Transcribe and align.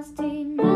Prokrastination. 0.00 0.69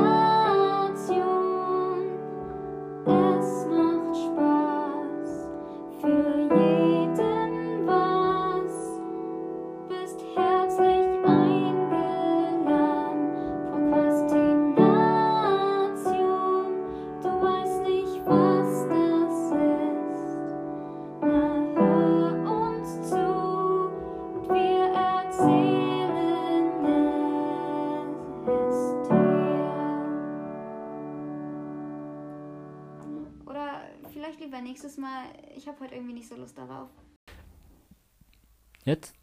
Jetzt? 38.85 39.15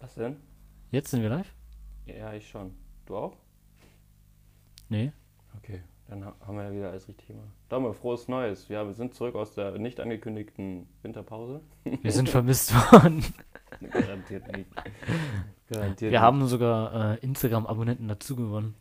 Was 0.00 0.14
denn? 0.14 0.36
Jetzt 0.90 1.10
sind 1.10 1.22
wir 1.22 1.28
live? 1.28 1.52
Ja, 2.06 2.32
ich 2.34 2.48
schon. 2.48 2.74
Du 3.06 3.16
auch? 3.16 3.36
Nee. 4.88 5.12
Okay, 5.56 5.82
dann 6.08 6.24
ha- 6.24 6.36
haben 6.46 6.56
wir 6.56 6.64
ja 6.64 6.72
wieder 6.72 6.90
alles 6.90 7.08
richtig 7.08 7.28
gemacht. 7.28 7.48
Daumen, 7.68 7.94
frohes 7.94 8.28
Neues. 8.28 8.68
Ja, 8.68 8.86
wir 8.86 8.92
sind 8.94 9.14
zurück 9.14 9.34
aus 9.34 9.54
der 9.54 9.78
nicht 9.78 10.00
angekündigten 10.00 10.88
Winterpause. 11.02 11.60
Wir 11.84 12.12
sind 12.12 12.28
vermisst 12.30 12.74
worden. 12.92 13.24
Garantiert 13.90 14.46
nicht. 14.56 14.70
Garantiert 15.68 16.00
Wir 16.00 16.10
nicht. 16.10 16.20
haben 16.20 16.46
sogar 16.46 17.14
äh, 17.14 17.18
Instagram-Abonnenten 17.20 18.08
dazu 18.08 18.36
gewonnen. 18.36 18.74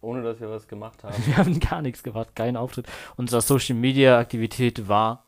Ohne 0.00 0.22
dass 0.22 0.40
wir 0.40 0.50
was 0.50 0.68
gemacht 0.68 1.02
haben. 1.04 1.14
Wir 1.26 1.36
haben 1.36 1.58
gar 1.58 1.82
nichts 1.82 2.02
gemacht, 2.02 2.36
keinen 2.36 2.56
Auftritt. 2.56 2.86
Unsere 3.16 3.40
Social-Media-Aktivität 3.40 4.88
war 4.88 5.24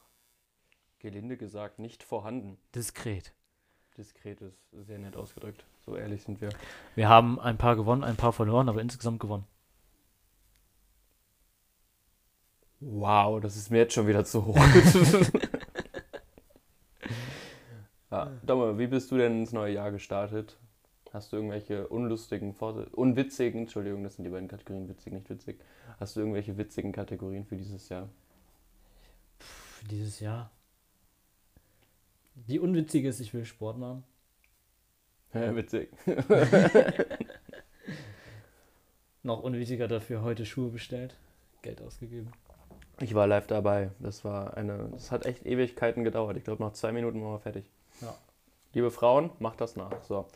Gelinde 1.00 1.36
gesagt, 1.36 1.78
nicht 1.78 2.02
vorhanden. 2.02 2.58
diskret. 2.74 3.32
Diskret 3.98 4.40
ist 4.40 4.56
sehr 4.86 4.98
nett 4.98 5.16
ausgedrückt. 5.16 5.64
So 5.84 5.96
ehrlich 5.96 6.22
sind 6.22 6.40
wir. 6.40 6.50
Wir 6.94 7.08
haben 7.08 7.40
ein 7.40 7.58
paar 7.58 7.74
gewonnen, 7.74 8.04
ein 8.04 8.16
paar 8.16 8.32
verloren, 8.32 8.68
aber 8.68 8.80
insgesamt 8.80 9.18
gewonnen. 9.18 9.44
Wow, 12.80 13.40
das 13.40 13.56
ist 13.56 13.70
mir 13.70 13.78
jetzt 13.78 13.94
schon 13.94 14.06
wieder 14.06 14.24
zu 14.24 14.46
hoch. 14.46 14.56
ja, 18.12 18.30
Domme, 18.46 18.78
wie 18.78 18.86
bist 18.86 19.10
du 19.10 19.18
denn 19.18 19.40
ins 19.40 19.52
neue 19.52 19.74
Jahr 19.74 19.90
gestartet? 19.90 20.56
Hast 21.12 21.32
du 21.32 21.36
irgendwelche 21.36 21.88
unlustigen, 21.88 22.54
unwitzigen, 22.54 23.62
Entschuldigung, 23.62 24.04
das 24.04 24.14
sind 24.14 24.24
die 24.24 24.30
beiden 24.30 24.46
Kategorien, 24.46 24.88
witzig, 24.88 25.12
nicht 25.12 25.28
witzig. 25.28 25.58
Hast 25.98 26.14
du 26.14 26.20
irgendwelche 26.20 26.56
witzigen 26.56 26.92
Kategorien 26.92 27.44
für 27.44 27.56
dieses 27.56 27.88
Jahr? 27.88 28.08
Für 29.38 29.86
dieses 29.86 30.20
Jahr. 30.20 30.52
Die 32.46 32.60
unwitzige 32.60 33.08
ist, 33.08 33.20
ich 33.20 33.34
will 33.34 33.44
Sport 33.44 33.78
machen. 33.78 34.04
Ja, 35.34 35.54
witzig. 35.54 35.90
Noch 39.22 39.42
unwitziger 39.42 39.88
dafür 39.88 40.22
heute 40.22 40.46
Schuhe 40.46 40.70
bestellt. 40.70 41.16
Geld 41.62 41.82
ausgegeben. 41.82 42.32
Ich 43.00 43.14
war 43.14 43.26
live 43.26 43.46
dabei. 43.46 43.90
Das 43.98 44.24
war 44.24 44.56
eine, 44.56 44.88
das 44.92 45.10
hat 45.10 45.26
echt 45.26 45.44
Ewigkeiten 45.44 46.04
gedauert. 46.04 46.36
Ich 46.36 46.44
glaube, 46.44 46.62
nach 46.62 46.72
zwei 46.72 46.92
Minuten 46.92 47.20
waren 47.22 47.32
wir 47.32 47.40
fertig. 47.40 47.70
Ja. 48.00 48.16
Liebe 48.72 48.90
Frauen, 48.90 49.30
macht 49.38 49.60
das 49.60 49.76
nach. 49.76 50.02
So. 50.04 50.26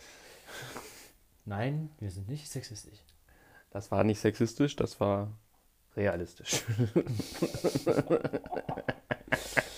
Nein, 1.45 1.91
wir 2.01 2.11
sind 2.11 2.29
nicht 2.29 2.51
sexistisch. 2.51 2.99
Das 3.71 3.91
war 3.91 4.05
nicht 4.05 4.21
sexistisch, 4.21 4.77
das 4.77 5.01
war 5.01 5.33
realistisch. 5.97 6.65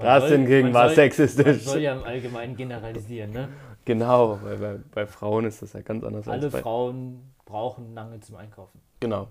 Man 0.00 0.06
Das 0.06 0.22
soll- 0.28 0.38
hingegen 0.38 0.66
man 0.68 0.74
war 0.74 0.86
soll- 0.88 0.96
sexistisch. 0.96 1.46
Man 1.46 1.58
soll 1.74 1.80
ja 1.80 1.94
im 1.94 2.04
Allgemeinen 2.04 2.56
generalisieren, 2.56 3.30
ne? 3.32 3.48
Genau, 3.84 4.38
weil 4.42 4.56
bei, 4.58 4.78
bei 4.92 5.06
Frauen 5.06 5.44
ist 5.46 5.62
das 5.62 5.72
ja 5.72 5.80
ganz 5.80 6.04
anders 6.04 6.28
Alle 6.28 6.44
als 6.44 6.52
bei. 6.52 6.60
Frauen 6.62 7.32
brauchen 7.44 7.94
lange 7.94 8.20
zum 8.20 8.36
Einkaufen. 8.36 8.80
Genau. 9.00 9.28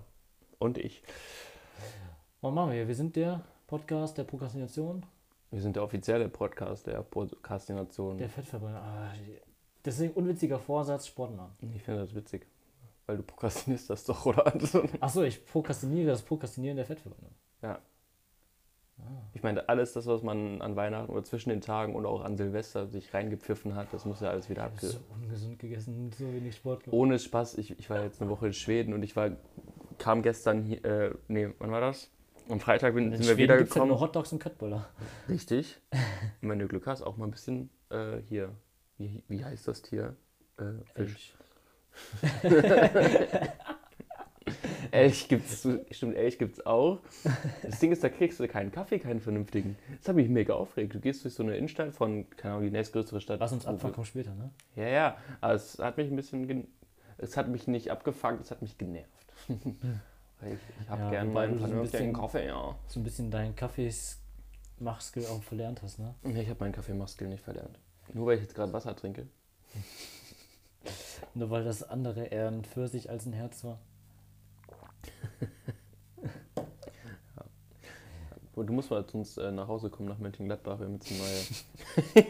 Und 0.58 0.76
ich. 0.78 1.02
Was 2.40 2.52
machen 2.52 2.72
wir? 2.72 2.86
Wir 2.88 2.94
sind 2.94 3.16
der 3.16 3.42
Podcast 3.66 4.18
der 4.18 4.24
Prokrastination, 4.24 5.04
Wir 5.50 5.60
sind 5.60 5.76
der 5.76 5.82
offizielle 5.84 6.28
Podcast 6.28 6.86
der 6.86 7.02
Prokrastination. 7.02 8.18
der 8.18 8.28
Fettverbrennung. 8.28 8.80
Ah, 8.80 9.12
deswegen 9.84 10.12
unwitziger 10.14 10.58
Vorsatz, 10.58 11.06
Sport 11.06 11.36
machen. 11.36 11.54
Ich 11.74 11.82
finde 11.82 12.00
das 12.00 12.14
witzig. 12.14 12.46
Weil 13.06 13.16
du 13.18 13.22
prokrastinierst 13.22 13.90
das 13.90 14.04
doch, 14.04 14.26
oder? 14.26 14.52
Achso, 15.00 15.22
ich 15.22 15.44
prokrastiniere 15.44 16.08
das 16.08 16.22
Prokrastinieren 16.22 16.76
der 16.76 16.86
Fettverbrennung. 16.86 17.32
ja. 17.62 17.78
Ich 19.32 19.42
meine, 19.42 19.68
alles 19.68 19.92
das, 19.92 20.06
was 20.06 20.22
man 20.22 20.60
an 20.60 20.76
Weihnachten 20.76 21.10
oder 21.10 21.22
zwischen 21.22 21.50
den 21.50 21.60
Tagen 21.60 21.94
und 21.94 22.04
auch 22.04 22.22
an 22.22 22.36
Silvester 22.36 22.88
sich 22.88 23.14
reingepfiffen 23.14 23.74
hat, 23.74 23.88
das 23.92 24.04
muss 24.04 24.20
ja 24.20 24.30
alles 24.30 24.50
wieder 24.50 24.64
abge... 24.64 24.86
So 24.86 24.98
ungesund 25.14 25.58
gegessen 25.58 25.96
und 25.96 26.14
so 26.14 26.32
wenig 26.32 26.56
Sport 26.56 26.84
gemacht. 26.84 26.98
Ohne 26.98 27.18
Spaß, 27.18 27.56
ich, 27.58 27.78
ich 27.78 27.88
war 27.88 28.02
jetzt 28.02 28.20
eine 28.20 28.30
Woche 28.30 28.48
in 28.48 28.52
Schweden 28.52 28.92
und 28.92 29.02
ich 29.02 29.14
war, 29.16 29.30
kam 29.98 30.22
gestern 30.22 30.62
hier, 30.62 30.84
äh, 30.84 31.14
nee, 31.28 31.48
wann 31.58 31.70
war 31.70 31.80
das? 31.80 32.10
Am 32.48 32.58
Freitag 32.58 32.94
bin, 32.94 33.04
In 33.04 33.12
sind 33.12 33.20
wir 33.28 33.34
Schweden 33.34 33.50
halt 33.50 33.60
wiedergekommen. 33.60 33.88
nur 33.88 34.00
Hotdogs 34.00 34.32
und 34.32 34.40
Köttbullar. 34.40 34.88
Richtig. 35.28 35.80
Und 36.42 36.48
wenn 36.48 36.58
du 36.58 36.66
Glück 36.66 36.86
hast, 36.86 37.02
auch 37.02 37.16
mal 37.16 37.26
ein 37.26 37.30
bisschen 37.30 37.70
äh, 37.90 38.18
hier, 38.26 38.50
wie, 38.98 39.22
wie 39.28 39.44
heißt 39.44 39.68
das 39.68 39.82
Tier? 39.82 40.16
Äh, 40.58 40.72
Fisch. 40.94 41.34
Elch 44.92 45.28
gibt's, 45.28 45.66
stimmt, 45.90 46.16
Elch 46.16 46.38
gibt's 46.38 46.64
auch. 46.66 46.98
Das 47.62 47.78
Ding 47.80 47.92
ist, 47.92 48.02
da 48.04 48.08
kriegst 48.08 48.40
du 48.40 48.48
keinen 48.48 48.72
Kaffee, 48.72 48.98
keinen 48.98 49.20
vernünftigen. 49.20 49.76
Das 49.98 50.08
hat 50.08 50.16
mich 50.16 50.28
mega 50.28 50.54
aufgeregt. 50.54 50.94
Du 50.94 51.00
gehst 51.00 51.24
durch 51.24 51.34
so 51.34 51.42
eine 51.42 51.56
Innenstadt 51.56 51.92
von, 51.92 52.28
keine 52.30 52.54
Ahnung, 52.54 52.66
die 52.66 52.70
nächstgrößere 52.72 53.20
Stadt. 53.20 53.40
Was 53.40 53.52
uns 53.52 53.66
abfuckt, 53.66 53.94
kommt 53.94 54.06
später, 54.06 54.34
ne? 54.34 54.50
Ja, 54.76 54.88
ja, 54.88 55.16
aber 55.40 55.54
es 55.54 55.78
hat 55.78 55.96
mich 55.96 56.10
ein 56.10 56.16
bisschen, 56.16 56.66
es 57.18 57.36
hat 57.36 57.48
mich 57.48 57.66
nicht 57.66 57.90
abgefuckt, 57.90 58.40
es 58.40 58.50
hat 58.50 58.62
mich 58.62 58.76
genervt. 58.78 59.08
Ich 60.42 60.58
ich 60.80 60.88
habe 60.88 61.02
Ja, 61.02 61.10
gern 61.10 61.32
meinen 61.34 61.58
so 61.58 61.66
vernünftigen 61.66 62.12
bisschen- 62.12 62.12
Kaffee, 62.14 62.46
ja. 62.46 62.74
So 62.86 62.98
ein 62.98 63.02
bisschen 63.02 63.30
deinen 63.30 63.54
Kaffees-Machskill 63.54 65.26
auch 65.26 65.42
verlernt 65.42 65.82
hast, 65.82 65.98
ne? 65.98 66.14
Nee, 66.22 66.40
Ich 66.40 66.48
habe 66.48 66.60
meinen 66.60 66.72
Kaffeemachskill 66.72 67.28
nicht 67.28 67.44
verlernt. 67.44 67.78
Nur 68.14 68.24
weil 68.24 68.36
ich 68.36 68.42
jetzt 68.44 68.54
gerade 68.54 68.72
Wasser 68.72 68.96
trinke. 68.96 69.26
Nur 71.34 71.50
weil 71.50 71.62
das 71.64 71.82
andere 71.82 72.24
eher 72.24 72.48
ein 72.48 72.64
Pfirsich 72.64 73.10
als 73.10 73.26
ein 73.26 73.34
Herz 73.34 73.64
war. 73.64 73.78
Und 78.60 78.66
Du 78.66 78.74
musst 78.74 78.90
mal 78.90 79.06
zu 79.06 79.16
uns 79.16 79.38
äh, 79.38 79.50
nach 79.50 79.68
Hause 79.68 79.88
kommen 79.88 80.08
nach 80.08 80.18
Mönchengladbach. 80.18 80.78
Wir 80.80 80.86
haben 80.86 80.94
jetzt 80.94 81.10
eine 81.10 81.20
neue. 81.20 82.26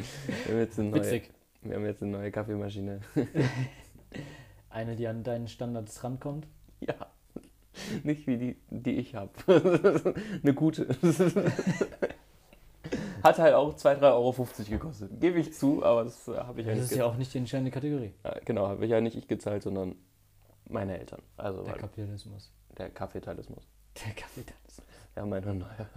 wir, 0.46 0.52
haben 0.54 0.58
jetzt 0.60 0.78
eine 0.78 0.88
neue 0.88 1.00
Witzig. 1.00 1.30
wir 1.62 1.76
haben 1.76 1.84
jetzt 1.84 2.02
eine 2.02 2.12
neue 2.12 2.30
Kaffeemaschine. 2.30 3.00
Eine, 4.70 4.96
die 4.96 5.06
an 5.06 5.22
deinen 5.22 5.48
Standards 5.48 6.04
rankommt. 6.04 6.46
Ja. 6.80 6.94
Nicht 8.02 8.26
wie 8.26 8.36
die, 8.36 8.56
die 8.68 8.96
ich 8.96 9.14
habe. 9.14 9.30
eine 10.42 10.54
gute. 10.54 10.88
Hat 13.22 13.38
halt 13.38 13.54
auch 13.54 13.74
2, 13.74 13.96
3,50 13.96 14.02
Euro 14.02 14.46
gekostet. 14.70 15.20
Gebe 15.20 15.38
ich 15.38 15.54
zu, 15.54 15.82
aber 15.82 16.04
das 16.04 16.28
äh, 16.28 16.36
habe 16.36 16.60
ich 16.60 16.66
ja 16.66 16.72
Das 16.72 16.82
nicht 16.82 16.92
ist 16.92 16.98
ja 16.98 17.06
auch 17.06 17.16
nicht 17.16 17.32
die 17.32 17.38
entscheidende 17.38 17.70
Kategorie. 17.70 18.12
Ja, 18.24 18.36
genau, 18.44 18.68
habe 18.68 18.84
ich 18.84 18.90
ja 18.90 19.00
nicht 19.00 19.16
ich 19.16 19.28
gezahlt, 19.28 19.62
sondern 19.62 19.96
meine 20.68 20.98
Eltern. 20.98 21.22
Also 21.36 21.62
Der 21.62 21.74
Kapitalismus. 21.74 22.52
der 22.76 22.90
Kaffeetalismus. 22.90 23.66
Der 24.04 24.12
Kapitalismus. 24.14 24.86
Ja, 25.16 25.24
meine 25.24 25.54
neue, 25.54 25.88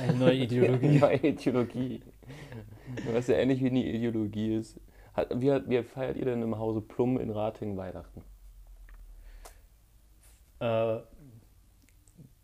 Eine 0.00 0.18
neue 0.18 0.34
Ideologie. 0.34 0.98
neue 1.00 1.16
Ideologie. 1.16 2.02
Was 3.12 3.26
ja 3.26 3.34
ähnlich 3.36 3.60
wie 3.60 3.70
eine 3.70 3.84
Ideologie 3.84 4.54
ist. 4.56 4.80
Hat, 5.14 5.28
wie, 5.34 5.50
wie 5.68 5.82
feiert 5.82 6.16
ihr 6.16 6.24
denn 6.24 6.40
im 6.42 6.56
Hause 6.56 6.80
Plum 6.80 7.18
in 7.18 7.30
Ratingen 7.30 7.76
Weihnachten? 7.76 8.22
Äh, 10.60 11.00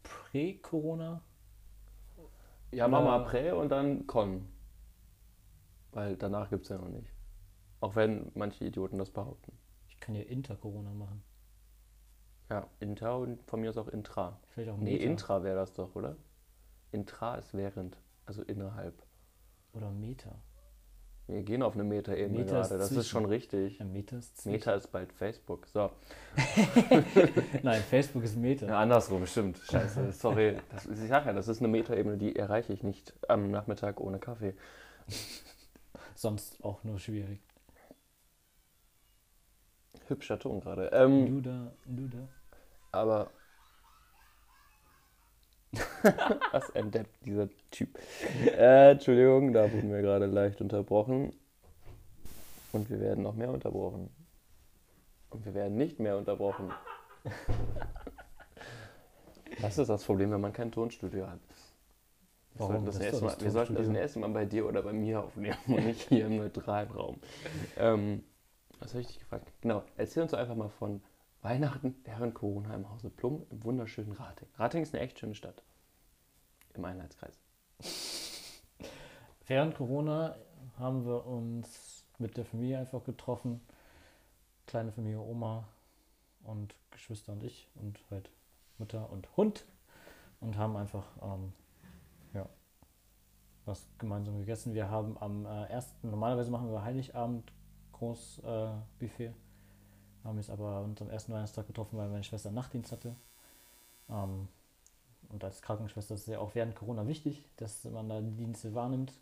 Prä-Corona? 0.02 1.22
Ja, 2.72 2.88
wir 2.88 2.98
Äh. 2.98 3.24
Prä 3.24 3.52
und 3.52 3.70
dann 3.70 4.06
Con. 4.06 4.48
Weil 5.92 6.16
danach 6.16 6.50
gibt 6.50 6.64
es 6.64 6.68
ja 6.70 6.76
noch 6.78 6.88
nicht. 6.88 7.10
Auch 7.80 7.94
wenn 7.96 8.30
manche 8.34 8.64
Idioten 8.64 8.98
das 8.98 9.10
behaupten. 9.10 9.52
Kann 10.08 10.14
ja 10.14 10.22
Inter-Corona 10.22 10.94
machen. 10.94 11.22
Ja, 12.48 12.66
Inter 12.80 13.18
und 13.18 13.42
von 13.42 13.60
mir 13.60 13.68
aus 13.68 13.76
auch 13.76 13.88
Intra. 13.88 14.40
Vielleicht 14.54 14.70
auch 14.70 14.78
Nee, 14.78 14.92
Meta. 14.94 15.04
Intra 15.04 15.42
wäre 15.42 15.56
das 15.56 15.74
doch, 15.74 15.94
oder? 15.96 16.16
Intra 16.92 17.34
ist 17.34 17.52
während, 17.52 17.98
also 18.24 18.40
innerhalb. 18.40 18.94
Oder 19.74 19.90
Meta. 19.90 20.34
Wir 21.26 21.42
gehen 21.42 21.62
auf 21.62 21.74
eine 21.74 21.84
Meta-Ebene 21.84 22.38
Meta 22.38 22.52
gerade, 22.52 22.78
das 22.78 22.84
ist 22.90 22.94
zwischen. 22.94 23.04
schon 23.10 23.24
richtig. 23.26 23.80
Ja, 23.80 23.84
Meta 23.84 24.16
ist 24.16 24.46
Meta 24.46 24.72
ist 24.72 24.90
bald 24.90 25.12
Facebook. 25.12 25.66
So, 25.66 25.90
Nein, 27.62 27.82
Facebook 27.82 28.24
ist 28.24 28.38
Meta. 28.38 28.64
ja, 28.64 28.80
andersrum, 28.80 29.26
stimmt. 29.26 29.58
Scheiße, 29.58 30.12
sorry. 30.12 30.56
Das 30.70 30.86
ist, 30.86 31.02
ich 31.02 31.08
sag 31.10 31.26
ja, 31.26 31.34
das 31.34 31.48
ist 31.48 31.58
eine 31.58 31.68
Meta-Ebene, 31.68 32.16
die 32.16 32.34
erreiche 32.34 32.72
ich 32.72 32.82
nicht 32.82 33.12
am 33.28 33.50
Nachmittag 33.50 34.00
ohne 34.00 34.18
Kaffee. 34.20 34.54
Sonst 36.14 36.64
auch 36.64 36.82
nur 36.82 36.98
schwierig. 36.98 37.42
Hübscher 40.10 40.38
Ton 40.38 40.60
gerade. 40.60 40.88
Ähm, 40.92 41.26
Du 41.26 41.40
da, 41.40 41.72
du 41.86 42.08
da. 42.08 42.28
aber. 42.92 43.30
Was 46.52 46.74
ein 46.74 46.90
Depp, 46.90 47.08
dieser 47.24 47.48
Typ. 47.70 47.98
Äh, 48.46 48.92
Entschuldigung, 48.92 49.52
da 49.52 49.70
wurden 49.70 49.92
wir 49.92 50.00
gerade 50.00 50.26
leicht 50.26 50.60
unterbrochen. 50.60 51.32
Und 52.72 52.88
wir 52.90 53.00
werden 53.00 53.22
noch 53.22 53.34
mehr 53.34 53.50
unterbrochen. 53.50 54.10
Und 55.30 55.44
wir 55.44 55.54
werden 55.54 55.76
nicht 55.76 55.98
mehr 56.00 56.16
unterbrochen. 56.16 56.72
Das 59.60 59.76
ist 59.76 59.88
das 59.88 60.04
Problem, 60.04 60.30
wenn 60.30 60.40
man 60.40 60.52
kein 60.52 60.70
Tonstudio 60.70 61.26
hat. 61.26 61.40
Wir 62.54 62.60
Warum? 62.60 62.84
sollten 62.84 62.86
das, 62.86 62.98
Das 62.98 63.10
doch 63.12 63.22
Mal, 63.22 63.34
das 63.34 63.42
wir 63.44 63.50
sollten 63.50 63.74
das 63.74 63.88
nächste 63.88 64.18
Mal 64.20 64.30
bei 64.30 64.44
dir 64.44 64.66
oder 64.66 64.82
bei 64.82 64.92
mir 64.92 65.20
aufnehmen 65.24 65.56
und 65.66 65.84
nicht 65.84 66.08
hier 66.08 66.26
im 66.26 66.36
neutralen 66.36 66.90
Raum. 66.90 67.20
Ähm, 67.76 68.22
was 68.80 68.92
habe 68.92 69.00
ich 69.00 69.08
dich 69.08 69.18
gefragt? 69.18 69.52
Genau, 69.60 69.82
erzähl 69.96 70.22
uns 70.22 70.32
doch 70.32 70.38
einfach 70.38 70.54
mal 70.54 70.68
von 70.68 71.02
Weihnachten 71.42 71.94
während 72.04 72.34
Corona 72.34 72.74
im 72.74 72.90
Hause 72.90 73.10
Plum 73.10 73.46
im 73.50 73.62
wunderschönen 73.64 74.12
Rating. 74.12 74.48
Rating 74.56 74.82
ist 74.82 74.94
eine 74.94 75.04
echt 75.04 75.18
schöne 75.18 75.34
Stadt. 75.34 75.62
Im 76.74 76.84
Einheitskreis. 76.84 77.38
Während 79.46 79.76
Corona 79.76 80.36
haben 80.78 81.06
wir 81.06 81.26
uns 81.26 82.04
mit 82.18 82.36
der 82.36 82.44
Familie 82.44 82.78
einfach 82.78 83.02
getroffen. 83.04 83.60
Kleine 84.66 84.92
Familie, 84.92 85.20
Oma 85.20 85.66
und 86.44 86.74
Geschwister 86.90 87.32
und 87.32 87.42
ich 87.42 87.68
und 87.76 87.98
halt 88.10 88.30
Mutter 88.76 89.10
und 89.10 89.36
Hund. 89.36 89.64
Und 90.40 90.56
haben 90.56 90.76
einfach 90.76 91.04
ähm, 91.22 91.52
ja, 92.34 92.48
was 93.64 93.88
gemeinsam 93.98 94.38
gegessen. 94.38 94.74
Wir 94.74 94.88
haben 94.90 95.16
am 95.18 95.46
äh, 95.46 95.64
ersten, 95.66 96.10
normalerweise 96.10 96.50
machen 96.50 96.70
wir 96.70 96.84
Heiligabend 96.84 97.50
groß 97.98 98.42
äh. 98.44 99.30
Haben 100.24 100.36
uns 100.36 100.50
aber 100.50 100.82
uns 100.82 101.00
am 101.00 101.10
ersten 101.10 101.32
Weihnachtstag 101.32 101.66
getroffen, 101.66 101.96
weil 101.96 102.08
meine 102.08 102.24
Schwester 102.24 102.50
Nachtdienst 102.50 102.92
hatte. 102.92 103.14
Ähm, 104.10 104.48
und 105.28 105.44
als 105.44 105.62
Krankenschwester 105.62 106.14
ist 106.14 106.22
es 106.22 106.26
ja 106.26 106.38
auch 106.38 106.54
während 106.54 106.74
Corona 106.74 107.06
wichtig, 107.06 107.44
dass 107.56 107.84
man 107.84 108.08
da 108.08 108.20
die 108.20 108.36
Dienste 108.36 108.74
wahrnimmt. 108.74 109.12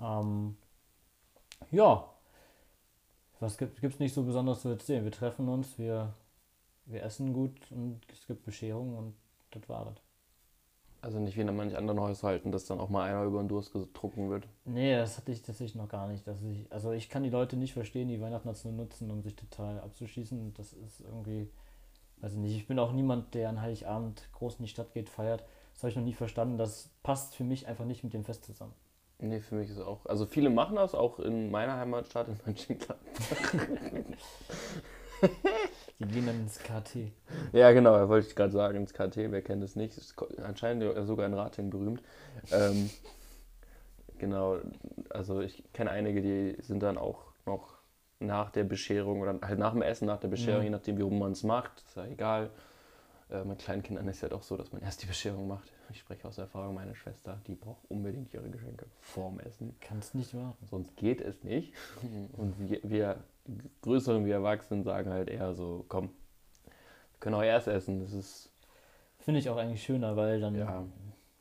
Ähm, 0.00 0.56
ja, 1.70 2.08
was 3.40 3.58
gibt 3.58 3.82
es 3.82 3.98
nicht 3.98 4.14
so 4.14 4.22
besonders 4.22 4.62
zu 4.62 4.68
erzählen? 4.68 5.04
Wir 5.04 5.12
treffen 5.12 5.48
uns, 5.48 5.78
wir, 5.78 6.14
wir 6.86 7.02
essen 7.02 7.32
gut 7.32 7.58
und 7.70 8.00
es 8.12 8.26
gibt 8.26 8.44
Bescherung 8.44 8.96
und 8.96 9.14
das 9.50 9.68
war 9.68 9.86
das. 9.86 10.03
Also 11.04 11.18
nicht 11.18 11.36
wie 11.36 11.42
in 11.42 11.54
manchen 11.54 11.76
anderen 11.76 12.00
Haushalten, 12.00 12.50
dass 12.50 12.64
dann 12.64 12.80
auch 12.80 12.88
mal 12.88 13.04
einer 13.04 13.24
über 13.24 13.42
den 13.42 13.48
Durst 13.48 13.74
getrunken 13.74 14.30
wird. 14.30 14.48
Nee, 14.64 14.96
das 14.96 15.18
hatte 15.18 15.32
ich 15.32 15.42
tatsächlich 15.42 15.74
noch 15.74 15.90
gar 15.90 16.08
nicht. 16.08 16.26
Dass 16.26 16.42
ich, 16.42 16.72
also 16.72 16.92
ich 16.92 17.10
kann 17.10 17.22
die 17.22 17.28
Leute 17.28 17.58
nicht 17.58 17.74
verstehen, 17.74 18.08
die 18.08 18.22
Weihnachten 18.22 18.48
dazu 18.48 18.70
nutzen, 18.70 19.10
um 19.10 19.22
sich 19.22 19.36
total 19.36 19.80
abzuschießen. 19.80 20.54
Das 20.54 20.72
ist 20.72 21.00
irgendwie, 21.00 21.50
weiß 22.22 22.32
ich 22.32 22.38
nicht. 22.38 22.56
Ich 22.56 22.66
bin 22.66 22.78
auch 22.78 22.92
niemand, 22.92 23.34
der 23.34 23.50
an 23.50 23.60
Heiligabend 23.60 24.30
groß 24.32 24.60
in 24.60 24.64
die 24.64 24.70
Stadt 24.70 24.94
geht, 24.94 25.10
feiert. 25.10 25.44
Das 25.74 25.82
habe 25.82 25.90
ich 25.90 25.96
noch 25.96 26.04
nie 26.04 26.14
verstanden. 26.14 26.56
Das 26.56 26.88
passt 27.02 27.34
für 27.34 27.44
mich 27.44 27.68
einfach 27.68 27.84
nicht 27.84 28.02
mit 28.02 28.14
dem 28.14 28.24
Fest 28.24 28.46
zusammen. 28.46 28.72
Nee, 29.18 29.40
für 29.40 29.56
mich 29.56 29.68
ist 29.68 29.76
es 29.76 29.84
auch. 29.84 30.06
Also 30.06 30.24
viele 30.24 30.48
machen 30.48 30.76
das, 30.76 30.94
auch 30.94 31.18
in 31.18 31.50
meiner 31.50 31.76
Heimatstadt 31.76 32.28
in 32.28 32.40
Mönchengladbach. 32.46 33.54
Die 35.98 36.06
gehen 36.06 36.26
dann 36.26 36.40
ins 36.40 36.58
KT. 36.58 37.12
Ja, 37.52 37.70
genau, 37.72 38.08
wollte 38.08 38.28
ich 38.28 38.34
gerade 38.34 38.52
sagen, 38.52 38.78
ins 38.78 38.92
KT, 38.92 39.30
wer 39.30 39.42
kennt 39.42 39.62
es 39.62 39.76
nicht, 39.76 39.96
ist 39.96 40.14
anscheinend 40.42 40.84
sogar 41.06 41.26
in 41.26 41.34
Rating 41.34 41.70
berühmt. 41.70 42.02
Ähm, 42.50 42.90
genau, 44.18 44.58
also 45.10 45.40
ich 45.40 45.62
kenne 45.72 45.90
einige, 45.90 46.20
die 46.20 46.60
sind 46.62 46.82
dann 46.82 46.98
auch 46.98 47.32
noch 47.46 47.74
nach 48.20 48.50
der 48.50 48.64
Bescherung 48.64 49.20
oder 49.20 49.38
halt 49.42 49.58
nach 49.58 49.72
dem 49.72 49.82
Essen, 49.82 50.06
nach 50.06 50.18
der 50.18 50.28
Bescherung, 50.28 50.60
Mhm. 50.60 50.64
je 50.64 50.70
nachdem, 50.70 50.98
wie 50.98 51.02
rum 51.02 51.18
man 51.18 51.32
es 51.32 51.42
macht, 51.42 51.82
ist 51.86 51.96
ja 51.96 52.06
egal. 52.06 52.50
Äh, 53.30 53.44
mit 53.44 53.58
kleinen 53.60 53.82
Kindern 53.82 54.08
ist 54.08 54.20
ja 54.20 54.28
doch 54.28 54.42
so, 54.42 54.56
dass 54.56 54.72
man 54.72 54.82
erst 54.82 55.02
die 55.02 55.06
Bescherung 55.06 55.46
macht. 55.48 55.70
Ich 55.90 56.00
spreche 56.00 56.26
aus 56.26 56.38
Erfahrung, 56.38 56.74
meine 56.74 56.94
Schwester, 56.94 57.38
die 57.46 57.54
braucht 57.54 57.84
unbedingt 57.88 58.32
ihre 58.34 58.48
Geschenke 58.48 58.86
vorm 59.00 59.38
Essen. 59.40 59.74
Kannst 59.80 60.14
nicht 60.14 60.34
warten. 60.34 60.66
Sonst 60.66 60.96
geht 60.96 61.20
es 61.20 61.42
nicht. 61.44 61.72
Und 62.36 62.54
wir, 62.58 62.80
wir 62.82 63.16
die 63.46 63.70
Größeren 63.82 64.24
wie 64.26 64.30
Erwachsenen 64.30 64.84
sagen 64.84 65.10
halt 65.12 65.28
eher 65.30 65.54
so, 65.54 65.84
komm, 65.88 66.06
wir 66.06 67.20
können 67.20 67.34
auch 67.36 67.42
erst 67.42 67.68
essen. 67.68 68.00
Das 68.00 68.12
ist, 68.12 68.50
Finde 69.18 69.40
ich 69.40 69.48
auch 69.48 69.56
eigentlich 69.56 69.82
schöner, 69.82 70.16
weil 70.16 70.40
dann 70.40 70.54
Ja. 70.54 70.84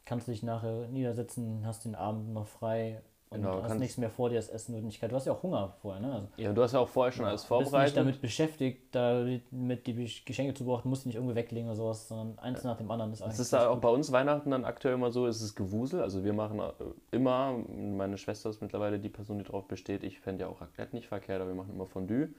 kannst 0.05 0.27
du 0.27 0.31
dich 0.31 0.43
nachher 0.43 0.87
niedersetzen, 0.87 1.65
hast 1.65 1.85
den 1.85 1.95
Abend 1.95 2.33
noch 2.33 2.47
frei 2.47 3.01
und 3.33 3.41
Genau, 3.41 3.63
hast 3.63 3.79
nichts 3.79 3.97
mehr 3.97 4.09
vor 4.09 4.29
dir, 4.29 4.35
das 4.35 4.49
Essen 4.49 4.73
wird 4.75 4.83
nicht 4.85 4.99
kalt. 4.99 5.11
Du 5.11 5.15
hast 5.15 5.25
ja 5.25 5.33
auch 5.33 5.43
Hunger 5.43 5.75
vorher, 5.81 6.01
ne? 6.01 6.13
Also, 6.13 6.27
ja, 6.37 6.53
du 6.53 6.61
hast 6.61 6.71
ja 6.73 6.79
auch 6.79 6.87
vorher 6.87 7.11
schon 7.11 7.25
alles 7.25 7.41
bist 7.41 7.51
nicht 7.51 7.63
vorbereitet. 7.63 7.97
damit 7.97 8.21
beschäftigt, 8.21 8.93
da 8.95 9.25
mit 9.51 9.87
die 9.87 9.93
Geschenke 10.25 10.53
zu 10.53 10.63
beobachten, 10.65 10.89
musst 10.89 11.05
du 11.05 11.09
nicht 11.09 11.15
irgendwie 11.15 11.35
weglegen 11.35 11.67
oder 11.67 11.75
sowas, 11.75 12.07
sondern 12.07 12.39
eins 12.39 12.63
nach 12.63 12.77
dem 12.77 12.89
anderen 12.91 13.11
ist 13.11 13.19
Es 13.19 13.25
eigentlich. 13.25 13.39
ist 13.39 13.53
da 13.53 13.67
auch 13.69 13.73
gut. 13.73 13.81
bei 13.81 13.89
uns 13.89 14.11
Weihnachten 14.11 14.51
dann 14.51 14.65
aktuell 14.65 14.93
immer 14.93 15.11
so, 15.11 15.27
es 15.27 15.41
ist 15.41 15.55
Gewusel. 15.55 16.01
Also 16.01 16.23
wir 16.23 16.33
machen 16.33 16.59
äh, 16.59 16.71
immer, 17.11 17.53
meine 17.69 18.17
Schwester 18.17 18.49
ist 18.49 18.61
mittlerweile 18.61 18.99
die 18.99 19.09
Person, 19.09 19.37
die 19.39 19.43
drauf 19.43 19.67
besteht. 19.67 20.03
Ich 20.03 20.19
fände 20.19 20.43
ja 20.43 20.49
auch 20.49 20.61
Raclette 20.61 20.95
nicht 20.95 21.07
verkehrt, 21.07 21.41
aber 21.41 21.49
wir 21.49 21.55
machen 21.55 21.73
immer 21.73 21.85
Fondue. 21.85 22.29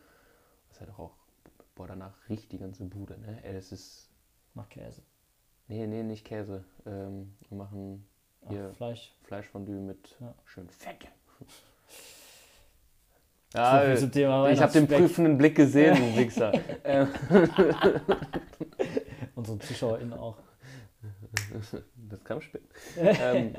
Das 0.68 0.76
ist 0.76 0.80
halt 0.80 0.90
auch, 0.98 1.10
boah, 1.74 1.86
danach 1.86 2.14
riecht 2.28 2.50
die 2.52 2.58
ganze 2.58 2.84
Bude, 2.84 3.18
ne? 3.18 3.38
Ey, 3.44 3.52
das 3.54 3.72
ist, 3.72 4.10
Nach 4.54 4.68
Käse. 4.68 5.02
nee, 5.68 5.86
nee, 5.86 6.02
nicht 6.02 6.24
Käse. 6.24 6.64
Ähm, 6.86 7.34
wir 7.48 7.56
machen 7.58 8.06
Ach, 8.44 8.50
hier 8.50 8.72
Fleisch. 8.74 9.12
Fleischfondue 9.22 9.74
mit 9.80 10.16
Ja. 10.20 10.34
schön 10.44 10.68
Fett. 10.68 11.08
so 13.96 14.00
zum 14.00 14.12
Thema 14.12 14.50
ich 14.50 14.60
habe 14.60 14.72
den 14.72 14.86
prüfenden 14.88 15.38
Blick 15.38 15.54
gesehen, 15.56 15.94
du 15.96 16.16
Wichser. 16.16 16.52
ähm, 16.84 17.08
Unsere 19.34 19.58
ZuschauerInnen 19.58 20.12
auch. 20.14 20.36
das 22.08 22.24
kam 22.24 22.40
spät. 22.40 22.62
ähm, 22.96 23.54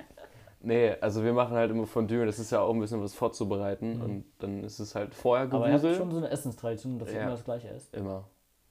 nee, 0.62 0.92
also 1.00 1.24
wir 1.24 1.34
machen 1.34 1.56
halt 1.56 1.72
immer 1.72 1.86
Fondue. 1.86 2.26
Das 2.26 2.40
ist 2.40 2.52
ja 2.52 2.60
auch 2.62 2.74
ein 2.74 2.80
bisschen 2.80 3.02
was 3.02 3.14
vorzubereiten. 3.14 3.96
Mhm. 3.98 4.02
Und 4.02 4.26
dann 4.40 4.64
ist 4.64 4.80
es 4.80 4.96
halt 4.96 5.14
vorher 5.16 5.46
Aber 5.52 5.68
ihr 5.68 5.74
habt 5.74 5.96
schon 5.96 6.12
so 6.12 6.18
eine 6.18 6.30
Essenstradition, 6.30 7.00
dass 7.00 7.10
ihr 7.10 7.16
Ja. 7.16 7.22
immer 7.24 7.32
das 7.32 7.44
gleiche 7.44 7.70
esst. 7.70 7.94
Immer. 7.94 8.28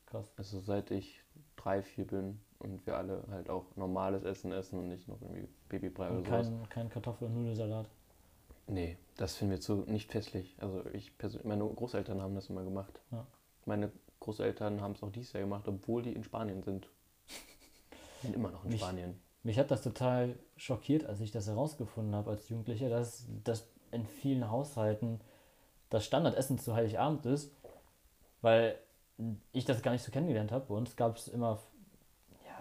Krass. 0.06 0.32
Also 0.36 0.60
seit 0.60 0.90
ich 0.90 1.22
drei, 1.56 1.82
vier 1.82 2.06
bin 2.06 2.40
und 2.64 2.86
wir 2.86 2.96
alle 2.96 3.22
halt 3.30 3.48
auch 3.50 3.64
normales 3.76 4.24
Essen 4.24 4.52
essen 4.52 4.78
und 4.78 4.88
nicht 4.88 5.06
noch 5.08 5.20
irgendwie 5.22 5.48
Babybrei 5.68 6.08
oder 6.08 6.18
Und 6.18 6.26
sowas. 6.26 6.46
kein, 6.48 6.68
kein 6.68 6.88
Kartoffel- 6.90 7.26
und 7.28 7.34
Nudelsalat. 7.34 7.88
Nee, 8.66 8.96
das 9.16 9.36
finden 9.36 9.52
wir 9.52 9.60
zu 9.60 9.84
nicht 9.86 10.10
festlich. 10.10 10.56
Also 10.58 10.84
ich 10.92 11.16
persönlich, 11.18 11.46
meine 11.46 11.64
Großeltern 11.66 12.20
haben 12.22 12.34
das 12.34 12.48
immer 12.48 12.64
gemacht. 12.64 13.00
Ja. 13.12 13.26
Meine 13.66 13.92
Großeltern 14.20 14.80
haben 14.80 14.92
es 14.92 15.02
auch 15.02 15.10
dieses 15.12 15.32
Jahr 15.34 15.42
gemacht, 15.42 15.68
obwohl 15.68 16.02
die 16.02 16.12
in 16.12 16.24
Spanien 16.24 16.62
sind. 16.62 16.88
Sind 18.22 18.34
immer 18.34 18.50
noch 18.50 18.64
in 18.64 18.70
Mich- 18.70 18.80
Spanien. 18.80 19.20
Mich 19.42 19.58
hat 19.58 19.70
das 19.70 19.82
total 19.82 20.38
schockiert, 20.56 21.04
als 21.04 21.20
ich 21.20 21.30
das 21.30 21.46
herausgefunden 21.46 22.14
habe 22.14 22.30
als 22.30 22.48
Jugendlicher, 22.48 22.88
dass, 22.88 23.26
dass 23.44 23.68
in 23.90 24.06
vielen 24.06 24.50
Haushalten 24.50 25.20
das 25.90 26.06
Standardessen 26.06 26.58
zu 26.58 26.74
Heiligabend 26.74 27.26
ist, 27.26 27.52
weil 28.40 28.78
ich 29.52 29.66
das 29.66 29.82
gar 29.82 29.92
nicht 29.92 30.02
so 30.02 30.10
kennengelernt 30.10 30.50
habe. 30.50 30.64
Bei 30.66 30.74
uns 30.74 30.96
gab 30.96 31.16
es 31.18 31.28
immer, 31.28 31.60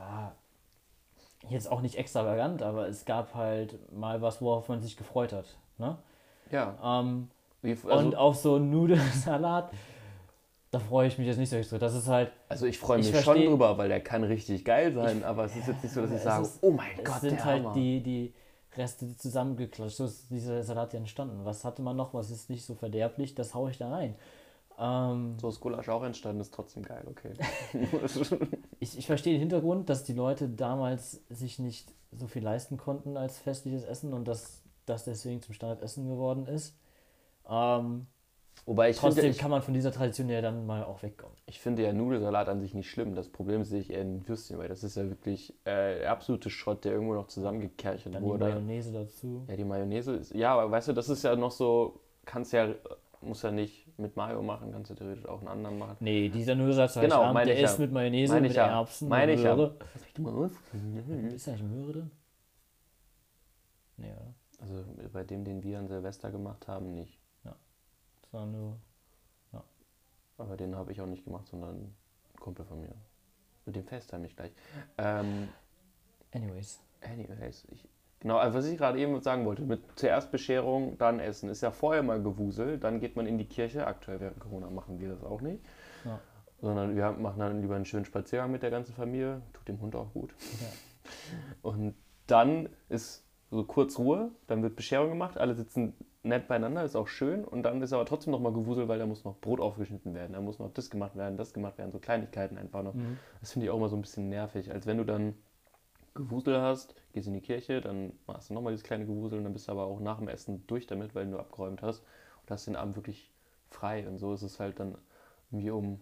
ja, 0.04 1.50
jetzt 1.50 1.72
auch 1.72 1.82
nicht 1.82 1.96
extravagant, 1.98 2.62
aber 2.62 2.88
es 2.88 3.06
gab 3.06 3.34
halt 3.36 3.78
mal 3.92 4.22
was, 4.22 4.42
worauf 4.42 4.70
man 4.70 4.82
sich 4.82 4.96
gefreut 4.98 5.34
hat. 5.34 5.46
Ne? 5.78 5.98
Ja. 6.52 6.78
Ähm, 7.02 7.30
Wie, 7.62 7.72
also, 7.72 7.88
und 7.90 8.16
auf 8.16 8.36
so 8.36 8.56
einen 8.56 8.70
Nudelsalat, 8.72 9.72
da 10.72 10.80
freue 10.80 11.08
ich 11.08 11.18
mich 11.18 11.28
jetzt 11.28 11.38
nicht 11.38 11.50
so 11.50 11.56
extra. 11.58 11.78
Das 11.78 11.94
ist 11.94 12.08
halt, 12.08 12.32
Also 12.50 12.66
ich 12.66 12.80
freue 12.80 13.00
Ich 13.00 13.12
mich 13.12 13.24
schon 13.24 13.36
versteh- 13.38 13.48
drüber, 13.48 13.78
weil 13.78 13.90
der 13.90 14.02
kann 14.02 14.24
richtig 14.24 14.64
geil 14.66 14.94
sein, 14.94 15.24
aber 15.24 15.46
es 15.46 15.56
ist 15.56 15.68
jetzt 15.68 15.84
nicht 15.84 15.94
so, 15.94 16.02
dass 16.02 16.12
ich 16.12 16.18
es 16.18 16.24
sage, 16.24 16.44
ist- 16.46 16.60
oh 16.62 16.72
mein 16.72 16.98
es 16.98 17.04
Gott, 17.04 17.22
sind 17.22 17.34
der 17.38 17.46
halt 17.46 17.64
Hammer. 17.64 17.74
die, 17.74 18.02
die 18.02 18.34
Reste 18.76 19.16
zusammengeklatscht. 19.18 19.98
So 19.98 20.06
ist 20.06 20.32
dieser 20.32 20.64
Salat 20.64 20.94
ja 20.94 21.00
entstanden. 21.00 21.42
Was 21.46 21.64
hatte 21.64 21.82
man 21.84 21.96
noch? 21.96 22.14
Was 22.16 22.32
ist 22.32 22.50
nicht 22.50 22.66
so 22.66 22.74
verderblich? 22.74 23.36
Das 23.36 23.54
haue 23.54 23.70
ich 23.70 23.78
da 23.78 23.90
rein. 23.92 24.16
Ähm, 24.80 25.38
So 25.40 25.50
ist 25.50 25.60
Gulasch 25.60 25.90
auch 25.90 26.04
entstanden, 26.04 26.42
ist 26.42 26.54
trotzdem 26.54 26.84
geil, 26.84 27.06
okay. 27.10 27.34
ich, 28.80 28.98
ich 28.98 29.06
verstehe 29.06 29.34
den 29.34 29.40
Hintergrund, 29.42 29.90
dass 29.90 30.04
die 30.04 30.14
Leute 30.14 30.50
damals 30.50 31.22
sich 31.30 31.60
nicht 31.60 31.94
so 32.12 32.28
viel 32.28 32.44
leisten 32.44 32.78
konnten 32.78 33.18
als 33.18 33.40
festliches 33.40 33.84
Essen 33.84 34.14
und 34.14 34.28
dass 34.28 34.62
das 34.86 35.06
deswegen 35.06 35.42
zum 35.42 35.54
Standardessen 35.54 36.08
geworden 36.08 36.46
ist. 36.48 36.76
Ähm, 37.50 38.08
Wobei 38.66 38.90
ich 38.92 38.98
finde, 38.98 39.16
trotzdem 39.16 39.32
ich, 39.32 39.38
kann 39.38 39.52
man 39.52 39.62
von 39.62 39.74
dieser 39.74 39.92
Tradition 39.92 40.30
ja 40.30 40.42
dann 40.42 40.66
mal 40.66 40.84
auch 40.84 41.04
wegkommen. 41.04 41.36
ich 41.48 41.60
finde 41.60 41.84
ja 41.84 41.92
Nudelsalat 41.92 42.48
an 42.48 42.62
sich 42.62 42.74
nicht 42.74 42.90
schlimm. 42.90 43.14
Das 43.14 43.28
Problem 43.30 43.64
sehe 43.66 43.82
ich 43.82 43.90
eher 43.92 44.02
in 44.02 44.26
Würstchen, 44.28 44.58
weil 44.58 44.70
das 44.70 44.84
ist 44.84 44.96
ja 44.96 45.10
wirklich 45.10 45.54
äh, 45.66 46.00
der 46.00 46.12
absolute 46.12 46.50
Schrott, 46.50 46.86
der 46.86 46.94
irgendwo 46.94 47.14
noch 47.14 47.28
zusammengekerchert 47.28 48.16
Dann 48.16 48.24
die 48.24 48.30
wurde. 48.30 48.46
Mayonnaise 48.46 48.92
dazu. 48.94 49.44
Ja, 49.50 49.56
die 49.58 49.66
Mayonnaise 49.66 50.14
ist. 50.16 50.34
Ja, 50.34 50.54
aber 50.54 50.72
weißt 50.72 50.88
du, 50.90 50.94
das 50.94 51.10
ist 51.10 51.24
ja 51.24 51.36
noch 51.36 51.52
so. 51.52 52.00
Kannst 52.26 52.54
ja. 52.54 52.74
Muss 53.22 53.42
ja 53.42 53.52
nicht 53.52 53.83
mit 53.98 54.16
Mayo 54.16 54.42
machen, 54.42 54.72
kannst 54.72 54.92
du 54.92 54.96
theoretisch 54.96 55.26
auch 55.26 55.40
einen 55.40 55.48
anderen 55.48 55.78
machen. 55.78 55.98
Nee, 56.00 56.30
dieser 56.30 56.56
zu 56.56 57.00
Genau, 57.00 57.16
Heiligabend, 57.16 57.34
meine 57.34 57.46
der 57.46 57.56
ich 57.56 57.62
ja. 57.62 57.70
ist 57.70 57.80
mit 57.80 57.92
Mayonnaise, 57.92 58.34
Meine 58.34 58.42
mit 58.42 58.52
ich 58.52 58.58
ja. 58.58 58.68
Erbsen, 58.68 59.08
Meine 59.10 59.34
ich 59.34 59.44
ja. 59.44 59.56
Möhre. 59.56 59.76
Mal 60.18 60.34
aus. 60.34 60.52
Ist 61.34 61.48
da 61.48 61.52
nicht 61.52 61.64
Möhre 61.64 61.92
drin? 61.92 62.12
Nee, 63.98 64.12
oder? 64.12 64.34
Also 64.60 64.86
bei 65.12 65.24
dem, 65.24 65.44
den 65.44 65.62
wir 65.64 65.80
an 65.80 65.88
Silvester 65.88 66.32
gemacht 66.32 66.68
haben, 66.68 66.96
nicht. 66.96 67.20
Das 67.44 68.34
war 68.34 68.46
nur. 68.48 68.80
aber 70.38 70.58
den 70.58 70.76
habe 70.76 70.92
ich 70.92 71.02
auch 71.02 71.06
nicht 71.06 71.26
gemacht, 71.26 71.48
sondern 71.48 71.76
ein 71.76 71.96
Kumpel 72.40 72.66
von 72.66 72.82
mir. 72.82 72.96
Mit 73.66 73.76
dem 73.76 73.86
FaceTime 73.86 74.26
ich 74.26 74.36
gleich. 74.36 74.52
Ähm, 74.98 75.50
Anyways. 76.34 76.82
anyways, 77.02 77.66
ich, 77.72 77.88
genau, 78.24 78.38
also 78.38 78.58
was 78.58 78.66
ich 78.66 78.78
gerade 78.78 78.98
eben 78.98 79.22
sagen 79.22 79.46
wollte, 79.46 79.62
mit 79.62 79.82
zuerst 79.96 80.32
Bescherung, 80.32 80.98
dann 80.98 81.20
Essen. 81.20 81.50
Ist 81.50 81.62
ja 81.62 81.72
vorher 81.72 82.02
mal 82.02 82.22
Gewusel, 82.22 82.80
dann 82.80 83.00
geht 83.00 83.16
man 83.16 83.28
in 83.28 83.38
die 83.38 83.46
Kirche. 83.46 83.86
Aktuell 83.86 84.20
während 84.20 84.40
Corona 84.40 84.70
machen 84.70 85.00
wir 85.00 85.10
das 85.10 85.24
auch 85.24 85.42
nicht. 85.42 85.64
Ja. 86.06 86.20
Sondern 86.62 86.96
wir 86.96 87.12
machen 87.12 87.40
dann 87.40 87.62
lieber 87.62 87.76
einen 87.76 87.86
schönen 87.86 88.06
Spaziergang 88.06 88.52
mit 88.52 88.64
der 88.64 88.72
ganzen 88.72 88.94
Familie. 88.94 89.42
Tut 89.54 89.68
dem 89.68 89.80
Hund 89.80 89.96
auch 89.96 90.12
gut. 90.14 90.34
Ja. 90.62 90.68
Und 91.70 91.94
dann 92.26 92.70
ist 92.90 93.24
so 93.52 93.64
kurz 93.64 94.00
Ruhe, 94.00 94.32
dann 94.48 94.64
wird 94.64 94.76
Bescherung 94.76 95.10
gemacht, 95.10 95.38
alle 95.38 95.54
sitzen 95.54 95.94
nett 96.24 96.48
beieinander, 96.48 96.84
ist 96.84 96.96
auch 96.96 97.08
schön. 97.08 97.44
Und 97.44 97.64
dann 97.64 97.82
ist 97.82 97.94
aber 97.94 98.06
trotzdem 98.06 98.32
noch 98.32 98.40
mal 98.40 98.54
Gewusel, 98.54 98.88
weil 98.88 99.00
da 99.00 99.06
muss 99.06 99.24
noch 99.24 99.40
Brot 99.40 99.60
aufgeschnitten 99.60 100.14
werden, 100.14 100.34
da 100.34 100.42
muss 100.42 100.60
noch 100.60 100.74
das 100.74 100.90
gemacht 100.90 101.16
werden, 101.16 101.38
das 101.38 101.54
gemacht 101.54 101.78
werden, 101.78 101.92
so 101.92 102.00
Kleinigkeiten 102.00 102.58
einfach 102.58 102.84
noch. 102.84 102.94
Mhm. 102.94 103.18
Das 103.42 103.52
finde 103.52 103.66
ich 103.66 103.72
auch 103.72 103.78
immer 103.78 103.90
so 103.90 103.96
ein 103.96 104.02
bisschen 104.02 104.30
nervig, 104.30 104.72
als 104.72 104.88
wenn 104.88 104.98
du 104.98 105.04
dann 105.04 105.36
Gewusel 106.14 106.62
hast, 106.62 106.96
gehst 107.14 107.28
in 107.28 107.34
die 107.34 107.42
Kirche, 107.42 107.82
dann 107.82 108.14
machst 108.28 108.50
du 108.50 108.54
nochmal 108.54 108.74
dieses 108.74 108.86
kleine 108.86 109.06
Gewusel 109.06 109.40
und 109.40 109.46
dann 109.46 109.54
bist 109.54 109.68
du 109.68 109.72
aber 109.72 109.86
auch 109.86 110.00
nach 110.00 110.20
dem 110.20 110.28
Essen 110.28 110.66
durch 110.68 110.88
damit, 110.88 111.16
weil 111.16 111.30
du 111.30 111.40
abgeräumt 111.40 111.82
hast 111.82 112.04
und 112.42 112.52
hast 112.52 112.68
den 112.68 112.76
Abend 112.76 112.96
wirklich 112.96 113.32
frei. 113.70 114.08
Und 114.08 114.20
so 114.20 114.34
ist 114.34 114.44
es 114.44 114.60
halt 114.60 114.80
dann 114.80 114.98
irgendwie 115.52 115.72
um, 115.72 116.00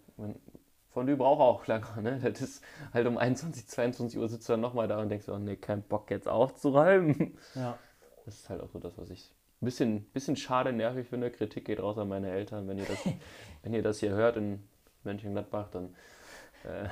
du 0.96 1.18
braucht 1.18 1.42
auch 1.42 1.68
lange, 1.68 1.86
ne? 2.02 2.20
Das 2.22 2.42
ist 2.42 2.64
halt 2.94 3.08
um 3.08 3.18
21, 3.18 3.68
22 3.68 4.20
Uhr 4.20 4.28
sitzt 4.28 4.48
du 4.50 4.54
dann 4.54 4.62
nochmal 4.62 4.88
da 4.88 5.02
und 5.02 5.10
denkst, 5.10 5.30
oh 5.30 5.38
nee, 5.38 5.56
kein 5.56 5.82
Bock 5.84 6.12
jetzt 6.12 6.28
aufzuräumen. 6.28 7.38
Ja. 7.56 7.78
Das 8.24 8.36
ist 8.36 8.50
halt 8.52 8.62
auch 8.62 8.70
so 8.70 8.78
das, 8.78 9.00
was 9.00 9.10
ich 9.10 9.34
ein 9.62 9.66
bisschen, 9.66 10.04
bisschen 10.12 10.36
schade, 10.36 10.72
nervig 10.72 11.08
finde. 11.08 11.32
Kritik 11.32 11.66
geht 11.66 11.80
raus 11.80 11.98
an 11.98 12.08
meine 12.08 12.30
Eltern. 12.30 12.68
Wenn 12.68 12.78
ihr 12.78 12.86
das, 12.86 13.00
wenn 13.64 13.74
ihr 13.74 13.82
das 13.82 14.00
hier 14.00 14.12
hört 14.12 14.38
in 14.38 14.62
Mönchengladbach, 15.04 15.70
dann 15.72 15.96
äh, 16.64 16.88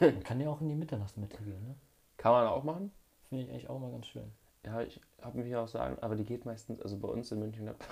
Man 0.00 0.22
kann 0.22 0.40
ja 0.40 0.48
auch 0.48 0.60
in 0.60 0.68
die 0.68 0.74
Mitternachtsmitte 0.74 1.42
gehen, 1.42 1.64
ne? 1.64 1.74
Kann 2.18 2.32
man 2.32 2.46
auch 2.46 2.64
machen. 2.64 2.92
Finde 3.28 3.44
ich 3.44 3.50
eigentlich 3.50 3.70
auch 3.70 3.78
mal 3.78 3.90
ganz 3.90 4.06
schön. 4.06 4.30
Ja, 4.66 4.82
ich 4.82 5.00
habe 5.22 5.38
mich 5.38 5.54
auch 5.56 5.68
sagen, 5.68 5.96
aber 6.00 6.16
die 6.16 6.24
geht 6.24 6.44
meistens, 6.44 6.82
also 6.82 6.98
bei 6.98 7.08
uns 7.08 7.32
in 7.32 7.38
Mönchengladbach. 7.38 7.86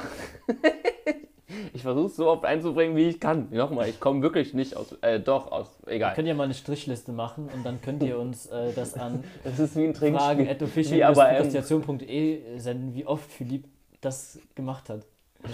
ich 1.73 1.83
versuche 1.83 2.06
es 2.06 2.16
so 2.16 2.28
oft 2.28 2.45
einzubringen, 2.45 2.97
wie 2.97 3.09
ich 3.09 3.21
kann. 3.21 3.49
Nochmal, 3.50 3.88
ich 3.88 4.00
komme 4.00 4.21
wirklich 4.21 4.52
nicht 4.52 4.76
aus, 4.76 4.92
äh, 5.00 5.21
doch, 5.21 5.50
aus, 5.50 5.78
egal. 5.87 6.14
können 6.14 6.26
ja 6.28 6.35
mal 6.35 6.45
eine 6.45 6.54
Strichliste 6.54 7.12
machen 7.12 7.49
und 7.54 7.64
dann 7.64 7.80
könnt 7.80 8.02
ihr 8.02 8.18
uns 8.18 8.47
äh, 8.47 8.73
das 8.75 8.95
an 8.95 9.25
Das 9.45 9.59
ist 9.59 9.76
wie 9.76 9.85
ein 9.85 9.95
fragen 9.95 10.47
Trinkspiel. 10.47 10.97
Wie 10.97 11.04
aber 11.04 11.30
ähm, 11.30 11.47
official 11.47 12.59
senden, 12.59 12.95
wie 12.95 13.06
oft 13.06 13.30
Philipp 13.30 13.68
das 14.00 14.38
gemacht 14.54 14.90
hat. 14.90 15.06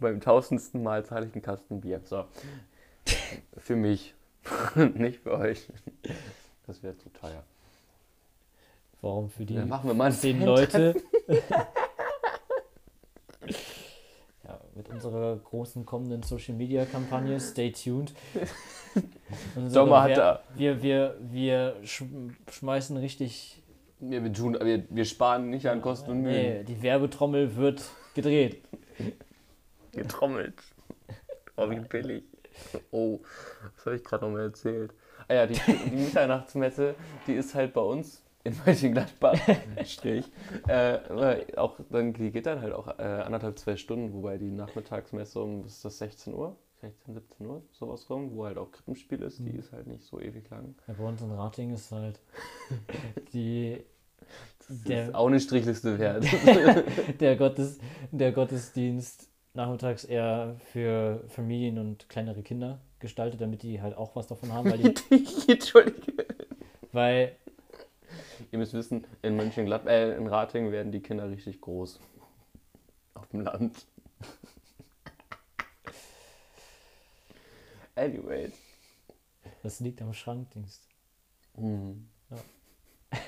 beim 0.00 0.20
tausendsten 0.20 0.82
Mal 0.82 1.04
zahle 1.04 1.26
ich 1.26 1.34
einen 1.34 1.42
Kasten 1.42 1.80
Bier. 1.80 2.00
So. 2.04 2.24
für 3.58 3.76
mich, 3.76 4.14
nicht 4.94 5.20
für 5.20 5.32
euch. 5.32 5.68
Das 6.66 6.82
wäre 6.82 6.96
zu 6.96 7.12
teuer. 7.12 7.42
Warum 9.04 9.28
für 9.28 9.44
die 9.44 9.54
Dann 9.54 9.68
machen 9.68 9.90
wir 9.90 9.94
mal 9.94 10.06
ein 10.06 10.12
zehn 10.12 10.42
Leute? 10.42 10.94
ja, 14.42 14.58
mit 14.74 14.88
unserer 14.88 15.36
großen 15.36 15.84
kommenden 15.84 16.22
Social 16.22 16.54
Media 16.54 16.86
Kampagne, 16.86 17.38
stay 17.38 17.70
tuned. 17.70 18.14
Sommer 19.68 20.04
hat 20.04 20.08
wir, 20.08 20.16
er. 20.16 20.42
wir, 20.54 20.82
wir, 20.82 21.16
wir 21.20 21.76
sch 21.84 22.04
schmeißen 22.50 22.96
richtig. 22.96 23.62
Wir, 24.00 24.24
wir, 24.24 24.32
tun, 24.32 24.56
wir, 24.58 24.84
wir 24.88 25.04
sparen 25.04 25.50
nicht 25.50 25.68
an 25.68 25.82
Kosten 25.82 26.10
und 26.10 26.22
Mühen. 26.22 26.34
Nee, 26.34 26.64
die 26.64 26.80
Werbetrommel 26.82 27.56
wird 27.56 27.82
gedreht. 28.14 28.62
Getrommelt. 29.92 30.54
Oh, 31.56 31.70
wie 31.70 31.78
billig. 31.78 32.24
Oh, 32.90 33.20
was 33.76 33.86
habe 33.86 33.94
ich 33.94 34.02
gerade 34.02 34.24
noch 34.24 34.32
mal 34.32 34.40
erzählt? 34.40 34.92
Ah 35.28 35.34
ja, 35.34 35.46
die, 35.46 35.54
die 35.54 35.94
Mitternachtsmesse, 35.94 36.96
die 37.28 37.34
ist 37.34 37.54
halt 37.54 37.72
bei 37.72 37.80
uns 37.80 38.23
in 38.44 38.54
Mönchengladbach, 38.64 39.38
Strich. 39.84 40.26
Äh, 40.68 40.98
auch, 41.56 41.78
dann, 41.90 42.12
die 42.12 42.30
geht 42.30 42.46
dann 42.46 42.60
halt 42.60 42.72
auch 42.74 42.86
äh, 42.98 43.02
anderthalb, 43.02 43.58
zwei 43.58 43.76
Stunden, 43.76 44.12
wobei 44.12 44.38
die 44.38 44.50
Nachmittagsmesse 44.50 45.40
um, 45.42 45.64
was 45.64 45.72
ist 45.76 45.84
das, 45.84 45.98
16 45.98 46.34
Uhr? 46.34 46.56
16, 46.82 47.14
17 47.14 47.46
Uhr, 47.46 47.62
sowas 47.72 48.08
rum, 48.10 48.30
wo 48.34 48.44
halt 48.44 48.58
auch 48.58 48.70
Krippenspiel 48.70 49.22
ist, 49.22 49.38
die 49.38 49.52
Mhm. 49.54 49.58
ist 49.58 49.72
halt 49.72 49.86
nicht 49.86 50.02
so 50.04 50.20
ewig 50.20 50.48
lang. 50.50 50.74
Ja, 50.86 50.94
bei 50.94 51.04
uns 51.04 51.22
in 51.22 51.30
Rating 51.32 51.72
ist 51.72 51.90
halt 51.90 52.20
die, 53.32 53.82
Das 54.68 54.82
Der- 54.82 55.06
ist 55.08 55.14
auch 55.14 55.26
eine 55.26 55.40
Strichliste 55.40 55.98
wert. 55.98 56.24
der, 57.20 57.36
Gottes, 57.36 57.78
der 58.12 58.32
Gottesdienst 58.32 59.28
nachmittags 59.54 60.04
eher 60.04 60.56
für 60.72 61.24
Familien 61.28 61.78
und 61.78 62.08
kleinere 62.08 62.42
Kinder 62.42 62.80
gestaltet, 62.98 63.40
damit 63.40 63.62
die 63.62 63.80
halt 63.80 63.96
auch 63.96 64.14
was 64.16 64.26
davon 64.26 64.52
haben, 64.52 64.70
weil 64.70 64.78
die, 64.78 64.94
Entschuldige. 65.52 66.26
weil 66.92 67.36
Ihr 68.52 68.58
müsst 68.58 68.72
wissen, 68.74 69.06
in 69.22 69.36
Mönchengladbach, 69.36 69.90
äh, 69.90 70.16
in 70.16 70.26
Rating 70.26 70.72
werden 70.72 70.92
die 70.92 71.00
Kinder 71.00 71.28
richtig 71.30 71.60
groß. 71.60 72.00
Auf 73.14 73.26
dem 73.28 73.40
Land. 73.40 73.86
Anyways. 77.96 78.52
das 79.62 79.80
liegt 79.80 80.02
am 80.02 80.12
Schrankdienst. 80.12 80.88
Mhm. 81.56 82.08
Ja. 82.30 82.38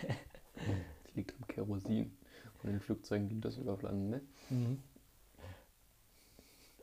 Das 1.04 1.14
liegt 1.14 1.34
am 1.40 1.46
Kerosin. 1.46 2.16
Und 2.62 2.70
in 2.70 2.80
Flugzeugen 2.80 3.28
gilt 3.28 3.44
das 3.44 3.56
über 3.58 3.78
Landen, 3.80 4.10
ne? 4.10 4.20
Mhm. 4.50 4.82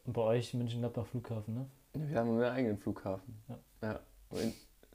Und 0.05 0.13
bei 0.13 0.21
euch 0.21 0.53
München-Gladbach 0.53 1.07
Flughafen, 1.07 1.53
ne? 1.53 1.69
Wir 1.93 2.19
haben 2.19 2.29
einen 2.29 2.43
eigenen 2.43 2.77
Flughafen. 2.77 3.41
Ja. 3.47 3.59
ja. 3.81 3.99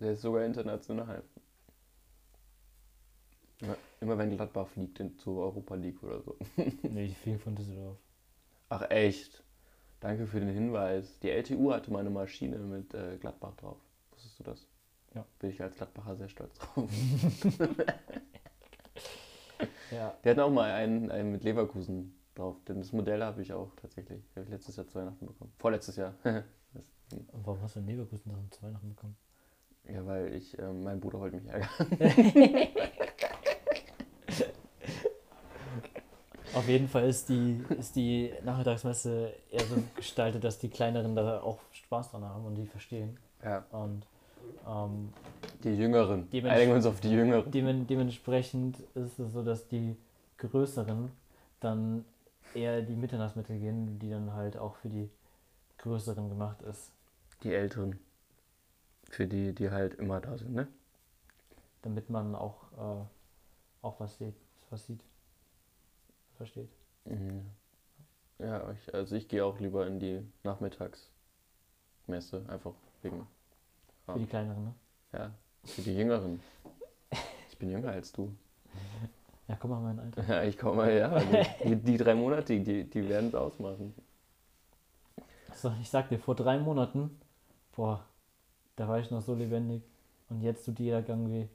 Der 0.00 0.12
ist 0.12 0.22
sogar 0.22 0.44
international. 0.44 1.22
Immer, 3.60 3.76
immer 4.00 4.18
wenn 4.18 4.34
Gladbach 4.36 4.66
fliegt 4.68 4.98
in, 5.00 5.16
zur 5.18 5.42
Europa 5.42 5.74
League 5.76 6.02
oder 6.02 6.20
so. 6.22 6.36
Nee, 6.88 7.04
ich 7.06 7.16
fliege 7.18 7.38
von 7.38 7.54
Düsseldorf. 7.54 7.98
Ach 8.70 8.82
echt? 8.90 9.42
Danke 10.00 10.26
für 10.26 10.40
den 10.40 10.48
Hinweis. 10.50 11.18
Die 11.20 11.30
LTU 11.30 11.72
hatte 11.72 11.90
mal 11.92 12.00
eine 12.00 12.10
Maschine 12.10 12.58
mit 12.58 12.94
äh, 12.94 13.16
Gladbach 13.18 13.54
drauf. 13.56 13.78
Wusstest 14.12 14.38
du 14.40 14.44
das? 14.44 14.66
Ja. 15.14 15.24
Bin 15.38 15.50
ich 15.50 15.62
als 15.62 15.76
Gladbacher 15.76 16.16
sehr 16.16 16.28
stolz 16.28 16.58
drauf. 16.58 16.90
Ja, 19.90 20.14
Die 20.24 20.28
hatten 20.30 20.40
auch 20.40 20.50
mal 20.50 20.70
einen, 20.70 21.10
einen 21.10 21.32
mit 21.32 21.44
Leverkusen 21.44 22.14
drauf. 22.34 22.56
Denn 22.66 22.78
das 22.78 22.92
Modell 22.92 23.22
habe 23.22 23.42
ich 23.42 23.52
auch 23.52 23.74
tatsächlich. 23.76 24.22
Habe 24.34 24.44
ich 24.44 24.50
letztes 24.50 24.76
Jahr 24.76 24.86
zu 24.86 24.98
Weihnachten 24.98 25.26
bekommen. 25.26 25.52
Vorletztes 25.58 25.96
Jahr. 25.96 26.14
Und 27.32 27.46
warum 27.46 27.60
hast 27.62 27.76
du 27.76 27.80
in 27.80 27.86
Leverkusen 27.86 28.30
dann 28.32 28.50
zu 28.50 28.62
Weihnachten 28.62 28.88
bekommen? 28.90 29.16
ja, 29.84 30.04
weil 30.06 30.34
ich, 30.34 30.58
ähm, 30.58 30.82
mein 30.82 31.00
Bruder 31.00 31.20
wollte 31.20 31.36
mich 31.36 31.46
ärgern. 31.46 31.68
Auf 36.58 36.66
jeden 36.66 36.88
Fall 36.88 37.08
ist 37.08 37.28
die, 37.28 37.62
ist 37.78 37.94
die 37.94 38.32
Nachmittagsmesse 38.44 39.32
eher 39.48 39.64
so 39.64 39.76
gestaltet, 39.94 40.42
dass 40.42 40.58
die 40.58 40.68
Kleineren 40.68 41.14
da 41.14 41.40
auch 41.40 41.60
Spaß 41.70 42.10
dran 42.10 42.24
haben 42.24 42.44
und 42.46 42.56
die 42.56 42.66
verstehen. 42.66 43.16
Ja, 43.44 43.64
Und 43.70 44.04
ähm, 44.66 45.12
die 45.62 45.76
Jüngeren. 45.76 46.26
Einigen 46.32 46.70
wir 46.70 46.74
uns 46.74 46.86
auf 46.86 46.98
die 47.00 47.10
Jüngeren. 47.10 47.48
demen, 47.52 47.86
dementsprechend 47.86 48.80
ist 48.96 49.20
es 49.20 49.32
so, 49.32 49.44
dass 49.44 49.68
die 49.68 49.96
Größeren 50.38 51.12
dann 51.60 52.04
eher 52.54 52.82
die 52.82 52.96
Mitternachtsmitte 52.96 53.56
gehen, 53.56 54.00
die 54.00 54.10
dann 54.10 54.32
halt 54.32 54.56
auch 54.56 54.74
für 54.76 54.88
die 54.88 55.08
Größeren 55.78 56.28
gemacht 56.28 56.60
ist. 56.62 56.90
Die 57.44 57.54
Älteren. 57.54 58.00
Für 59.08 59.28
die, 59.28 59.54
die 59.54 59.70
halt 59.70 59.94
immer 59.94 60.20
da 60.20 60.36
sind, 60.36 60.54
ne? 60.54 60.66
Damit 61.82 62.10
man 62.10 62.34
auch, 62.34 62.64
äh, 62.72 63.04
auch 63.82 64.00
was 64.00 64.18
sieht, 64.18 64.34
was 64.70 64.84
sieht. 64.84 65.00
Versteht. 66.38 66.70
Mhm. 67.04 67.44
Ja, 68.38 68.70
ich, 68.70 68.94
also 68.94 69.16
ich 69.16 69.28
gehe 69.28 69.44
auch 69.44 69.58
lieber 69.58 69.86
in 69.88 69.98
die 69.98 70.22
Nachmittagsmesse, 70.44 72.46
einfach 72.48 72.74
wegen. 73.02 73.26
Für 74.06 74.18
die 74.18 74.26
Kleineren, 74.26 74.64
ne? 74.64 74.74
ja, 75.12 75.34
für 75.64 75.82
die 75.82 75.96
Jüngeren. 75.96 76.40
Ich 77.50 77.58
bin 77.58 77.70
jünger 77.70 77.90
als 77.90 78.12
du. 78.12 78.32
Ja, 79.48 79.56
komm 79.56 79.72
mal 79.72 79.80
mein 79.80 79.98
Alter. 79.98 80.22
Ja, 80.28 80.44
ich 80.44 80.56
komme, 80.56 80.96
ja, 80.96 81.10
also 81.10 81.36
die, 81.64 81.74
die 81.74 81.96
drei 81.96 82.14
Monate, 82.14 82.60
die, 82.60 82.84
die 82.84 83.08
werden 83.08 83.30
es 83.30 83.34
ausmachen. 83.34 83.92
So, 85.54 85.72
ich 85.80 85.90
sag 85.90 86.08
dir, 86.08 86.20
vor 86.20 86.36
drei 86.36 86.58
Monaten, 86.58 87.20
boah, 87.74 88.04
da 88.76 88.86
war 88.86 89.00
ich 89.00 89.10
noch 89.10 89.22
so 89.22 89.34
lebendig. 89.34 89.82
Und 90.28 90.42
jetzt 90.42 90.64
tut 90.64 90.78
jeder 90.78 91.02
Gang 91.02 91.28
weh. 91.28 91.48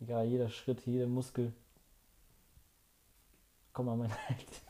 Egal, 0.00 0.24
jeder 0.24 0.48
Schritt, 0.48 0.80
jeder 0.86 1.06
Muskel. 1.06 1.52
Komm 3.72 3.86
mal 3.86 3.96
mein 3.96 4.10
Alter. 4.10 4.62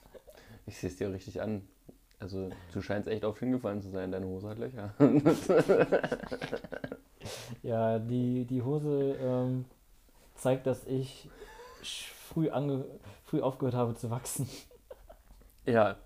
Ich 0.66 0.78
sehe 0.78 0.90
es 0.90 0.97
dir 0.97 1.12
richtig 1.12 1.40
an. 1.40 1.69
Also, 2.19 2.50
du 2.73 2.83
scheinst 2.83 3.09
echt 3.09 3.25
oft 3.25 3.38
hingefallen 3.40 3.83
zu 3.83 3.88
sein. 3.90 4.12
Deine 4.12 4.26
Hose 4.26 4.49
hat 4.49 4.59
Löcher. 4.59 4.95
Ja, 7.62 7.99
die, 7.99 8.45
die 8.47 8.62
Hose 8.62 9.16
ähm, 9.21 9.66
zeigt, 10.35 10.66
dass 10.66 10.87
ich 10.87 11.30
früh, 11.80 12.50
ange 12.50 12.85
früh 13.25 13.40
aufgehört 13.42 13.75
habe 13.75 13.95
zu 13.95 14.11
wachsen. 14.11 14.49
Ja, 15.66 15.97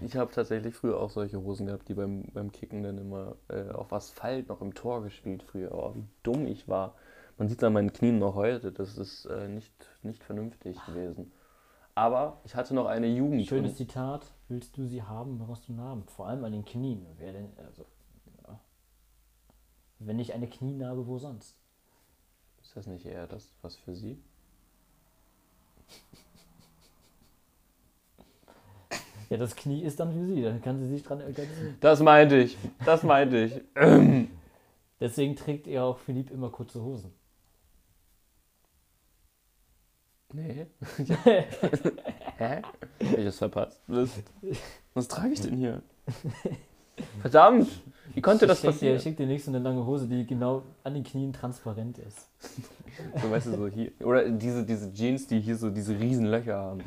Ich 0.00 0.16
habe 0.16 0.32
tatsächlich 0.32 0.74
früher 0.76 1.00
auch 1.00 1.10
solche 1.10 1.38
Hosen 1.42 1.66
gehabt, 1.66 1.88
die 1.88 1.94
beim, 1.94 2.24
beim 2.32 2.52
Kicken 2.52 2.82
dann 2.82 2.98
immer 2.98 3.36
äh, 3.48 3.70
auf 3.70 3.92
Asphalt 3.92 4.48
noch 4.48 4.60
im 4.62 4.74
Tor 4.74 5.02
gespielt 5.02 5.42
früher. 5.44 5.72
Oh, 5.74 5.94
wie 5.96 6.06
dumm 6.22 6.46
ich 6.46 6.68
war. 6.68 6.96
Man 7.38 7.48
sieht 7.48 7.58
es 7.60 7.64
an 7.64 7.74
meinen 7.74 7.92
Knien 7.92 8.18
noch 8.18 8.34
heute. 8.36 8.72
Das 8.72 8.98
ist 8.98 9.26
äh, 9.26 9.48
nicht, 9.48 9.72
nicht 10.02 10.24
vernünftig 10.24 10.84
gewesen. 10.86 11.32
Aber 11.98 12.40
ich 12.44 12.54
hatte 12.54 12.74
noch 12.74 12.86
eine 12.86 13.08
Jugend. 13.08 13.44
Schönes 13.44 13.74
Zitat. 13.74 14.24
Willst 14.46 14.76
du 14.76 14.86
sie 14.86 15.02
haben, 15.02 15.36
brauchst 15.36 15.68
du 15.68 15.72
Namen. 15.72 16.04
Vor 16.06 16.28
allem 16.28 16.44
an 16.44 16.52
den 16.52 16.64
Knien. 16.64 17.04
Wer 17.16 17.32
denn, 17.32 17.48
also, 17.56 17.84
ja. 18.46 18.60
Wenn 19.98 20.14
nicht 20.14 20.32
eine 20.32 20.46
Knienarbe, 20.46 21.08
wo 21.08 21.18
sonst? 21.18 21.56
Ist 22.62 22.76
das 22.76 22.86
nicht 22.86 23.04
eher 23.04 23.26
das, 23.26 23.52
was 23.62 23.74
für 23.74 23.96
sie? 23.96 24.22
Ja, 29.28 29.36
das 29.36 29.56
Knie 29.56 29.82
ist 29.82 29.98
dann 29.98 30.12
für 30.12 30.24
sie. 30.24 30.40
Dann 30.40 30.62
kann 30.62 30.78
sie 30.78 30.86
sich 30.86 31.02
dran 31.02 31.20
organisieren. 31.20 31.78
Das 31.80 31.98
meinte 31.98 32.36
ich. 32.36 32.56
Das 32.84 33.02
meinte 33.02 33.38
ich. 33.38 33.60
Deswegen 35.00 35.34
trägt 35.34 35.66
er 35.66 35.82
auch 35.82 35.98
Philipp 35.98 36.30
immer 36.30 36.50
kurze 36.50 36.80
Hosen. 36.80 37.12
Nee. 40.32 40.66
Hä? 42.38 42.62
Hab 42.62 43.18
ich 43.18 43.24
das 43.24 43.38
verpasst? 43.38 43.80
Was, 43.86 44.10
was 44.94 45.08
trage 45.08 45.32
ich 45.32 45.40
denn 45.40 45.56
hier? 45.56 45.82
Verdammt! 47.20 47.68
Wie 48.14 48.20
konnte 48.20 48.46
das 48.46 48.58
ich 48.58 48.62
dir, 48.62 48.68
passieren? 48.68 48.96
ich 48.96 49.02
schick 49.02 49.16
dir 49.16 49.26
nächstes 49.26 49.54
eine 49.54 49.62
lange 49.62 49.84
Hose, 49.86 50.06
die 50.06 50.26
genau 50.26 50.62
an 50.82 50.94
den 50.94 51.04
Knien 51.04 51.32
transparent 51.32 51.98
ist. 51.98 52.28
So, 53.22 53.30
weißt 53.30 53.46
du, 53.46 53.56
so 53.56 53.68
hier. 53.68 53.92
Oder 54.00 54.28
diese, 54.28 54.64
diese 54.64 54.92
Jeans, 54.92 55.26
die 55.26 55.40
hier 55.40 55.56
so 55.56 55.70
diese 55.70 55.98
riesen 55.98 56.26
Löcher 56.26 56.56
haben. 56.56 56.80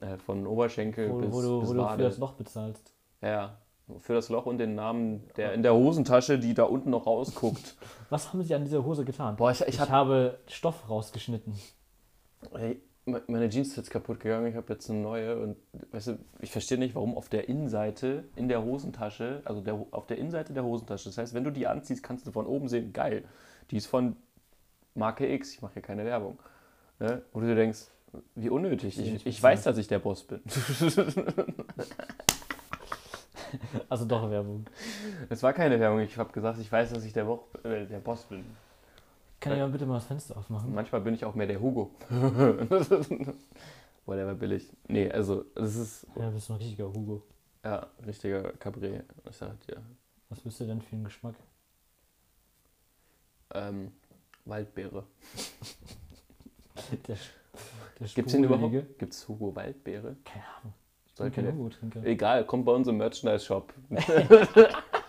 Äh, 0.00 0.16
von 0.18 0.46
Oberschenkel 0.46 1.10
Wo, 1.10 1.18
bis, 1.18 1.32
wo 1.32 1.40
du, 1.40 1.60
bis 1.60 1.68
wo 1.68 1.74
du 1.74 1.88
für 1.88 2.02
das 2.02 2.18
Loch 2.18 2.32
bezahlst. 2.32 2.92
Ja, 3.22 3.58
für 4.00 4.14
das 4.14 4.28
Loch 4.28 4.46
und 4.46 4.58
den 4.58 4.74
Namen 4.74 5.28
der 5.36 5.52
in 5.52 5.62
der 5.62 5.74
Hosentasche, 5.74 6.38
die 6.38 6.54
da 6.54 6.64
unten 6.64 6.90
noch 6.90 7.06
rausguckt. 7.06 7.76
Was 8.10 8.32
haben 8.32 8.42
sie 8.42 8.54
an 8.54 8.64
dieser 8.64 8.84
Hose 8.84 9.04
getan? 9.04 9.36
Boah, 9.36 9.50
ich, 9.50 9.60
ich 9.60 9.68
Ich 9.68 9.80
hab, 9.80 9.90
habe 9.90 10.38
Stoff 10.48 10.88
rausgeschnitten. 10.88 11.54
Ey, 12.54 12.80
me- 13.06 13.22
meine 13.26 13.48
Jeans 13.48 13.68
ist 13.68 13.76
jetzt 13.76 13.90
kaputt 13.90 14.20
gegangen, 14.20 14.46
ich 14.46 14.54
habe 14.56 14.72
jetzt 14.72 14.88
eine 14.90 15.00
neue 15.00 15.36
und 15.40 15.56
weißt 15.92 16.08
du, 16.08 16.18
ich 16.40 16.50
verstehe 16.50 16.78
nicht, 16.78 16.94
warum 16.94 17.16
auf 17.16 17.28
der 17.28 17.48
Innenseite 17.48 18.24
in 18.36 18.48
der 18.48 18.62
Hosentasche, 18.62 19.42
also 19.44 19.60
der, 19.60 19.74
auf 19.90 20.06
der 20.06 20.18
Innenseite 20.18 20.52
der 20.52 20.64
Hosentasche, 20.64 21.08
das 21.08 21.18
heißt, 21.18 21.34
wenn 21.34 21.44
du 21.44 21.50
die 21.50 21.66
anziehst, 21.66 22.02
kannst 22.02 22.26
du 22.26 22.32
von 22.32 22.46
oben 22.46 22.68
sehen, 22.68 22.92
geil, 22.92 23.24
die 23.70 23.76
ist 23.76 23.86
von 23.86 24.16
Marke 24.94 25.26
X, 25.32 25.52
ich 25.54 25.62
mache 25.62 25.74
hier 25.74 25.82
keine 25.82 26.04
Werbung. 26.04 26.38
Ne? 27.00 27.22
Wo 27.32 27.40
du 27.40 27.46
dir 27.46 27.56
denkst, 27.56 27.86
wie 28.36 28.48
unnötig, 28.48 28.96
ich, 28.98 29.26
ich 29.26 29.42
weiß, 29.42 29.64
dass 29.64 29.76
ich 29.76 29.88
der 29.88 29.98
Boss 29.98 30.22
bin. 30.24 30.40
Also 33.88 34.04
doch 34.04 34.28
Werbung. 34.30 34.64
Es 35.28 35.42
war 35.42 35.52
keine 35.52 35.78
Werbung, 35.78 36.00
ich 36.00 36.16
habe 36.18 36.32
gesagt, 36.32 36.58
ich 36.58 36.70
weiß, 36.72 36.92
dass 36.92 37.04
ich 37.04 37.12
der, 37.12 37.24
Bo 37.24 37.46
äh, 37.62 37.86
der 37.86 37.98
Boss 38.00 38.24
bin. 38.24 38.44
Kann 39.44 39.52
ich 39.52 39.58
mal 39.58 39.68
bitte 39.68 39.84
mal 39.86 39.94
das 39.96 40.06
Fenster 40.06 40.36
aufmachen? 40.38 40.74
Manchmal 40.74 41.02
bin 41.02 41.12
ich 41.14 41.24
auch 41.24 41.34
mehr 41.34 41.46
der 41.46 41.60
Hugo. 41.60 41.90
Boah, 44.06 44.16
der 44.16 44.26
war 44.26 44.34
billig. 44.34 44.70
Nee, 44.88 45.10
also, 45.10 45.44
es 45.54 45.76
ist 45.76 46.06
Ja, 46.16 46.26
du 46.28 46.32
bist 46.32 46.50
ein 46.50 46.56
richtiger 46.56 46.88
Hugo. 46.92 47.22
ja 47.62 47.86
richtiger 48.06 48.52
Cabré. 48.54 49.02
Ich 49.28 49.36
sag 49.36 49.60
dir. 49.66 49.82
Was 50.30 50.40
bist 50.40 50.58
du 50.60 50.64
denn 50.64 50.80
für 50.80 50.96
ein 50.96 51.04
Geschmack? 51.04 51.34
Ähm, 53.52 53.92
Waldbeere. 54.46 55.04
Der, 57.06 57.16
der 58.00 58.08
Gibt's 58.08 58.32
den 58.32 58.44
überhaupt? 58.44 58.98
Gibt's 58.98 59.28
Hugo 59.28 59.54
Waldbeere? 59.54 60.16
Keine 60.24 60.44
Ahnung. 60.58 60.74
Ich 61.06 61.14
bin 61.14 61.32
kein 61.32 61.52
Hugo-Trinker. 61.56 62.02
Egal, 62.04 62.44
kommt 62.46 62.64
bei 62.64 62.72
uns 62.72 62.88
im 62.88 62.96
Merchandise-Shop. 62.96 63.72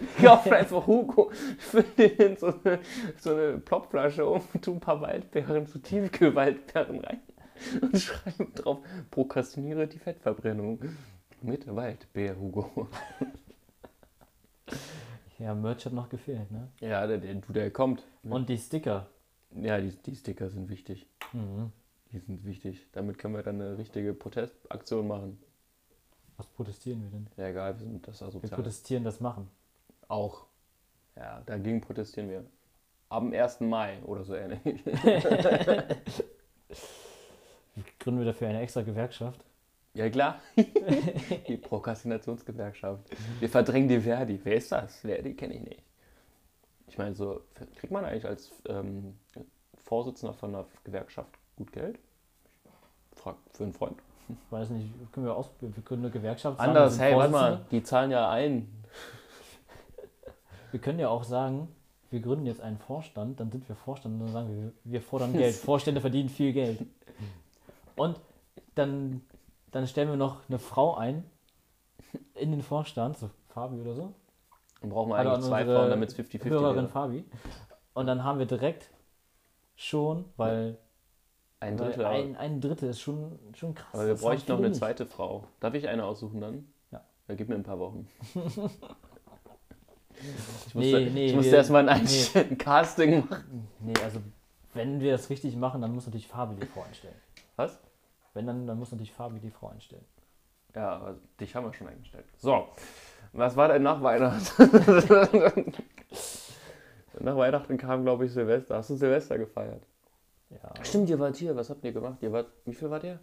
Kauft 0.22 0.52
einfach 0.52 0.86
Hugo, 0.86 1.30
füllt 1.58 1.98
den 1.98 2.10
in 2.16 2.36
so 2.36 2.54
eine, 2.64 2.80
so 3.18 3.34
eine 3.34 3.58
Plopflasche 3.58 4.26
um, 4.26 4.42
tu 4.60 4.72
ein 4.72 4.80
paar 4.80 5.00
Waldbeeren, 5.00 5.66
so 5.66 5.78
Tiefkühlwaldbeeren 5.78 7.00
rein 7.00 7.20
und 7.80 7.98
schreibt 8.00 8.64
drauf, 8.64 8.78
prokrastiniere 9.10 9.86
die 9.86 9.98
Fettverbrennung 9.98 10.80
mit 11.42 11.66
Waldbeer 11.74 12.38
Hugo. 12.38 12.88
Ja, 15.38 15.54
Merch 15.54 15.84
hat 15.84 15.92
noch 15.92 16.08
gefehlt, 16.08 16.50
ne? 16.50 16.68
Ja, 16.80 17.06
der, 17.06 17.18
der, 17.18 17.34
der 17.34 17.70
kommt. 17.70 18.02
Und 18.22 18.48
die 18.48 18.56
Sticker. 18.56 19.08
Ja, 19.54 19.78
die, 19.78 19.90
die 19.90 20.16
Sticker 20.16 20.48
sind 20.48 20.68
wichtig. 20.68 21.06
Mhm. 21.32 21.72
Die 22.12 22.18
sind 22.18 22.44
wichtig. 22.44 22.86
Damit 22.92 23.18
können 23.18 23.34
wir 23.34 23.42
dann 23.42 23.60
eine 23.60 23.76
richtige 23.76 24.14
Protestaktion 24.14 25.06
machen. 25.06 25.38
Was 26.36 26.46
protestieren 26.46 27.02
wir 27.02 27.10
denn? 27.10 27.26
Ja, 27.36 27.48
egal, 27.48 27.78
wir 27.78 27.86
sind 27.86 28.06
das 28.06 28.20
Wir 28.20 28.28
asozial. 28.28 28.50
protestieren 28.54 29.04
das 29.04 29.20
machen. 29.20 29.48
Auch. 30.08 30.46
Ja, 31.16 31.42
dagegen 31.46 31.80
protestieren 31.80 32.30
wir. 32.30 32.44
Am 33.08 33.32
1. 33.32 33.60
Mai 33.60 33.98
oder 34.04 34.24
so 34.24 34.34
ähnlich. 34.34 34.60
Gründen 37.98 38.20
wir 38.20 38.26
dafür 38.26 38.48
eine 38.48 38.60
extra 38.60 38.82
Gewerkschaft? 38.82 39.40
Ja, 39.94 40.10
klar. 40.10 40.40
die 41.48 41.56
Prokrastinationsgewerkschaft. 41.56 43.02
Wir 43.40 43.48
verdrängen 43.48 43.88
die 43.88 44.00
Verdi. 44.00 44.38
Wer 44.44 44.56
ist 44.56 44.70
das? 44.70 44.96
Verdi 44.96 45.34
kenne 45.34 45.54
ich 45.54 45.62
nicht. 45.62 45.82
Ich 46.88 46.98
meine, 46.98 47.14
so, 47.14 47.40
kriegt 47.76 47.90
man 47.90 48.04
eigentlich 48.04 48.26
als 48.26 48.52
ähm, 48.68 49.18
Vorsitzender 49.84 50.34
von 50.34 50.54
einer 50.54 50.66
Gewerkschaft 50.84 51.30
gut 51.56 51.72
Geld? 51.72 51.98
Frag 53.14 53.36
für 53.52 53.64
einen 53.64 53.72
Freund. 53.72 53.96
Weiß 54.50 54.70
nicht, 54.70 54.90
können 55.12 55.26
wir 55.26 55.34
aus, 55.34 55.50
wir 55.60 55.70
gründen 55.82 56.06
eine 56.06 56.12
Gewerkschaft. 56.12 56.60
Anders, 56.60 56.98
hey, 56.98 57.16
warte 57.16 57.32
mal, 57.32 57.64
die 57.70 57.82
zahlen 57.82 58.10
ja 58.10 58.28
ein. 58.28 58.68
Wir 60.76 60.82
können 60.82 60.98
ja 60.98 61.08
auch 61.08 61.24
sagen, 61.24 61.68
wir 62.10 62.20
gründen 62.20 62.44
jetzt 62.44 62.60
einen 62.60 62.76
Vorstand, 62.76 63.40
dann 63.40 63.50
sind 63.50 63.66
wir 63.66 63.74
Vorstand 63.74 64.16
und 64.16 64.26
dann 64.26 64.32
sagen 64.34 64.50
wir, 64.50 64.72
wir 64.84 65.00
fordern 65.00 65.32
Geld. 65.32 65.54
Vorstände 65.70 66.02
verdienen 66.02 66.28
viel 66.28 66.52
Geld. 66.52 66.84
Und 67.96 68.20
dann, 68.74 69.22
dann 69.70 69.86
stellen 69.86 70.10
wir 70.10 70.16
noch 70.18 70.46
eine 70.50 70.58
Frau 70.58 70.94
ein 70.94 71.24
in 72.34 72.50
den 72.50 72.60
Vorstand, 72.60 73.16
so 73.16 73.30
Fabi 73.48 73.80
oder 73.80 73.94
so. 73.94 74.12
Dann 74.82 74.90
brauchen 74.90 75.08
wir 75.12 75.16
eigentlich 75.16 75.46
zwei 75.46 75.64
Frauen, 75.64 75.88
damit 75.88 76.10
es 76.10 76.18
50-50 76.18 76.44
Hörerin 76.50 76.76
wäre. 76.76 76.88
Fabi. 76.88 77.24
Und 77.94 78.06
dann 78.06 78.22
haben 78.22 78.38
wir 78.38 78.44
direkt 78.44 78.90
schon, 79.76 80.26
weil, 80.36 80.76
Ein 81.58 81.78
Drittel. 81.78 82.04
ein, 82.04 82.36
ein 82.36 82.60
Drittel 82.60 82.90
ist 82.90 83.00
schon, 83.00 83.38
schon 83.54 83.74
krass. 83.74 83.94
aber 83.94 84.04
wir 84.04 84.12
Das 84.12 84.20
bräuchten 84.20 84.52
noch 84.52 84.58
eine 84.58 84.68
nicht. 84.68 84.78
zweite 84.78 85.06
Frau. 85.06 85.44
Darf 85.60 85.72
ich 85.72 85.88
eine 85.88 86.04
aussuchen 86.04 86.38
dann? 86.42 86.66
Ja. 86.90 87.02
Ja, 87.28 87.34
gib 87.34 87.48
mir 87.48 87.54
ein 87.54 87.62
paar 87.62 87.78
Wochen. 87.78 88.06
Ich 90.66 90.74
Nee, 90.74 90.92
musste, 90.92 91.10
nee, 91.12 91.26
ich 91.26 91.34
musste 91.34 91.50
wir- 91.52 91.58
erstmal 91.58 91.88
ein 91.88 92.00
Einstell- 92.00 92.56
Casting 92.58 93.28
machen. 93.28 93.68
Nee, 93.80 93.92
also 94.04 94.20
wenn 94.74 95.00
wir 95.00 95.12
das 95.12 95.30
richtig 95.30 95.56
machen, 95.56 95.80
dann 95.82 95.92
muss 95.94 96.06
natürlich 96.06 96.28
Fabi 96.28 96.54
die 96.60 96.66
Frau 96.66 96.82
einstellen. 96.82 97.14
Was? 97.56 97.78
Wenn 98.34 98.46
dann, 98.46 98.66
dann 98.66 98.78
muss 98.78 98.90
natürlich 98.92 99.12
Fabi 99.12 99.40
die 99.40 99.50
Frau 99.50 99.68
einstellen. 99.68 100.04
Ja, 100.74 100.90
aber 100.96 101.16
dich 101.40 101.54
haben 101.54 101.64
wir 101.64 101.72
schon 101.72 101.88
eingestellt. 101.88 102.26
So, 102.36 102.66
was 103.32 103.56
war 103.56 103.68
denn 103.68 103.82
nach 103.82 104.02
Weihnachten? 104.02 104.70
nach 107.20 107.36
Weihnachten 107.36 107.78
kam, 107.78 108.02
glaube 108.02 108.26
ich, 108.26 108.32
Silvester. 108.32 108.76
Hast 108.76 108.90
du 108.90 108.96
Silvester 108.96 109.38
gefeiert? 109.38 109.82
Ja, 110.50 110.84
Stimmt, 110.84 111.08
ihr 111.08 111.18
wart 111.18 111.36
hier. 111.36 111.56
Was 111.56 111.70
habt 111.70 111.82
ihr 111.84 111.92
gemacht? 111.92 112.18
Ihr 112.22 112.30
wart, 112.32 112.48
wie 112.66 112.74
viel 112.74 112.90
wart 112.90 113.04
ihr? 113.04 113.18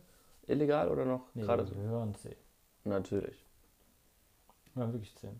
Illegal 0.47 0.89
oder 0.89 1.05
noch? 1.05 1.21
nee, 1.35 1.43
Gerade 1.43 1.65
so. 1.65 1.75
wir 1.75 1.83
hören 1.83 2.13
zehn. 2.15 2.35
Natürlich. 2.85 3.45
Wir 4.73 4.83
haben 4.83 4.91
wirklich 4.93 5.15
zehn. 5.15 5.39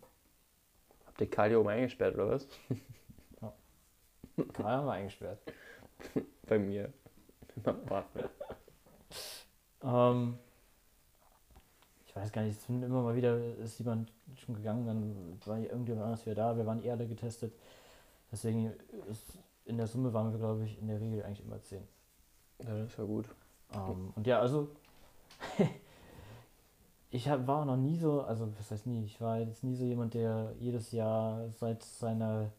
Habt 1.13 1.21
ihr 1.21 1.29
Kali 1.29 1.55
oben 1.55 1.69
eingesperrt 1.69 2.15
oder 2.15 2.31
was? 2.31 2.47
Drei 4.53 4.71
haben 4.71 4.87
wir 4.87 4.93
eingesperrt. 4.93 5.37
Bei 6.47 6.57
mir. 6.57 6.91
Ähm, 9.83 10.39
ich 12.07 12.15
weiß 12.15 12.31
gar 12.31 12.41
nicht, 12.41 12.57
es 12.57 12.65
sind 12.65 12.81
immer 12.81 13.03
mal 13.03 13.15
wieder, 13.15 13.37
ist 13.57 13.77
jemand 13.77 14.11
schon 14.37 14.55
gegangen, 14.55 14.87
dann 14.87 15.39
war 15.45 15.59
irgendjemand 15.59 16.05
anders 16.05 16.25
wieder 16.25 16.33
da, 16.33 16.57
wir 16.57 16.65
waren 16.65 16.83
eh 16.83 16.89
alle 16.89 17.05
getestet. 17.05 17.53
Deswegen 18.31 18.73
ist, 19.07 19.37
in 19.65 19.77
der 19.77 19.85
Summe 19.85 20.13
waren 20.13 20.31
wir, 20.31 20.39
glaube 20.39 20.65
ich, 20.65 20.79
in 20.79 20.87
der 20.87 20.99
Regel 20.99 21.23
eigentlich 21.23 21.45
immer 21.45 21.61
zehn. 21.61 21.87
Ja, 22.63 22.75
das 22.75 22.97
ja 22.97 23.03
gut. 23.03 23.27
Ähm, 23.75 24.13
und 24.15 24.25
ja, 24.25 24.39
also 24.39 24.71
ich 27.13 27.29
hab, 27.29 27.45
war 27.45 27.63
noch 27.63 27.77
nie 27.77 27.95
so, 27.95 28.23
also 28.23 28.51
was 28.57 28.71
heißt 28.71 28.87
nie, 28.87 29.05
ich 29.05 29.21
war 29.21 29.37
jetzt 29.37 29.63
nie 29.63 29.75
so 29.75 29.85
jemand, 29.85 30.15
der 30.15 30.51
jedes 30.59 30.91
Jahr 30.91 31.47
seit 31.59 31.83
seiner 31.83 32.49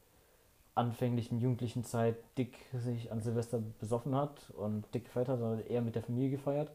anfänglichen 0.77 1.41
jugendlichen 1.41 1.83
Zeit 1.83 2.17
dick 2.39 2.57
sich 2.73 3.11
an 3.11 3.21
Silvester 3.21 3.61
besoffen 3.81 4.15
hat 4.15 4.51
und 4.51 4.87
dick 4.95 5.07
gefeiert 5.07 5.29
hat, 5.29 5.41
sondern 5.41 5.67
eher 5.67 5.83
mit 5.83 5.97
der 5.97 6.05
Familie 6.05 6.31
gefeiert. 6.31 6.71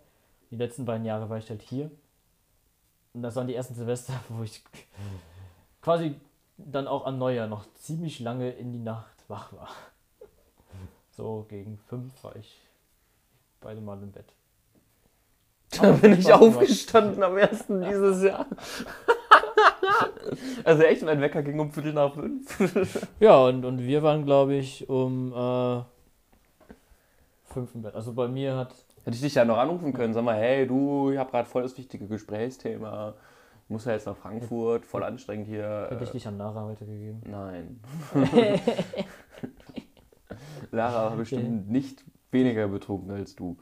Die 0.52 0.58
letzten 0.58 0.84
beiden 0.84 1.06
Jahre 1.06 1.30
war 1.30 1.38
ich 1.38 1.50
halt 1.50 1.62
hier. 1.62 1.90
Und 3.14 3.22
das 3.22 3.38
waren 3.38 3.48
die 3.48 3.56
ersten 3.56 3.76
Silvester, 3.76 4.14
wo 4.30 4.44
ich 4.44 4.62
quasi 5.82 6.16
dann 6.58 6.86
auch 6.86 7.06
an 7.06 7.18
Neujahr 7.18 7.48
noch 7.48 7.66
ziemlich 7.76 8.20
lange 8.20 8.52
in 8.52 8.74
die 8.74 8.80
Nacht 8.80 9.24
wach 9.30 9.54
war. 9.54 9.70
So 11.12 11.46
gegen 11.48 11.78
fünf 11.78 12.22
war 12.26 12.36
ich 12.36 12.60
beide 13.62 13.80
Mal 13.80 14.04
im 14.04 14.12
Bett. 14.12 14.34
Da 15.82 15.92
bin 15.94 16.14
ich 16.14 16.32
aufgestanden 16.32 17.22
am 17.24 17.36
1. 17.36 17.66
dieses 17.68 18.24
Jahr. 18.24 18.46
also 20.64 20.84
echt, 20.84 21.04
mein 21.04 21.22
Wecker 21.22 21.42
ging 21.44 21.60
um 21.60 21.72
Viertel 21.72 21.94
nach 21.94 22.14
fünf. 22.14 23.08
Ja, 23.20 23.38
und, 23.46 23.66
und 23.66 23.80
wir 23.80 24.04
waren, 24.04 24.26
glaube 24.26 24.56
ich, 24.56 24.90
um 24.90 25.34
äh, 25.34 25.82
fünf 27.54 27.74
im 27.76 27.82
Bett. 27.82 27.96
Also 27.96 28.14
bei 28.14 28.28
mir 28.28 28.56
hat. 28.56 28.74
Hätte 29.06 29.16
ich 29.16 29.22
dich 29.22 29.36
ja 29.36 29.46
noch 29.46 29.58
anrufen 29.58 29.94
können. 29.94 30.14
Sag 30.14 30.24
mal, 30.24 30.36
hey, 30.36 30.68
du, 30.68 31.12
ich 31.12 31.18
habe 31.18 31.32
gerade 31.32 31.48
voll 31.48 31.64
das 31.64 31.78
wichtige 31.78 32.06
Gesprächsthema. 32.08 33.14
Ich 33.64 33.70
muss 33.70 33.86
ja 33.86 33.94
jetzt 33.94 34.08
nach 34.08 34.18
Frankfurt, 34.18 34.86
voll 34.86 35.04
anstrengend 35.04 35.48
hier. 35.48 35.88
Hätte 35.90 36.04
ich 36.04 36.10
Äh, 36.10 36.14
dich 36.14 36.28
an 36.28 36.38
Lara 36.38 36.66
weitergegeben. 36.68 37.22
Nein. 37.30 37.80
Lara 40.72 41.10
war 41.12 41.16
bestimmt 41.16 41.70
nicht 41.70 42.04
weniger 42.32 42.68
betrunken 42.68 43.12
als 43.12 43.36
du. 43.36 43.58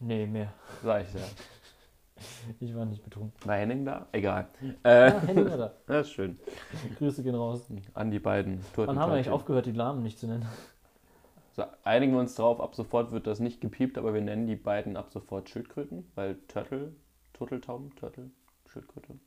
Nee, 0.00 0.26
mehr. 0.26 0.52
Sag 0.82 1.06
ich 1.06 1.14
ja. 1.14 1.20
Ich 2.58 2.74
war 2.74 2.84
nicht 2.84 3.02
betrunken. 3.02 3.32
War 3.48 3.56
Henning 3.56 3.84
da? 3.84 4.06
Egal. 4.12 4.48
Äh, 4.82 4.88
Ah, 5.10 5.20
Henning 5.20 5.48
war 5.50 5.56
da. 5.56 5.74
das 5.86 6.06
ist 6.08 6.12
schön. 6.12 6.38
Grüße 6.98 7.22
gehen 7.22 7.34
raus. 7.34 7.70
An 7.94 8.10
die 8.10 8.18
beiden 8.18 8.60
Wann 8.76 8.98
haben 8.98 9.10
wir 9.10 9.16
eigentlich 9.16 9.30
aufgehört, 9.30 9.66
die 9.66 9.72
Namen 9.72 10.02
nicht 10.02 10.18
zu 10.18 10.26
nennen? 10.26 10.46
So, 11.52 11.64
einigen 11.82 12.12
wir 12.12 12.20
uns 12.20 12.34
drauf, 12.34 12.60
ab 12.60 12.74
sofort 12.74 13.10
wird 13.12 13.26
das 13.26 13.40
nicht 13.40 13.60
gepiept, 13.60 13.98
aber 13.98 14.14
wir 14.14 14.20
nennen 14.20 14.46
die 14.46 14.56
beiden 14.56 14.96
ab 14.96 15.10
sofort 15.10 15.48
Schildkröten, 15.50 16.10
weil 16.14 16.36
Turtle, 16.48 16.94
Turteltauben, 17.32 17.94
Turtle, 17.96 18.30
Schildkröte. 18.68 19.18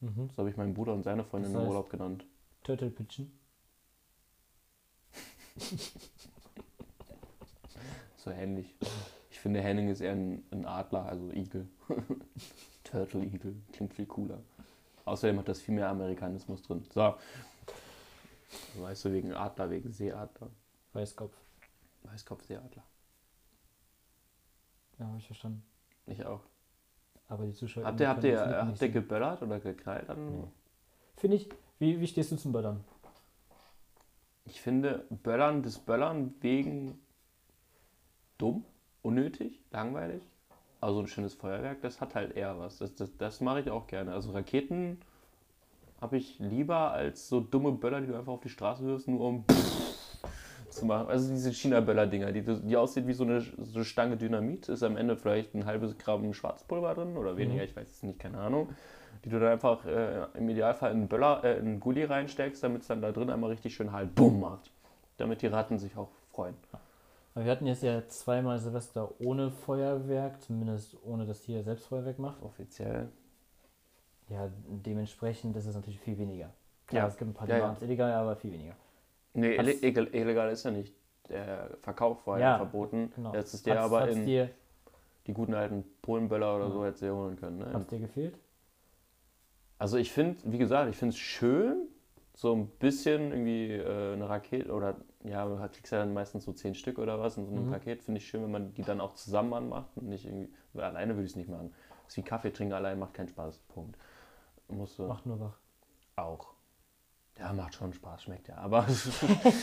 Mhm. 0.00 0.30
So 0.30 0.38
habe 0.38 0.50
ich 0.50 0.56
meinen 0.56 0.74
Bruder 0.74 0.94
und 0.94 1.02
seine 1.04 1.24
Freundin 1.24 1.52
Das 1.52 1.60
im 1.62 1.66
heißt- 1.66 1.70
Urlaub 1.70 1.90
genannt. 1.90 2.24
Turtle 2.64 2.90
Pigeon. 2.90 3.30
So 8.24 8.30
ähnlich. 8.30 8.74
Ich 9.30 9.40
finde, 9.40 9.62
Henning 9.62 9.88
ist 9.88 10.02
eher 10.02 10.12
ein, 10.12 10.44
ein 10.50 10.66
Adler, 10.66 11.06
also 11.06 11.30
Igel. 11.32 11.66
Turtle 12.84 13.24
Igel, 13.24 13.54
klingt 13.72 13.94
viel 13.94 14.04
cooler. 14.06 14.40
Außerdem 15.06 15.38
hat 15.38 15.48
das 15.48 15.62
viel 15.62 15.74
mehr 15.74 15.88
Amerikanismus 15.88 16.62
drin. 16.62 16.84
So. 16.92 17.14
Weißt 18.78 19.04
du, 19.06 19.12
wegen 19.12 19.32
Adler, 19.32 19.70
wegen 19.70 19.90
Seeadler. 19.90 20.50
Weißkopf. 20.92 21.34
Weißkopfseeadler. 22.02 22.82
Ja, 24.98 25.06
habe 25.06 25.18
ich 25.18 25.26
verstanden. 25.26 25.62
Ich 26.06 26.24
auch. 26.26 26.42
Aber 27.28 27.46
die 27.46 27.54
Zuschauer. 27.54 27.84
Habt 27.84 28.00
ihr, 28.00 28.08
habt 28.08 28.24
ihr, 28.24 28.36
das 28.36 28.66
habt 28.66 28.82
ihr 28.82 28.90
geböllert 28.90 29.40
oder 29.42 29.60
gekrallt? 29.60 30.10
An? 30.10 30.40
Nee. 30.40 30.48
Finde 31.16 31.36
ich. 31.36 31.48
Wie, 31.78 31.98
wie 31.98 32.06
stehst 32.06 32.32
du 32.32 32.36
zum 32.36 32.52
Böllern? 32.52 32.84
Ich 34.44 34.60
finde 34.60 35.06
Böllern 35.08 35.62
des 35.62 35.78
Böllern 35.78 36.34
wegen 36.40 37.00
dumm, 38.40 38.64
unnötig, 39.02 39.60
langweilig. 39.70 40.22
Also 40.80 41.00
ein 41.00 41.06
schönes 41.06 41.34
Feuerwerk, 41.34 41.82
das 41.82 42.00
hat 42.00 42.14
halt 42.14 42.36
eher 42.36 42.58
was. 42.58 42.78
Das, 42.78 42.94
das, 42.94 43.14
das 43.18 43.40
mache 43.40 43.60
ich 43.60 43.70
auch 43.70 43.86
gerne. 43.86 44.12
Also 44.12 44.30
Raketen 44.32 44.98
habe 46.00 46.16
ich 46.16 46.38
lieber 46.38 46.92
als 46.92 47.28
so 47.28 47.40
dumme 47.40 47.72
Böller, 47.72 48.00
die 48.00 48.06
du 48.06 48.16
einfach 48.16 48.32
auf 48.32 48.40
die 48.40 48.48
Straße 48.48 48.82
wirfst, 48.84 49.06
nur 49.06 49.20
um 49.20 49.44
zu 50.70 50.86
machen. 50.86 51.08
Also 51.08 51.30
diese 51.30 51.52
China-Böller-Dinger, 51.52 52.32
die, 52.32 52.42
die 52.42 52.76
aussieht 52.76 53.06
wie 53.06 53.12
so 53.12 53.24
eine, 53.24 53.42
so 53.42 53.74
eine 53.74 53.84
Stange 53.84 54.16
Dynamit, 54.16 54.70
ist 54.70 54.82
am 54.82 54.96
Ende 54.96 55.16
vielleicht 55.16 55.54
ein 55.54 55.66
halbes 55.66 55.98
Gramm 55.98 56.32
Schwarzpulver 56.32 56.94
drin 56.94 57.16
oder 57.18 57.36
weniger, 57.36 57.60
Mhm. 57.62 57.68
ich 57.68 57.76
weiß 57.76 57.90
es 57.90 58.02
nicht, 58.02 58.18
keine 58.18 58.38
Ahnung. 58.38 58.68
Die 59.24 59.28
du 59.28 59.38
dann 59.38 59.52
einfach 59.52 59.84
äh, 59.84 60.24
im 60.32 60.48
Idealfall 60.48 60.92
in 60.92 60.98
einen 60.98 61.08
Böller, 61.08 61.44
äh, 61.44 61.58
in 61.58 61.66
einen 61.66 61.80
Gully 61.80 62.04
reinsteckst, 62.04 62.62
damit 62.62 62.82
es 62.82 62.88
dann 62.88 63.02
da 63.02 63.12
drin 63.12 63.28
einmal 63.28 63.50
richtig 63.50 63.74
schön 63.74 63.92
halt 63.92 64.14
bumm 64.14 64.40
macht. 64.40 64.70
Damit 65.18 65.42
die 65.42 65.48
Ratten 65.48 65.78
sich 65.78 65.94
auch 65.98 66.08
freuen. 66.32 66.54
Aber 67.34 67.44
wir 67.44 67.52
hatten 67.52 67.66
jetzt 67.66 67.82
ja 67.82 68.06
zweimal 68.08 68.58
Silvester 68.58 69.12
ohne 69.20 69.50
Feuerwerk, 69.50 70.40
zumindest 70.42 70.96
ohne 71.04 71.26
dass 71.26 71.42
hier 71.42 71.62
selbst 71.62 71.86
Feuerwerk 71.86 72.18
macht. 72.18 72.42
Offiziell. 72.42 73.08
Ja, 74.28 74.50
dementsprechend 74.68 75.56
ist 75.56 75.66
es 75.66 75.74
natürlich 75.74 76.00
viel 76.00 76.18
weniger. 76.18 76.52
Klar, 76.86 77.02
Ja. 77.02 77.08
es 77.08 77.16
gibt 77.16 77.30
ein 77.30 77.34
paar, 77.34 77.48
Ja, 77.48 77.54
die 77.54 77.60
ja. 77.60 77.66
machen 77.66 77.76
es 77.76 77.82
illegal, 77.82 78.12
aber 78.12 78.36
viel 78.36 78.52
weniger. 78.52 78.74
Nee, 79.34 79.56
Hat's- 79.58 79.80
ille- 79.82 80.12
illegal, 80.12 80.50
ist 80.50 80.64
ja 80.64 80.70
nicht. 80.72 80.94
Der 81.28 81.70
Verkauf 81.82 82.26
war 82.26 82.38
ja, 82.40 82.50
Ja, 82.52 82.56
verboten. 82.56 83.12
Genau. 83.14 83.32
Jetzt 83.34 83.54
ist 83.54 83.64
der 83.66 83.76
Hat's- 83.76 83.84
aber 83.86 84.00
hat's 84.02 84.14
in 84.16 84.24
dir, 84.26 84.50
die 85.26 85.32
guten 85.32 85.54
alten 85.54 85.84
Polenböller 86.02 86.56
oder 86.56 86.64
Ja. 86.66 86.70
so 86.72 86.84
hätte 86.84 86.98
sie 86.98 87.10
holen 87.14 87.36
können. 87.36 87.58
Ne? 87.58 87.72
hat's 87.72 87.86
dir 87.86 88.00
gefehlt? 88.00 88.36
Also 89.78 89.96
ich 89.96 90.12
finde, 90.12 90.36
wie 90.44 90.58
gesagt, 90.58 90.90
ich 90.90 90.96
finde 90.96 91.14
es 91.14 91.18
schön, 91.18 91.86
so 92.34 92.54
ein 92.54 92.66
bisschen 92.78 93.30
irgendwie 93.32 93.72
äh, 93.72 94.12
eine 94.14 94.28
Rakete 94.28 94.72
oder 94.72 94.96
ja, 95.24 95.44
du 95.46 95.56
kriegst 95.68 95.92
ja 95.92 95.98
dann 95.98 96.14
meistens 96.14 96.44
so 96.44 96.52
zehn 96.52 96.74
Stück 96.74 96.98
oder 96.98 97.20
was 97.20 97.36
in 97.36 97.46
so 97.46 97.52
einem 97.52 97.66
Mhm. 97.66 97.70
Paket. 97.72 98.02
Finde 98.02 98.18
ich 98.20 98.26
schön, 98.28 98.42
wenn 98.42 98.50
man 98.50 98.74
die 98.74 98.82
dann 98.82 99.00
auch 99.00 99.14
zusammen 99.14 99.52
anmacht 99.54 99.90
und 99.96 100.08
nicht 100.08 100.24
irgendwie, 100.26 100.52
weil 100.72 100.84
alleine 100.84 101.14
würde 101.14 101.24
ich 101.24 101.32
es 101.32 101.36
nicht 101.36 101.48
machen. 101.50 101.72
Das 102.04 102.14
ist 102.14 102.16
wie 102.18 102.22
Kaffee 102.22 102.50
trinken 102.52 102.72
allein 102.74 102.98
macht 102.98 103.14
keinen 103.14 103.28
Spaß. 103.28 103.58
Punkt. 103.68 103.96
Musst 104.68 104.98
du 104.98 105.06
Macht 105.06 105.26
nur 105.26 105.40
wach. 105.40 105.58
auch. 106.16 106.54
Ja, 107.38 107.52
macht 107.52 107.74
schon 107.74 107.92
Spaß, 107.92 108.24
schmeckt 108.24 108.48
ja. 108.48 108.56
Aber, 108.58 108.86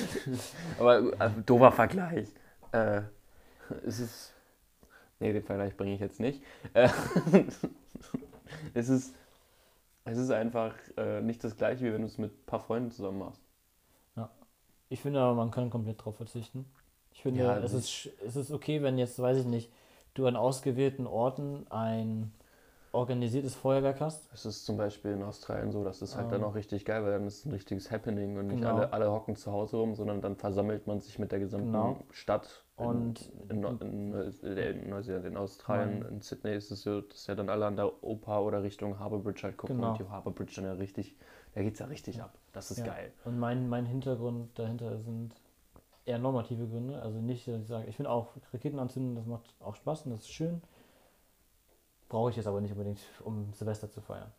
aber 0.80 1.00
äh, 1.22 1.30
doofer 1.46 1.72
Vergleich. 1.72 2.30
Äh, 2.72 3.02
es 3.86 4.00
ist. 4.00 4.34
Nee, 5.20 5.34
den 5.34 5.44
Vergleich 5.44 5.76
bringe 5.76 5.94
ich 5.96 6.00
jetzt 6.00 6.20
nicht. 6.20 6.44
Äh, 6.74 6.90
es 8.74 8.90
ist. 8.90 9.16
Es 10.06 10.18
ist 10.18 10.32
einfach 10.32 10.74
äh, 10.96 11.22
nicht 11.22 11.44
das 11.44 11.58
gleiche, 11.58 11.84
wie 11.86 11.94
wenn 11.94 12.02
du 12.02 12.08
es 12.08 12.18
mit 12.18 12.32
ein 12.32 12.46
paar 12.46 12.62
Freunden 12.62 12.92
zusammen 12.92 13.20
machst. 13.20 13.42
Ich 14.90 15.00
finde 15.02 15.20
aber, 15.22 15.36
man 15.36 15.52
kann 15.52 15.70
komplett 15.70 16.04
drauf 16.04 16.18
verzichten. 16.18 16.66
Ich 17.14 17.22
finde, 17.22 17.44
Ja, 17.44 17.60
es, 17.60 17.74
das 17.74 17.74
ist, 17.74 18.10
es 18.26 18.36
ist 18.36 18.52
okay, 18.52 18.82
wenn 18.84 18.98
jetzt, 18.98 19.20
weiß 19.20 19.38
ich 19.40 19.46
nicht, 19.46 19.72
du 20.14 20.28
an 20.28 20.36
ausgewählten 20.36 21.08
Orten 21.08 21.66
ein 21.70 22.32
organisiertes 22.92 23.56
Feuerwerk 23.56 24.02
hast. 24.02 24.30
Es 24.34 24.46
ist 24.46 24.66
zum 24.66 24.78
Beispiel 24.78 25.12
in 25.14 25.24
Australien 25.24 25.72
so, 25.72 25.84
das 25.84 26.02
ist 26.02 26.16
halt 26.18 26.32
Ähm. 26.32 26.32
dann 26.32 26.44
auch 26.44 26.56
richtig 26.56 26.86
geil, 26.86 27.04
weil 27.04 27.12
dann 27.14 27.26
ist 27.28 27.40
es 27.40 27.46
ein 27.46 27.52
richtiges 27.52 27.92
Happening 27.92 28.38
und 28.38 28.48
nicht 28.48 28.64
Genau. 28.64 28.66
alle, 28.66 28.94
alle 28.94 29.12
hocken 29.12 29.36
zu 29.36 29.52
Hause 29.52 29.78
rum, 29.78 29.96
sondern 29.96 30.22
dann 30.22 30.36
versammelt 30.38 30.86
man 30.88 31.00
sich 31.02 31.18
mit 31.20 31.32
der 31.32 31.40
gesamten 31.40 31.98
Genau. 31.98 32.06
Stadt. 32.12 32.64
In, 32.80 32.88
Und 32.88 33.32
in, 33.50 33.50
in, 33.50 33.60
Neu- 33.62 33.74
in 33.82 34.10
Neuseeland, 34.90 35.26
in 35.26 35.36
Australien, 35.38 36.02
Nein. 36.02 36.04
in 36.04 36.22
Sydney 36.22 36.56
ist 36.56 36.70
es 36.72 36.84
so, 36.84 37.02
dass 37.02 37.26
ja 37.28 37.34
dann 37.36 37.50
alle 37.50 37.66
an 37.66 37.76
der 37.76 38.04
Oper 38.04 38.44
oder 38.44 38.62
Richtung 38.64 39.00
Harbour 39.00 39.24
Bridge 39.24 39.42
halt 39.44 39.58
gucken 39.58 39.84
Genau. 39.84 39.88
und 39.88 39.98
die 39.98 40.04
Harbour 40.08 40.34
Bridge 40.36 40.54
dann 40.58 40.66
ja 40.66 40.74
richtig, 40.74 41.16
da 41.58 41.64
geht's 41.64 41.80
ja 41.80 41.88
richtig 41.88 42.22
ab. 42.22 42.38
Das 42.54 42.72
ist 42.72 42.78
Ja. 42.80 42.86
geil. 42.86 43.12
Und 43.26 43.40
mein, 43.40 43.68
mein 43.68 43.86
Hintergrund 43.86 44.58
dahinter 44.60 45.00
sind 45.00 45.34
eher 46.06 46.20
normative 46.20 46.68
Gründe. 46.68 47.02
Also 47.02 47.20
nicht, 47.20 47.48
dass 47.48 47.62
ich 47.62 47.68
sage, 47.68 47.88
ich 47.88 47.96
finde 47.96 48.12
auch 48.12 48.30
Raketen 48.54 48.80
anzünden, 48.80 49.16
das 49.16 49.26
macht 49.26 49.56
auch 49.60 49.76
Spaß 49.76 50.06
und 50.06 50.12
das 50.12 50.22
ist 50.22 50.32
schön. 50.32 50.62
Brauche 52.10 52.30
ich 52.30 52.38
jetzt 52.38 52.48
aber 52.48 52.62
nicht 52.62 52.72
unbedingt, 52.72 53.00
um 53.24 53.52
Silvester 53.54 53.90
zu 53.90 54.02
feiern. 54.02 54.32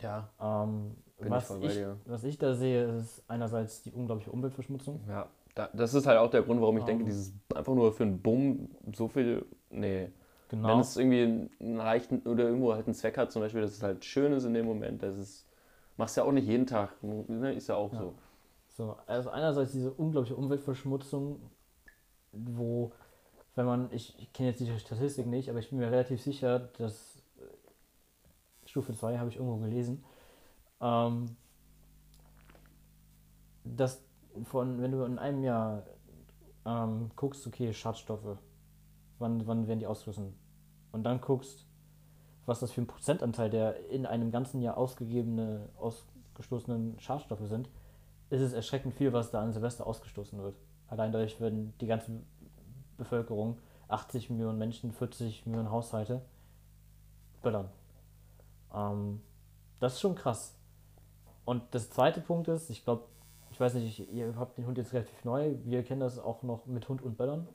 Ja, 0.00 0.28
Ähm, 0.40 0.96
ich 1.18 1.30
was, 1.30 1.50
ich, 1.60 1.74
dir. 1.74 1.96
was 2.04 2.24
ich 2.24 2.38
da 2.38 2.54
sehe, 2.54 2.84
ist 2.98 3.22
einerseits 3.28 3.82
die 3.82 3.92
unglaubliche 3.92 4.30
Umweltverschmutzung. 4.32 5.00
ja. 5.08 5.28
Da, 5.54 5.68
das 5.72 5.94
ist 5.94 6.06
halt 6.06 6.18
auch 6.18 6.30
der 6.30 6.42
Grund, 6.42 6.60
warum 6.60 6.76
ich 6.78 6.82
Ähm. 6.82 6.86
denke, 6.88 7.04
dieses 7.04 7.32
einfach 7.54 7.74
nur 7.74 7.92
für 7.92 8.02
einen 8.02 8.20
Bumm 8.20 8.70
so 8.92 9.06
viel, 9.06 9.46
nee. 9.70 10.10
Wenn 10.50 10.58
Genau. 10.58 10.80
es 10.80 10.96
irgendwie 10.96 11.22
einen 11.60 11.76
leichten 11.76 12.20
oder 12.26 12.44
irgendwo 12.44 12.74
halt 12.74 12.86
einen 12.86 12.94
Zweck 12.94 13.16
hat, 13.18 13.30
zum 13.32 13.42
Beispiel, 13.42 13.60
dass 13.60 13.72
es 13.72 13.82
halt 13.82 14.04
schön 14.04 14.32
ist 14.32 14.44
in 14.44 14.54
dem 14.54 14.66
Moment, 14.66 15.02
das 15.02 15.16
ist, 15.16 15.46
machst 15.96 16.16
ja 16.16 16.24
auch 16.24 16.32
nicht 16.32 16.46
jeden 16.48 16.66
Tag, 16.66 17.02
ne? 17.02 17.52
ist 17.52 17.68
ja 17.68 17.76
auch 17.76 17.92
Ja. 17.92 17.98
so. 17.98 18.14
So, 18.68 18.96
also 19.06 19.30
einerseits 19.30 19.70
diese 19.70 19.92
unglaubliche 19.92 20.34
Umweltverschmutzung, 20.34 21.40
wo, 22.32 22.92
wenn 23.54 23.66
man, 23.66 23.92
ich, 23.92 24.18
ich 24.18 24.32
kenne 24.32 24.48
jetzt 24.48 24.60
die 24.60 24.78
Statistik 24.78 25.26
nicht, 25.26 25.48
aber 25.48 25.60
ich 25.60 25.70
bin 25.70 25.78
mir 25.78 25.90
relativ 25.90 26.20
sicher, 26.20 26.58
dass 26.78 27.22
äh, 27.38 28.66
Stufe 28.66 28.92
2 28.92 29.18
habe 29.18 29.30
ich 29.30 29.36
irgendwo 29.36 29.58
gelesen, 29.58 30.04
ähm, 30.80 31.36
dass 33.62 34.04
von, 34.42 34.82
wenn 34.82 34.90
du 34.90 35.04
in 35.04 35.18
einem 35.18 35.44
Jahr 35.44 35.84
ähm, 36.66 37.10
guckst, 37.14 37.46
okay, 37.46 37.72
Schadstoffe, 37.72 38.38
wann, 39.18 39.46
wann 39.46 39.68
werden 39.68 39.78
die 39.78 39.86
ausgestoßen? 39.86 40.34
Und 40.90 41.02
dann 41.04 41.20
guckst, 41.20 41.66
was 42.46 42.60
das 42.60 42.72
für 42.72 42.82
ein 42.82 42.86
Prozentanteil 42.86 43.50
der 43.50 43.88
in 43.90 44.06
einem 44.06 44.30
ganzen 44.30 44.60
Jahr 44.60 44.76
ausgegebene, 44.76 45.68
ausgestoßenen 45.78 46.98
Schadstoffe 47.00 47.46
sind, 47.46 47.68
ist 48.30 48.40
es 48.40 48.52
erschreckend 48.52 48.94
viel, 48.94 49.12
was 49.12 49.30
da 49.30 49.40
an 49.42 49.52
Silvester 49.52 49.86
ausgestoßen 49.86 50.40
wird. 50.42 50.56
Allein 50.88 51.12
dadurch 51.12 51.40
werden 51.40 51.74
die 51.80 51.86
ganze 51.86 52.22
Bevölkerung, 52.96 53.58
80 53.88 54.30
Millionen 54.30 54.58
Menschen, 54.58 54.92
40 54.92 55.46
Millionen 55.46 55.70
Haushalte, 55.70 56.22
böllern. 57.42 57.68
Ähm, 58.72 59.20
das 59.80 59.94
ist 59.94 60.00
schon 60.00 60.14
krass. 60.14 60.58
Und 61.44 61.62
das 61.72 61.90
zweite 61.90 62.20
Punkt 62.20 62.48
ist, 62.48 62.70
ich 62.70 62.84
glaube, 62.84 63.04
ich 63.50 63.60
weiß 63.60 63.74
nicht, 63.74 64.12
ihr 64.12 64.34
habt 64.36 64.58
den 64.58 64.66
Hund 64.66 64.78
jetzt 64.78 64.92
relativ 64.92 65.24
neu, 65.24 65.54
wir 65.64 65.84
kennen 65.84 66.00
das 66.00 66.18
auch 66.18 66.42
noch 66.42 66.66
mit 66.66 66.88
Hund 66.88 67.02
und 67.02 67.16
Böllern. 67.16 67.46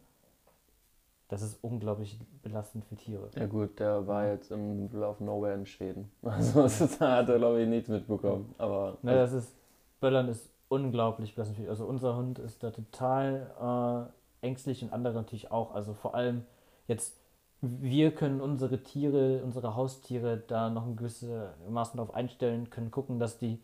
Das 1.30 1.42
ist 1.44 1.64
unglaublich 1.64 2.20
belastend 2.42 2.84
für 2.86 2.96
Tiere. 2.96 3.30
Ja 3.36 3.46
gut, 3.46 3.80
der 3.80 4.06
war 4.08 4.28
jetzt 4.28 4.52
im 4.52 4.82
Middle 4.84 5.08
of 5.08 5.20
Nowhere 5.22 5.54
in 5.54 5.66
Schweden. 5.66 6.12
Also 6.24 6.88
da 7.00 7.18
hat 7.18 7.30
er 7.30 7.38
glaube 7.38 7.62
ich 7.62 7.70
nichts 7.70 7.88
mitbekommen. 7.88 8.54
Aber 8.58 8.98
Ne, 9.04 9.14
das 9.14 9.32
ist, 9.34 9.56
Böllern 10.02 10.28
ist 10.28 10.50
unglaublich 10.70 11.36
belastend. 11.36 11.60
für- 11.60 11.70
Also 11.70 11.86
unser 11.86 12.16
Hund 12.18 12.40
ist 12.40 12.64
da 12.64 12.72
total 12.72 14.10
äh, 14.42 14.46
ängstlich 14.48 14.84
und 14.84 14.92
andere 14.92 15.14
natürlich 15.14 15.52
auch. 15.52 15.74
Also 15.76 15.94
vor 15.94 16.16
allem 16.16 16.46
jetzt 16.88 17.16
wir 17.62 18.12
können 18.16 18.40
unsere 18.42 18.82
Tiere, 18.84 19.44
unsere 19.44 19.76
Haustiere 19.76 20.38
da 20.48 20.70
noch 20.70 20.86
ein 20.86 20.96
gewisse 20.96 21.54
Maßen 21.70 21.98
darauf 21.98 22.16
einstellen, 22.16 22.70
können 22.70 22.90
gucken, 22.90 23.20
dass 23.20 23.38
die 23.38 23.60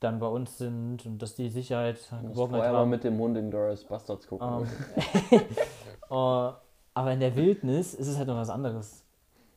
dann 0.00 0.20
bei 0.20 0.28
uns 0.28 0.58
sind 0.58 1.04
und 1.06 1.18
dass 1.20 1.34
die 1.34 1.48
Sicherheit, 1.48 1.96
musst 1.96 2.28
Geborgenheit 2.28 2.48
vorher 2.60 2.72
mal 2.72 2.78
haben. 2.80 2.90
mit 2.90 3.02
dem 3.04 3.18
Hund 3.18 3.36
in 3.36 3.50
Glorious 3.50 3.84
Bastards 3.84 4.26
gucken. 4.28 4.66
Ähm, 5.30 5.40
äh, 6.10 6.52
aber 6.96 7.12
in 7.12 7.20
der 7.20 7.36
Wildnis 7.36 7.92
ist 7.92 8.08
es 8.08 8.16
halt 8.16 8.26
noch 8.26 8.38
was 8.38 8.48
anderes. 8.48 9.04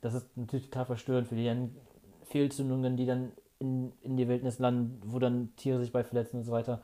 Das 0.01 0.13
ist 0.13 0.35
natürlich 0.35 0.69
total 0.69 0.85
verstörend 0.85 1.29
für 1.29 1.35
die 1.35 1.45
dann 1.45 1.73
Fehlzündungen, 2.25 2.97
die 2.97 3.05
dann 3.05 3.31
in, 3.59 3.93
in 4.01 4.17
die 4.17 4.27
Wildnis 4.27 4.59
landen, 4.59 5.01
wo 5.05 5.19
dann 5.19 5.55
Tiere 5.55 5.79
sich 5.79 5.93
bei 5.93 6.03
verletzen 6.03 6.39
und 6.39 6.43
so 6.43 6.51
weiter. 6.51 6.81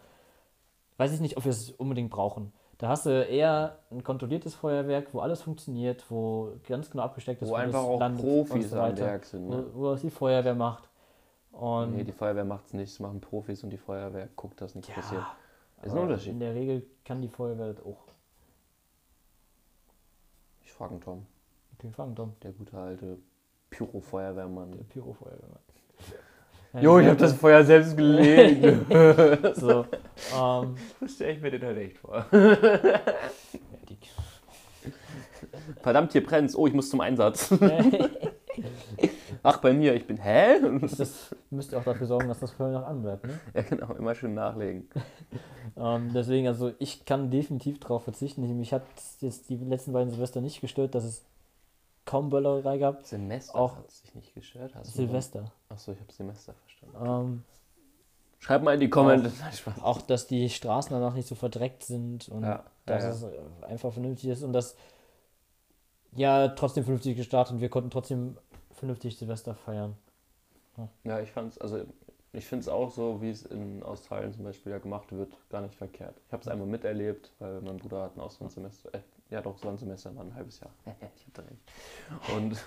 Weiß 0.95 1.11
ich 1.11 1.19
nicht, 1.19 1.35
ob 1.35 1.43
wir 1.43 1.51
es 1.51 1.71
unbedingt 1.71 2.09
brauchen. 2.09 2.53
Da 2.77 2.87
hast 2.87 3.05
du 3.05 3.09
eher 3.09 3.79
ein 3.91 4.01
kontrolliertes 4.01 4.55
Feuerwerk, 4.55 5.13
wo 5.13 5.19
alles 5.19 5.41
funktioniert, 5.41 6.09
wo 6.09 6.53
ganz 6.65 6.89
genau 6.89 7.03
abgesteckt 7.03 7.41
ist, 7.41 7.49
Wo 7.49 7.55
einfach 7.55 7.83
auch 7.83 7.99
landet 7.99 8.23
Profis 8.23 8.69
so 8.69 8.79
am. 8.79 8.97
Werk 8.97 9.25
sind. 9.25 9.49
Ne? 9.49 9.65
Wo, 9.73 9.81
wo 9.81 9.91
das 9.91 10.01
die 10.01 10.09
Feuerwehr 10.09 10.55
macht. 10.55 10.87
Und 11.51 11.97
Nee, 11.97 12.05
die 12.05 12.13
Feuerwehr 12.13 12.45
macht's 12.45 12.71
nicht, 12.71 12.93
das 12.93 13.01
machen 13.01 13.19
Profis 13.19 13.61
und 13.65 13.71
die 13.71 13.77
Feuerwehr 13.77 14.29
guckt, 14.37 14.61
dass 14.61 14.73
nichts 14.73 14.87
ja, 14.87 14.95
passiert. 14.95 15.23
Ist 15.83 15.91
ein 15.91 15.97
Unterschied. 15.97 16.31
In 16.31 16.39
der 16.39 16.55
Regel 16.55 16.87
kann 17.03 17.21
die 17.21 17.27
Feuerwehr 17.27 17.73
das 17.73 17.85
auch. 17.85 18.14
Ich 20.75 20.77
frage 20.77 20.99
Tom, 20.99 21.25
Okay, 21.79 21.89
fangen 21.89 22.17
Tom. 22.17 22.33
der 22.43 22.51
gute 22.51 22.77
alte 22.77 23.17
Pyro-Feuerwehrmann. 23.69 24.73
Der 24.73 24.83
Pyro-Feuerwehrmann. 24.83 25.59
Jo, 26.81 26.99
ich 26.99 27.07
habe 27.07 27.15
das 27.15 27.31
Feuer 27.31 27.63
selbst 27.63 27.95
gelegt. 27.95 28.85
So, 29.55 29.85
ähm, 30.37 30.75
das 30.99 31.13
stelle 31.13 31.31
ich 31.31 31.41
mir 31.41 31.51
den 31.51 31.63
halt 31.63 31.77
echt 31.77 31.97
vor. 31.99 32.25
Verdammt, 35.81 36.11
hier 36.11 36.25
brennt's. 36.25 36.57
Oh, 36.57 36.67
ich 36.67 36.73
muss 36.73 36.89
zum 36.89 36.99
Einsatz. 36.99 37.53
Ach, 39.43 39.57
bei 39.61 39.71
mir, 39.71 39.93
ich 39.95 40.05
bin. 40.05 40.17
Hä? 40.17 40.59
das 40.81 41.33
müsste 41.51 41.77
auch 41.77 41.85
dafür 41.85 42.07
sorgen, 42.07 42.27
dass 42.27 42.41
das 42.41 42.51
Feuer 42.51 42.71
noch 42.71 42.85
anbleibt. 42.85 43.25
Ne? 43.25 43.39
Ja, 43.53 43.61
genau, 43.61 43.93
immer 43.93 44.13
schön 44.13 44.33
nachlegen. 44.33 44.89
Ähm, 45.77 46.11
deswegen, 46.13 46.47
also 46.47 46.71
ich 46.79 47.05
kann 47.05 47.31
definitiv 47.31 47.79
darauf 47.79 48.03
verzichten. 48.03 48.41
Mich 48.57 48.73
hat 48.73 48.83
jetzt 49.19 49.49
die 49.49 49.57
letzten 49.57 49.93
beiden 49.93 50.09
Silvester 50.09 50.41
nicht 50.41 50.61
gestört, 50.61 50.95
dass 50.95 51.03
es 51.03 51.25
kaum 52.05 52.29
Böllerei 52.29 52.77
gab. 52.77 53.03
Semester 53.05 53.57
Auch 53.57 53.75
hat 53.77 53.91
sich 53.91 54.15
nicht 54.15 54.33
gestört. 54.33 54.73
Hast 54.75 54.93
du 54.93 54.97
Silvester. 54.97 55.51
Achso, 55.69 55.91
ich 55.91 55.99
habe 55.99 56.13
Semester 56.13 56.53
verstanden. 56.53 56.95
Ähm, 57.05 57.43
Schreib 58.39 58.63
mal 58.63 58.75
in 58.75 58.79
die 58.79 58.89
Kommentare. 58.89 59.31
Spaß. 59.51 59.81
auch, 59.81 60.01
dass 60.01 60.27
die 60.27 60.49
Straßen 60.49 60.91
danach 60.91 61.15
nicht 61.15 61.27
so 61.27 61.35
verdreckt 61.35 61.83
sind 61.83 62.29
und 62.29 62.43
Ja, 62.43 62.63
dass 62.85 63.03
ja, 63.03 63.09
es 63.09 63.63
einfach 63.63 63.91
vernünftig 63.91 64.29
ist 64.29 64.43
und 64.43 64.53
dass 64.53 64.75
ja 66.15 66.49
trotzdem 66.49 66.83
vernünftig 66.83 67.17
gestartet 67.17 67.55
und 67.55 67.61
wir 67.61 67.69
konnten 67.69 67.89
trotzdem 67.89 68.37
vernünftig 68.71 69.17
Silvester 69.17 69.55
feiern. 69.55 69.95
Ja, 71.03 71.19
ich 71.21 71.31
fand's, 71.31 71.57
also 71.57 71.85
ich 72.37 72.45
finde 72.45 72.61
es 72.61 72.69
auch 72.69 72.91
so, 72.91 73.21
wie 73.21 73.29
es 73.29 73.43
in 73.43 73.83
Australien 73.83 74.33
zum 74.33 74.43
Beispiel 74.43 74.71
ja 74.71 74.77
gemacht 74.77 75.11
wird, 75.11 75.35
gar 75.49 75.61
nicht 75.61 75.75
verkehrt. 75.75 76.15
Ich 76.27 76.33
habe 76.33 76.41
es 76.41 76.47
einmal 76.47 76.67
miterlebt, 76.67 77.31
weil 77.39 77.61
mein 77.61 77.77
Bruder 77.77 78.03
hat 78.03 78.15
ein 78.15 78.19
Auslandssemester, 78.19 78.93
äh, 78.93 78.99
ja 79.29 79.41
doch, 79.41 79.55
Auslandssemester 79.55 80.15
war 80.15 80.23
ein 80.23 80.35
halbes 80.35 80.59
Jahr. 80.59 80.71
ich 81.15 81.27
hatte 81.27 81.43
recht. 81.49 82.35
Und 82.35 82.63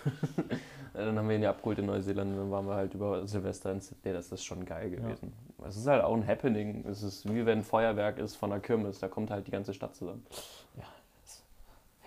dann 0.94 1.18
haben 1.18 1.28
wir 1.28 1.36
ihn 1.36 1.42
ja 1.42 1.50
abgeholt 1.50 1.78
in 1.78 1.86
Neuseeland 1.86 2.32
und 2.32 2.38
dann 2.38 2.50
waren 2.50 2.66
wir 2.66 2.74
halt 2.74 2.94
über 2.94 3.26
Silvester 3.26 3.72
in 3.72 3.80
Sydney, 3.80 4.12
das 4.12 4.32
ist 4.32 4.44
schon 4.44 4.64
geil 4.64 4.90
gewesen. 4.90 5.32
Es 5.66 5.76
ist 5.76 5.86
halt 5.86 6.02
auch 6.02 6.14
ein 6.14 6.26
Happening, 6.26 6.84
es 6.86 7.02
ist 7.02 7.28
wie 7.32 7.44
wenn 7.46 7.58
ein 7.58 7.64
Feuerwerk 7.64 8.18
ist 8.18 8.36
von 8.36 8.50
der 8.50 8.60
Kirmes, 8.60 8.98
da 8.98 9.08
kommt 9.08 9.30
halt 9.30 9.46
die 9.46 9.52
ganze 9.52 9.74
Stadt 9.74 9.94
zusammen. 9.94 10.24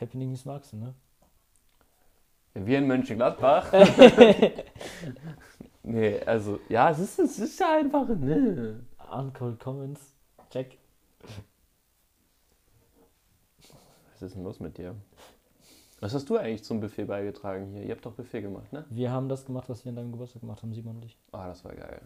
Happenings 0.01 0.45
magst 0.45 0.73
du, 0.73 0.77
ne? 0.77 0.95
Wir 2.53 2.79
in 2.79 2.87
Mönchengladbach. 2.87 3.71
nee, 5.83 6.19
also, 6.21 6.59
ja, 6.69 6.89
es 6.89 6.99
ist, 6.99 7.19
es 7.19 7.39
ist 7.39 7.59
ja 7.59 7.77
einfach, 7.77 8.07
ne. 8.07 8.79
Uncold 9.11 9.59
Comments. 9.59 9.99
Check. 10.49 10.77
Was 14.13 14.21
ist 14.21 14.35
denn 14.35 14.43
los 14.43 14.59
mit 14.59 14.77
dir? 14.77 14.95
Was 15.99 16.13
hast 16.13 16.29
du 16.29 16.37
eigentlich 16.37 16.63
zum 16.63 16.79
Buffet 16.79 17.05
beigetragen 17.05 17.67
hier? 17.73 17.83
Ihr 17.83 17.91
habt 17.91 18.05
doch 18.05 18.13
Buffet 18.13 18.41
gemacht, 18.41 18.73
ne? 18.73 18.85
Wir 18.89 19.11
haben 19.11 19.29
das 19.29 19.45
gemacht, 19.45 19.69
was 19.69 19.85
wir 19.85 19.91
an 19.91 19.95
deinem 19.95 20.11
Geburtstag 20.11 20.41
gemacht 20.41 20.63
haben, 20.63 20.73
Simon 20.73 20.95
und 20.95 21.05
ich. 21.05 21.17
Ah, 21.31 21.47
das 21.47 21.63
war 21.63 21.75
geil. 21.75 22.01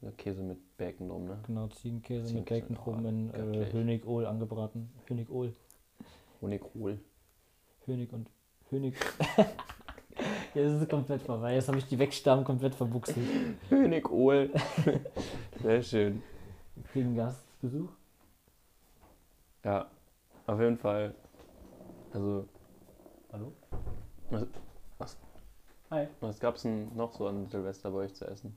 Ja, 0.00 0.10
Käse 0.12 0.42
mit 0.42 0.76
Bacon 0.76 1.08
drum, 1.08 1.24
ne? 1.24 1.38
Genau, 1.46 1.68
Ziegenkäse 1.68 2.22
mit 2.22 2.28
Ziegenkäse, 2.48 2.60
Bacon 2.60 2.76
drum 2.76 3.04
oh, 3.04 3.08
in 3.08 3.54
äh. 3.54 3.72
Hönigol 3.72 4.26
angebraten. 4.26 4.90
Hönigol. 5.06 5.52
Honigkohl. 6.42 6.98
Hönig 7.86 8.12
und 8.12 8.28
Hönig. 8.70 8.94
Ja, 10.54 10.62
das 10.62 10.80
ist 10.82 10.88
komplett 10.88 11.22
vorbei. 11.22 11.54
Jetzt 11.54 11.68
habe 11.68 11.78
ich 11.78 11.86
die 11.86 11.98
Wegstammen 11.98 12.44
komplett 12.44 12.74
verbuchselt. 12.74 13.26
Honigkohl. 13.70 14.50
Sehr 15.62 15.82
schön. 15.82 16.22
Wegen 16.92 17.16
Gastbesuch. 17.16 17.90
Ja, 19.64 19.86
auf 20.46 20.60
jeden 20.60 20.76
Fall. 20.76 21.14
Also, 22.12 22.46
Hallo? 23.32 23.52
was, 24.30 24.46
was, 24.98 25.16
Hi. 25.90 26.06
was 26.20 26.38
gab's 26.38 26.62
denn 26.62 26.94
noch 26.94 27.12
so 27.12 27.26
an 27.26 27.46
Silvester 27.48 27.90
bei 27.90 27.98
euch 27.98 28.14
zu 28.14 28.26
essen? 28.26 28.56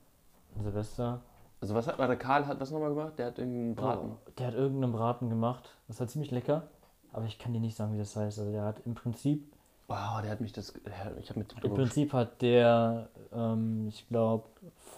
Silvester. 0.61 1.21
Also, 1.59 1.73
was 1.73 1.87
hat, 1.87 1.97
warte, 1.97 2.17
Karl 2.17 2.45
hat 2.45 2.59
was 2.59 2.71
nochmal 2.71 2.89
gemacht? 2.89 3.17
Der 3.17 3.27
hat 3.27 3.39
irgendeinen 3.39 3.75
Braten. 3.75 4.11
Oh, 4.11 4.31
der 4.37 4.47
hat 4.47 4.53
irgendeinen 4.53 4.91
Braten 4.91 5.29
gemacht. 5.29 5.75
Das 5.87 5.99
war 5.99 6.07
ziemlich 6.07 6.29
lecker. 6.29 6.67
Aber 7.11 7.25
ich 7.25 7.39
kann 7.39 7.53
dir 7.53 7.59
nicht 7.59 7.75
sagen, 7.75 7.93
wie 7.93 7.97
das 7.97 8.15
heißt. 8.15 8.37
Also 8.37 8.51
der 8.51 8.63
hat 8.63 8.81
im 8.85 8.93
Prinzip, 8.93 9.51
Wow, 9.87 10.21
der 10.21 10.31
hat 10.31 10.41
mich 10.41 10.51
das. 10.51 10.73
Ich 10.75 11.29
habe 11.29 11.39
mit 11.39 11.53
im 11.63 11.73
Prinzip 11.73 12.11
hat 12.11 12.41
der, 12.41 13.09
ähm, 13.31 13.87
ich 13.87 14.05
glaube, 14.09 14.49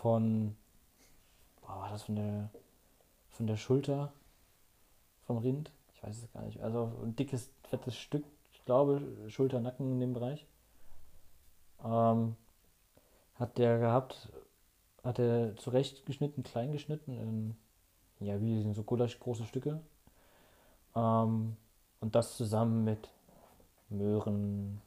von, 0.02 0.56
boah, 1.62 1.82
war 1.82 1.89
das 1.91 2.04
von 2.04 2.15
der, 2.15 2.49
von 3.30 3.45
der 3.45 3.56
Schulter 3.56 4.12
vom 5.28 5.38
Rind? 5.38 5.71
Ich 5.93 6.02
weiß 6.02 6.23
es 6.23 6.32
gar 6.34 6.41
nicht. 6.41 6.62
Also 6.62 6.91
ein 7.04 7.15
dickes, 7.15 7.52
fettes 7.69 7.95
Stück, 7.97 8.23
ich 8.52 8.65
glaube, 8.65 9.02
Schulter, 9.28 9.60
Nacken 9.60 9.91
in 9.91 9.99
dem 9.99 10.13
Bereich. 10.13 10.47
Ähm, 11.84 12.36
hat 13.36 13.60
der 13.60 13.78
gehabt, 13.78 14.30
hat 15.04 15.19
er 15.19 15.56
zurecht 15.58 16.06
geschnitten, 16.08 16.41
klein 16.41 16.71
geschnitten, 16.71 17.12
in, 17.12 17.58
ja, 18.25 18.41
wie 18.41 18.73
so 18.73 18.82
Gulasch 18.82 19.19
große 19.19 19.45
Stücke. 19.45 19.82
Ähm, 20.95 21.58
und 21.99 22.15
das 22.15 22.38
zusammen 22.38 22.84
mit 22.84 23.10
Möhren 23.89 24.82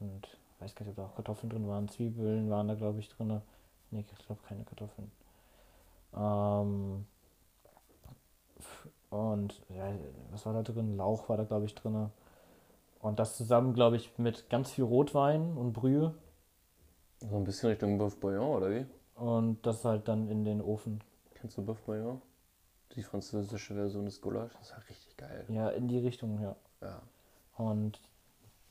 und 0.00 0.38
weiß 0.60 0.74
gar 0.74 0.84
nicht, 0.84 0.90
ob 0.90 0.96
da 0.96 1.10
auch 1.10 1.14
Kartoffeln 1.14 1.50
drin 1.50 1.68
waren. 1.68 1.88
Zwiebeln 1.88 2.50
waren 2.50 2.68
da, 2.68 2.74
glaube 2.74 3.00
ich, 3.00 3.08
drin. 3.08 3.40
Ne, 3.90 4.00
ich 4.00 4.26
glaube 4.26 4.42
keine 4.46 4.64
Kartoffeln. 4.64 5.10
Ähm, 6.14 7.06
und 9.10 9.62
ja, 9.70 9.92
was 10.30 10.44
war 10.46 10.52
da 10.52 10.62
drin? 10.62 10.96
Lauch 10.96 11.28
war 11.28 11.36
da, 11.36 11.44
glaube 11.44 11.64
ich, 11.64 11.74
drin. 11.74 12.10
Und 13.00 13.18
das 13.18 13.36
zusammen, 13.36 13.74
glaube 13.74 13.96
ich, 13.96 14.18
mit 14.18 14.50
ganz 14.50 14.70
viel 14.70 14.84
Rotwein 14.84 15.56
und 15.56 15.72
Brühe. 15.72 16.14
So 17.20 17.36
ein 17.36 17.44
bisschen 17.44 17.70
Richtung 17.70 17.98
Boeuf 17.98 18.18
Bourguignon, 18.18 18.56
oder 18.56 18.70
wie? 18.70 18.86
Und 19.14 19.64
das 19.66 19.84
halt 19.84 20.08
dann 20.08 20.28
in 20.28 20.44
den 20.44 20.60
Ofen. 20.60 21.02
Kennst 21.34 21.56
du 21.56 21.64
Boeuf 21.64 21.80
Bourguignon? 21.82 22.20
Die 22.92 23.02
französische 23.02 23.74
Version 23.74 24.04
des 24.04 24.20
Gulasch. 24.20 24.52
Das 24.54 24.68
ist 24.68 24.74
halt 24.74 24.88
richtig 24.88 25.16
geil. 25.16 25.44
Ja, 25.48 25.68
in 25.70 25.88
die 25.88 25.98
Richtung, 25.98 26.40
ja. 26.40 26.56
Ja. 26.80 27.02
Und 27.56 28.00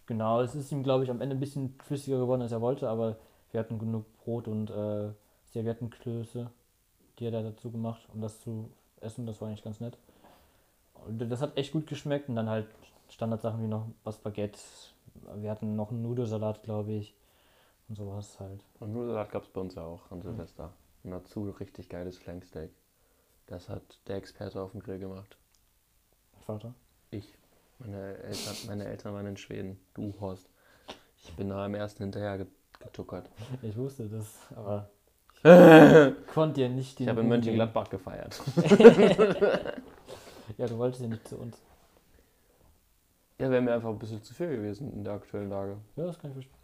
genau, 0.08 0.42
es 0.42 0.56
ist 0.56 0.72
ihm, 0.72 0.84
glaube 0.84 1.04
ich, 1.04 1.12
am 1.12 1.22
Ende 1.22 1.36
ein 1.36 1.40
bisschen 1.40 1.76
flüssiger 1.84 2.18
geworden, 2.18 2.42
als 2.42 2.52
er 2.52 2.62
wollte, 2.62 2.90
aber 2.90 3.18
wir 3.52 3.60
hatten 3.60 3.80
genug 3.80 4.06
Brot 4.18 4.48
und 4.48 4.70
äh, 4.70 5.12
Serviettenklöße, 5.46 6.50
die 7.20 7.26
er 7.26 7.32
da 7.32 7.44
dazu 7.44 7.72
gemacht, 7.72 8.02
um 8.14 8.22
das 8.22 8.42
zu 8.42 8.72
essen. 9.02 9.26
Das 9.26 9.40
war 9.40 9.48
eigentlich 9.48 9.64
ganz 9.64 9.80
nett. 9.80 9.98
Und 11.06 11.20
das 11.20 11.42
hat 11.42 11.58
echt 11.58 11.72
gut 11.72 11.88
geschmeckt 11.88 12.30
und 12.30 12.36
dann 12.36 12.50
halt 12.50 12.68
Standardsachen 13.10 13.62
wie 13.62 13.68
noch 13.68 13.88
was 14.04 14.18
Baguette. 14.18 14.60
Wir 15.36 15.52
hatten 15.52 15.76
noch 15.76 15.92
einen 15.92 16.02
Nudelsalat, 16.02 16.64
glaube 16.64 16.94
ich. 16.94 17.14
Und 17.88 17.96
sowas 17.96 18.40
halt. 18.40 18.62
Und 18.80 18.94
Nudelsalat 18.94 19.32
gab 19.32 19.44
es 19.44 19.50
bei 19.50 19.62
uns 19.62 19.76
ja 19.76 19.84
auch 19.84 20.12
an 20.12 20.22
Silvester. 20.22 20.74
Und 21.04 21.12
dazu 21.12 21.50
richtig 21.52 21.88
geiles 21.88 22.18
Flanksteak. 22.18 22.72
Das 23.46 23.70
hat 23.70 23.82
der 24.08 24.18
Experte 24.18 24.62
auf 24.62 24.72
dem 24.72 24.82
Grill 24.82 25.00
gemacht. 25.00 25.38
Vater. 26.46 26.74
Ich. 27.12 27.34
Meine 27.80 28.18
Eltern, 28.18 28.56
meine 28.68 28.86
Eltern 28.86 29.14
waren 29.14 29.28
in 29.28 29.38
Schweden. 29.38 29.80
Du, 29.94 30.14
Horst. 30.20 30.50
Ich 31.24 31.34
bin 31.34 31.50
da 31.50 31.66
am 31.66 31.76
ersten 31.76 32.04
hinterher 32.04 32.38
get- 32.38 32.48
getuckert. 32.80 33.30
Ich 33.62 33.76
wusste 33.78 34.08
das, 34.08 34.26
aber 34.56 34.90
ich 36.18 36.28
konnte 36.34 36.62
ja 36.62 36.70
nicht. 36.70 37.00
Ich 37.00 37.08
habe 37.08 37.22
in 37.22 37.28
Mönchengladbach 37.28 37.90
gefeiert. 37.90 38.42
Ja, 40.58 40.66
du 40.66 40.78
wolltest 40.78 41.02
ja 41.02 41.10
nicht 41.10 41.28
zu 41.28 41.36
uns. 41.38 41.58
Ja, 43.38 43.50
wäre 43.52 43.62
mir 43.62 43.74
einfach 43.74 43.90
ein 43.90 44.00
bisschen 44.00 44.24
zu 44.24 44.34
viel 44.34 44.48
gewesen 44.48 44.94
in 44.94 45.04
der 45.04 45.14
aktuellen 45.14 45.50
Lage. 45.50 45.78
Ja, 45.98 46.06
das 46.06 46.18
kann 46.18 46.32
ich 46.32 46.36
verstehen. 46.36 46.58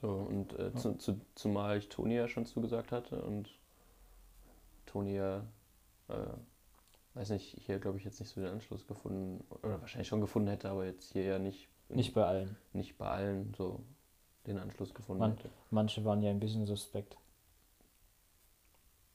So, 0.00 0.08
und 0.10 0.58
äh, 0.58 0.74
zu, 0.74 0.94
zu, 0.98 1.18
zumal 1.34 1.78
ich 1.78 1.88
Toni 1.88 2.16
ja 2.16 2.28
schon 2.28 2.44
zugesagt 2.44 2.92
hatte 2.92 3.22
und 3.22 3.48
Toni 4.86 5.16
ja, 5.16 5.38
äh, 6.08 6.14
weiß 7.20 7.30
nicht, 7.30 7.56
hier 7.60 7.78
glaube 7.78 7.98
ich 7.98 8.04
jetzt 8.04 8.18
nicht 8.20 8.30
so 8.30 8.40
den 8.40 8.50
Anschluss 8.50 8.86
gefunden, 8.86 9.44
oder 9.62 9.80
wahrscheinlich 9.80 10.08
schon 10.08 10.20
gefunden 10.22 10.48
hätte, 10.48 10.70
aber 10.70 10.86
jetzt 10.86 11.12
hier 11.12 11.24
ja 11.24 11.38
nicht 11.38 11.68
Nicht 11.88 12.14
bei 12.14 12.24
allen. 12.24 12.56
nicht 12.72 12.96
bei 12.96 13.06
allen 13.08 13.52
so 13.56 13.80
den 14.46 14.58
Anschluss 14.58 14.94
gefunden 14.94 15.20
Man- 15.20 15.36
hätte. 15.36 15.50
Manche 15.70 16.04
waren 16.04 16.22
ja 16.22 16.30
ein 16.30 16.40
bisschen 16.40 16.64
suspekt. 16.66 17.16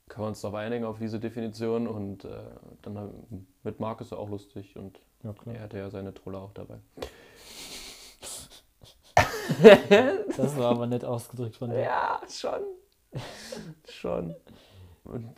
Können 0.08 0.24
wir 0.24 0.28
uns 0.28 0.40
darauf 0.40 0.54
einigen, 0.56 0.84
auf 0.84 0.98
diese 1.00 1.18
Definition 1.18 1.88
und 1.88 2.24
äh, 2.24 2.44
dann 2.82 3.36
mit 3.64 3.80
Marc 3.80 4.00
ist 4.00 4.12
er 4.12 4.18
auch 4.20 4.28
lustig 4.30 4.76
und 4.76 5.00
Ja, 5.24 5.34
er 5.46 5.60
hatte 5.62 5.78
ja 5.78 5.90
seine 5.90 6.14
Trolle 6.14 6.38
auch 6.38 6.52
dabei. 6.52 6.78
Das 10.36 10.56
war 10.58 10.72
aber 10.72 10.86
nett 10.86 11.04
ausgedrückt 11.04 11.56
von 11.56 11.70
dir. 11.70 11.80
Ja, 11.80 12.20
schon. 12.28 12.60
schon. 13.88 14.34
Und 15.04 15.34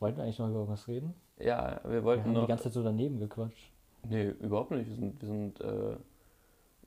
Wollten 0.00 0.16
wir 0.18 0.24
eigentlich 0.24 0.38
noch 0.38 0.48
über 0.48 0.60
irgendwas 0.60 0.88
reden? 0.88 1.14
Ja, 1.38 1.80
wir 1.84 1.90
Wir 1.92 2.04
wollten 2.04 2.24
haben 2.24 2.34
die 2.34 2.40
noch. 2.40 2.48
ganze 2.48 2.64
Zeit 2.64 2.72
so 2.74 2.82
daneben 2.82 3.18
gequatscht. 3.18 3.70
Nee, 4.08 4.28
überhaupt 4.40 4.70
nicht. 4.70 4.88
Wir 4.88 4.96
sind, 4.96 5.20
wir 5.20 5.28
sind, 5.28 5.60
äh, 5.60 5.96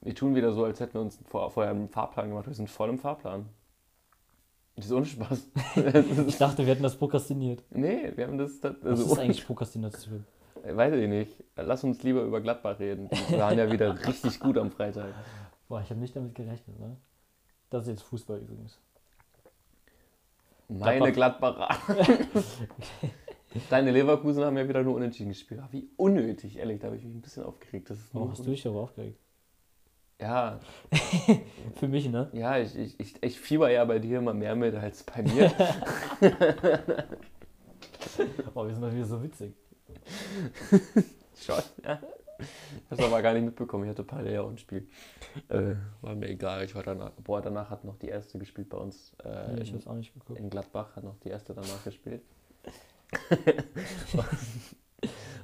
wir 0.02 0.16
tun 0.16 0.36
wieder 0.36 0.52
so, 0.54 0.66
als 0.66 0.80
hätten 0.80 0.94
wir 0.96 1.02
uns 1.02 1.20
vor, 1.28 1.50
vorher 1.50 1.72
einen 1.72 1.90
Fahrplan 1.90 2.30
gemacht. 2.30 2.48
Wir 2.48 2.54
sind 2.54 2.70
voll 2.70 2.90
im 2.90 3.00
Fahrplan. 3.00 3.48
Das 4.76 4.86
ist 4.86 4.92
ohne 4.92 5.06
Spaß. 5.06 5.48
Ich 6.28 6.38
dachte, 6.38 6.60
wir 6.60 6.72
hätten 6.74 6.84
das 6.84 6.96
prokrastiniert. 6.96 7.64
nee, 7.72 8.12
wir 8.16 8.28
haben 8.28 8.38
das. 8.38 8.60
das 8.60 8.76
Was 8.82 9.00
also, 9.00 9.14
ist 9.14 9.20
eigentlich 9.20 9.46
Prokrastination? 9.46 10.26
Weiß 10.64 10.94
ich 10.94 11.08
nicht. 11.10 11.44
Lass 11.56 11.84
uns 11.84 12.04
lieber 12.04 12.22
über 12.22 12.42
Gladbach 12.42 12.80
reden. 12.80 13.10
Die 13.30 13.38
waren 13.38 13.58
ja 13.58 13.72
wieder 13.72 13.96
richtig 14.08 14.40
gut 14.40 14.58
am 14.58 14.70
Freitag. 14.70 15.14
Boah, 15.68 15.82
ich 15.82 15.90
habe 15.90 16.00
nicht 16.00 16.16
damit 16.16 16.36
gerechnet, 16.36 16.80
ne? 16.80 16.98
Das 17.70 17.84
ist 17.84 17.90
jetzt 17.90 18.04
Fußball 18.04 18.40
übrigens. 18.40 18.80
Meine 20.70 21.12
Gladbacher. 21.12 21.70
Deine 23.70 23.92
Leverkusen 23.92 24.44
haben 24.44 24.58
ja 24.58 24.68
wieder 24.68 24.84
nur 24.84 24.96
unentschieden 24.96 25.30
gespielt. 25.30 25.62
Wie 25.72 25.90
unnötig, 25.98 26.58
ehrlich. 26.58 26.80
Da 26.80 26.88
habe 26.88 26.98
ich 26.98 27.04
mich 27.04 27.16
ein 27.16 27.22
bisschen 27.22 27.44
aufgeregt. 27.44 27.90
Das 27.90 27.98
ist 27.98 28.14
Warum 28.14 28.32
hast 28.32 28.46
du 28.46 28.50
dich 28.50 28.66
aber 28.68 28.82
aufgeregt? 28.82 29.20
Ja, 30.20 30.60
Für 31.76 31.88
mich, 31.88 32.10
ne? 32.10 32.30
ja 32.34 32.58
ich, 32.58 32.76
ich, 32.76 33.00
ich, 33.00 33.22
ich 33.22 33.40
fieber 33.40 33.70
ja 33.70 33.86
bei 33.86 34.00
dir 34.00 34.18
immer 34.18 34.34
mehr 34.34 34.56
mit 34.56 34.74
als 34.74 35.04
bei 35.04 35.22
mir. 35.22 35.52
Boah, 38.52 38.66
wir 38.68 38.74
sind 38.74 38.82
mal 38.82 38.94
wieder 38.94 39.06
so 39.06 39.22
witzig. 39.22 39.54
Schon, 41.40 41.62
ja. 41.84 42.00
Ich 42.90 42.92
habe 42.92 43.06
aber 43.06 43.22
gar 43.22 43.34
nicht 43.34 43.46
mitbekommen. 43.46 43.84
Ich 43.84 43.90
hatte 43.92 44.04
parallel 44.04 44.40
auch 44.40 44.50
ein 44.50 44.58
Spiel. 44.58 44.88
Äh, 45.50 45.76
war 46.02 46.16
mir 46.16 46.30
egal. 46.30 46.64
Ich 46.64 46.74
war 46.74 46.84
danach. 46.84 47.12
Boah, 47.24 47.42
danach 47.42 47.70
hat 47.70 47.84
noch 47.84 47.98
die 47.98 48.08
erste 48.08 48.40
gespielt 48.40 48.70
bei 48.70 48.78
uns. 48.78 49.16
Äh, 49.24 49.62
ich 49.62 49.70
in, 49.70 49.76
hab's 49.76 49.88
auch 49.88 49.94
nicht 49.94 50.14
geguckt. 50.14 50.40
in 50.40 50.50
Gladbach 50.50 50.96
hat 50.96 51.04
noch 51.04 51.18
die 51.20 51.30
erste 51.30 51.54
danach 51.54 51.84
gespielt. 51.84 52.22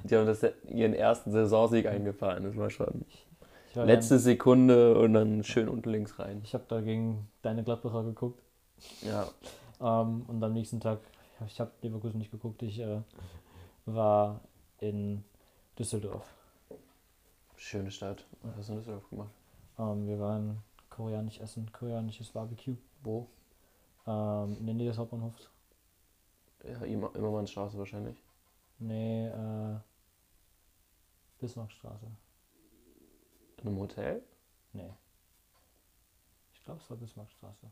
Die 0.04 0.16
haben 0.16 0.26
das, 0.26 0.44
ihren 0.68 0.94
ersten 0.94 1.32
Saisonsieg 1.32 1.86
eingefahren. 1.86 2.44
Das 2.44 2.56
war 2.56 2.70
schon 2.70 3.04
war 3.74 3.86
letzte 3.86 4.18
Sekunde 4.18 4.98
und 4.98 5.14
dann 5.14 5.42
schön 5.44 5.68
unten 5.68 5.90
links 5.90 6.18
rein. 6.18 6.40
Ich 6.44 6.54
habe 6.54 6.64
da 6.68 6.80
gegen 6.80 7.28
deine 7.42 7.64
Gladbacher 7.64 8.04
geguckt. 8.04 8.40
Ja, 9.02 9.28
Ähm, 9.80 10.24
und 10.28 10.42
am 10.42 10.52
nächsten 10.52 10.80
Tag, 10.80 11.00
ich 11.46 11.58
habe 11.60 11.70
Leverkusen 11.82 12.18
nicht 12.18 12.30
geguckt, 12.30 12.62
ich 12.62 12.78
äh, 12.80 13.00
war 13.86 14.40
in 14.80 15.24
Düsseldorf. 15.78 16.26
schöne 17.56 17.90
Stadt. 17.90 18.24
Was 18.42 18.56
hast 18.56 18.68
du 18.68 18.72
in 18.74 18.78
Düsseldorf 18.78 19.10
gemacht? 19.10 19.30
Ähm, 19.78 20.06
wir 20.06 20.20
waren 20.20 20.58
koreanisch 20.90 21.40
essen, 21.40 21.70
koreanisches 21.72 22.30
Barbecue. 22.30 22.76
Wo? 23.02 23.26
Ähm, 24.06 24.56
in 24.60 24.66
der 24.66 24.74
Nähe 24.74 24.88
des 24.88 24.98
Hauptbahnhofs. 24.98 25.48
Ja, 26.64 26.80
Immer- 26.84 27.14
Immermannstraße 27.14 27.78
wahrscheinlich. 27.78 28.16
Nee, 28.78 29.28
äh, 29.28 29.78
Bismarckstraße. 31.40 32.06
In 33.58 33.68
einem 33.68 33.78
Hotel? 33.78 34.22
Nee. 34.72 34.90
Ich 36.54 36.64
glaube, 36.64 36.80
es 36.82 36.90
war 36.90 36.96
Bismarckstraße. 36.96 37.70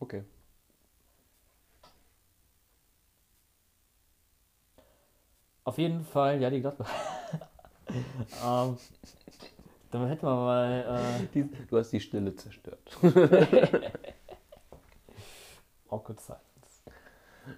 Okay. 0.00 0.24
Auf 5.64 5.78
jeden 5.78 6.04
Fall, 6.04 6.40
ja, 6.40 6.50
die 6.50 6.60
Gladbach. 6.60 6.90
ähm, 8.44 8.76
dann 9.90 10.08
hätten 10.08 10.26
wir 10.26 10.34
mal 10.34 11.20
äh, 11.22 11.26
Die, 11.34 11.44
du 11.66 11.78
hast 11.78 11.90
die 11.92 12.00
Stille 12.00 12.34
zerstört. 12.34 12.98
Awkward 15.88 16.20
Silence. 16.20 16.51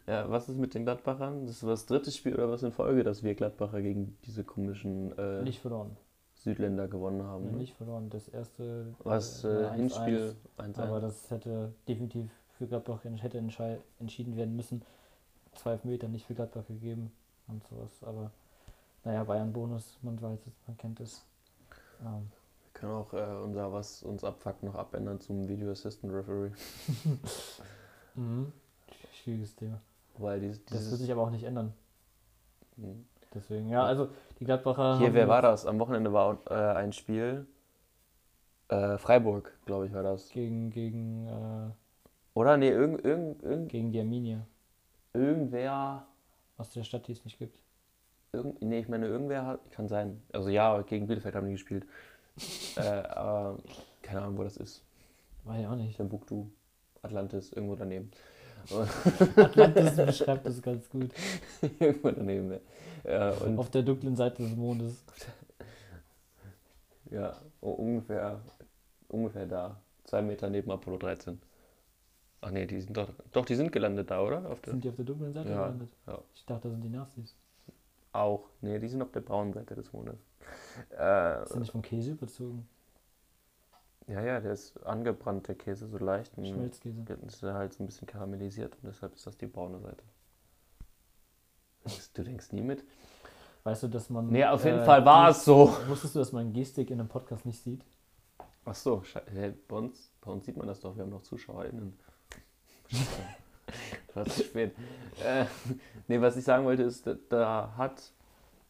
Ja, 0.06 0.30
was 0.30 0.48
ist 0.48 0.58
mit 0.58 0.74
den 0.74 0.84
Gladbachern? 0.84 1.46
Das 1.46 1.56
ist 1.56 1.62
das 1.62 1.86
dritte 1.86 2.10
Spiel 2.10 2.34
oder 2.34 2.50
was 2.50 2.62
in 2.62 2.72
Folge, 2.72 3.04
dass 3.04 3.22
wir 3.22 3.34
Gladbacher 3.34 3.82
gegen 3.82 4.16
diese 4.24 4.44
komischen 4.44 5.16
äh, 5.18 5.42
Nicht 5.42 5.60
verloren. 5.60 5.96
Südländer 6.34 6.88
gewonnen 6.88 7.22
haben. 7.22 7.46
Nee, 7.46 7.52
ne? 7.52 7.58
nicht 7.58 7.74
verloren. 7.74 8.10
Das 8.10 8.28
erste 8.28 8.94
Was 9.02 9.44
äh, 9.44 9.48
äh, 9.48 9.62
war 9.62 9.72
1-1, 9.72 9.74
Hinspiel 9.76 10.36
1 10.58 10.78
Aber 10.78 11.00
das 11.00 11.30
hätte 11.30 11.72
definitiv 11.88 12.30
für 12.58 12.66
Gladbach 12.66 13.00
hätte 13.04 13.38
entschieden 13.38 14.36
werden 14.36 14.56
müssen. 14.56 14.82
Zwei 15.54 15.78
Meter 15.84 16.08
nicht 16.08 16.26
für 16.26 16.34
Gladbach 16.34 16.66
gegeben 16.66 17.12
und 17.48 17.62
sowas. 17.68 17.90
Aber 18.02 18.30
naja, 19.04 19.24
Bayern 19.24 19.52
Bonus, 19.52 19.98
man 20.02 20.20
weiß 20.20 20.40
es, 20.46 20.52
man 20.66 20.76
kennt 20.76 21.00
es. 21.00 21.24
Ähm, 22.00 22.30
Wir 22.62 22.72
können 22.80 22.92
auch 22.92 23.12
äh, 23.12 23.42
unser, 23.42 23.72
was 23.72 24.02
uns 24.02 24.24
abfuckt, 24.24 24.62
noch 24.62 24.74
abändern 24.74 25.20
zum 25.20 25.48
Video 25.48 25.70
Assistant 25.70 26.12
Referee. 26.12 26.50
mhm. 28.14 28.52
Schwieriges 29.24 29.56
Thema. 29.56 29.80
Weil 30.18 30.38
dieses, 30.40 30.62
Das 30.66 30.90
wird 30.90 31.00
sich 31.00 31.10
aber 31.10 31.22
auch 31.22 31.30
nicht 31.30 31.44
ändern. 31.44 31.72
Hm. 32.76 33.06
Deswegen, 33.34 33.70
ja, 33.70 33.82
also 33.82 34.10
die 34.38 34.44
Gladbacher. 34.44 34.98
Hier, 34.98 35.14
wer 35.14 35.26
war 35.28 35.40
das? 35.40 35.64
Am 35.64 35.78
Wochenende 35.78 36.12
war 36.12 36.38
äh, 36.50 36.54
ein 36.54 36.92
Spiel. 36.92 37.46
Äh, 38.68 38.98
Freiburg, 38.98 39.52
glaube 39.64 39.86
ich, 39.86 39.94
war 39.94 40.02
das. 40.02 40.28
Gegen, 40.28 40.70
gegen, 40.70 41.26
äh, 41.26 41.70
Oder? 42.34 42.58
Nee, 42.58 42.68
irgend, 42.68 43.02
irgend, 43.02 43.42
irgend, 43.42 43.70
gegen 43.70 43.92
die 43.92 44.00
Arminia. 44.00 44.46
irgendwer. 45.14 46.06
Aus 46.58 46.70
der 46.70 46.84
Stadt, 46.84 47.08
die 47.08 47.12
es 47.12 47.24
nicht 47.24 47.38
gibt. 47.38 47.58
Irgend, 48.32 48.62
nee, 48.62 48.80
ich 48.80 48.88
meine, 48.88 49.06
irgendwer 49.06 49.46
hat. 49.46 49.70
Kann 49.70 49.88
sein. 49.88 50.22
Also 50.32 50.50
ja, 50.50 50.82
gegen 50.82 51.06
Bielefeld 51.06 51.34
haben 51.34 51.46
die 51.46 51.52
gespielt. 51.52 51.86
äh, 52.76 52.80
aber 52.80 53.58
keine 54.02 54.20
Ahnung, 54.20 54.36
wo 54.36 54.44
das 54.44 54.58
ist. 54.58 54.84
War 55.44 55.58
ja 55.58 55.70
auch 55.70 55.76
nicht. 55.76 55.96
Timbuktu, 55.96 56.46
Atlantis, 57.02 57.52
irgendwo 57.52 57.74
daneben. 57.74 58.10
Atlantis 59.36 59.96
beschreibt 59.96 60.46
das 60.46 60.60
ganz 60.62 60.88
gut. 60.88 61.10
irgendwo 61.80 62.10
daneben. 62.10 62.60
ja. 63.04 63.30
Und 63.32 63.58
Auf 63.58 63.70
der 63.70 63.82
dunklen 63.82 64.16
Seite 64.16 64.42
des 64.42 64.56
Mondes. 64.56 65.04
ja, 67.10 67.36
ungefähr, 67.60 68.40
ungefähr 69.08 69.46
da. 69.46 69.80
Zwei 70.04 70.22
Meter 70.22 70.50
neben 70.50 70.70
Apollo 70.70 70.98
13. 70.98 71.40
Ach 72.42 72.50
nee, 72.50 72.66
die 72.66 72.80
sind 72.80 72.96
doch. 72.96 73.08
Doch, 73.32 73.46
die 73.46 73.54
sind 73.54 73.72
gelandet 73.72 74.10
da, 74.10 74.20
oder? 74.22 74.50
Auf 74.50 74.60
der, 74.60 74.72
Sind 74.74 74.84
die 74.84 74.88
auf 74.90 74.96
der 74.96 75.04
dunklen 75.06 75.32
Seite 75.32 75.48
Ja, 75.48 75.64
gelandet? 75.64 75.88
ja. 76.06 76.18
Ich 76.34 76.44
dachte, 76.44 76.68
das 76.68 76.72
sind 76.72 76.82
die 76.84 76.90
Nazis. 76.90 77.34
Auch. 78.12 78.48
Nee, 78.60 78.78
die 78.78 78.88
sind 78.88 79.00
auf 79.02 79.10
der 79.12 79.20
braunen 79.20 79.52
Seite 79.54 79.74
des 79.74 79.92
Mondes. 79.92 80.16
Äh, 80.90 81.46
Sind 81.46 81.60
nicht 81.60 81.72
vom 81.72 81.82
Käse 81.82 82.12
überzogen? 82.12 82.68
Ja, 84.06 84.22
ja, 84.22 84.40
der 84.40 84.52
ist 84.52 84.76
angebrannt, 84.84 85.48
der 85.48 85.54
Käse, 85.54 85.86
so 85.86 85.98
leicht. 85.98 86.36
und 86.36 86.46
Schmelzkäse. 86.46 87.04
Ist 87.26 87.42
er 87.42 87.54
halt 87.54 87.72
so 87.72 87.82
ein 87.82 87.86
bisschen 87.86 88.06
karamellisiert 88.06 88.76
und 88.82 88.88
deshalb 88.88 89.14
ist 89.14 89.26
das 89.26 89.36
die 89.36 89.46
braune 89.46 89.80
Seite. 89.80 90.04
Du 92.14 92.22
denkst 92.22 92.52
nie 92.52 92.62
mit? 92.62 92.84
Weißt 93.62 93.82
du, 93.82 93.88
dass 93.88 94.10
man. 94.10 94.28
Nee, 94.28 94.44
auf 94.44 94.64
jeden 94.64 94.80
äh, 94.80 94.84
Fall 94.84 95.04
war 95.04 95.30
es 95.30 95.44
so. 95.44 95.74
Wusstest 95.86 96.14
du, 96.14 96.18
dass 96.18 96.32
man 96.32 96.52
Gestik 96.52 96.90
in 96.90 97.00
einem 97.00 97.08
Podcast 97.08 97.46
nicht 97.46 97.62
sieht? 97.62 97.84
Ach 98.66 98.74
so, 98.74 99.02
hä, 99.32 99.52
bei, 99.68 99.76
uns, 99.76 100.10
bei 100.20 100.30
uns 100.30 100.46
sieht 100.46 100.56
man 100.56 100.66
das 100.66 100.80
doch, 100.80 100.96
wir 100.96 101.02
haben 101.02 101.10
noch 101.10 101.22
ZuschauerInnen. 101.22 101.98
War 104.14 104.24
zu 104.26 104.42
spät. 104.42 104.74
Äh, 105.22 105.44
nee, 106.08 106.20
was 106.20 106.36
ich 106.36 106.44
sagen 106.44 106.64
wollte 106.64 106.82
ist, 106.82 107.06
da, 107.06 107.16
da 107.28 107.74
hat, 107.76 108.12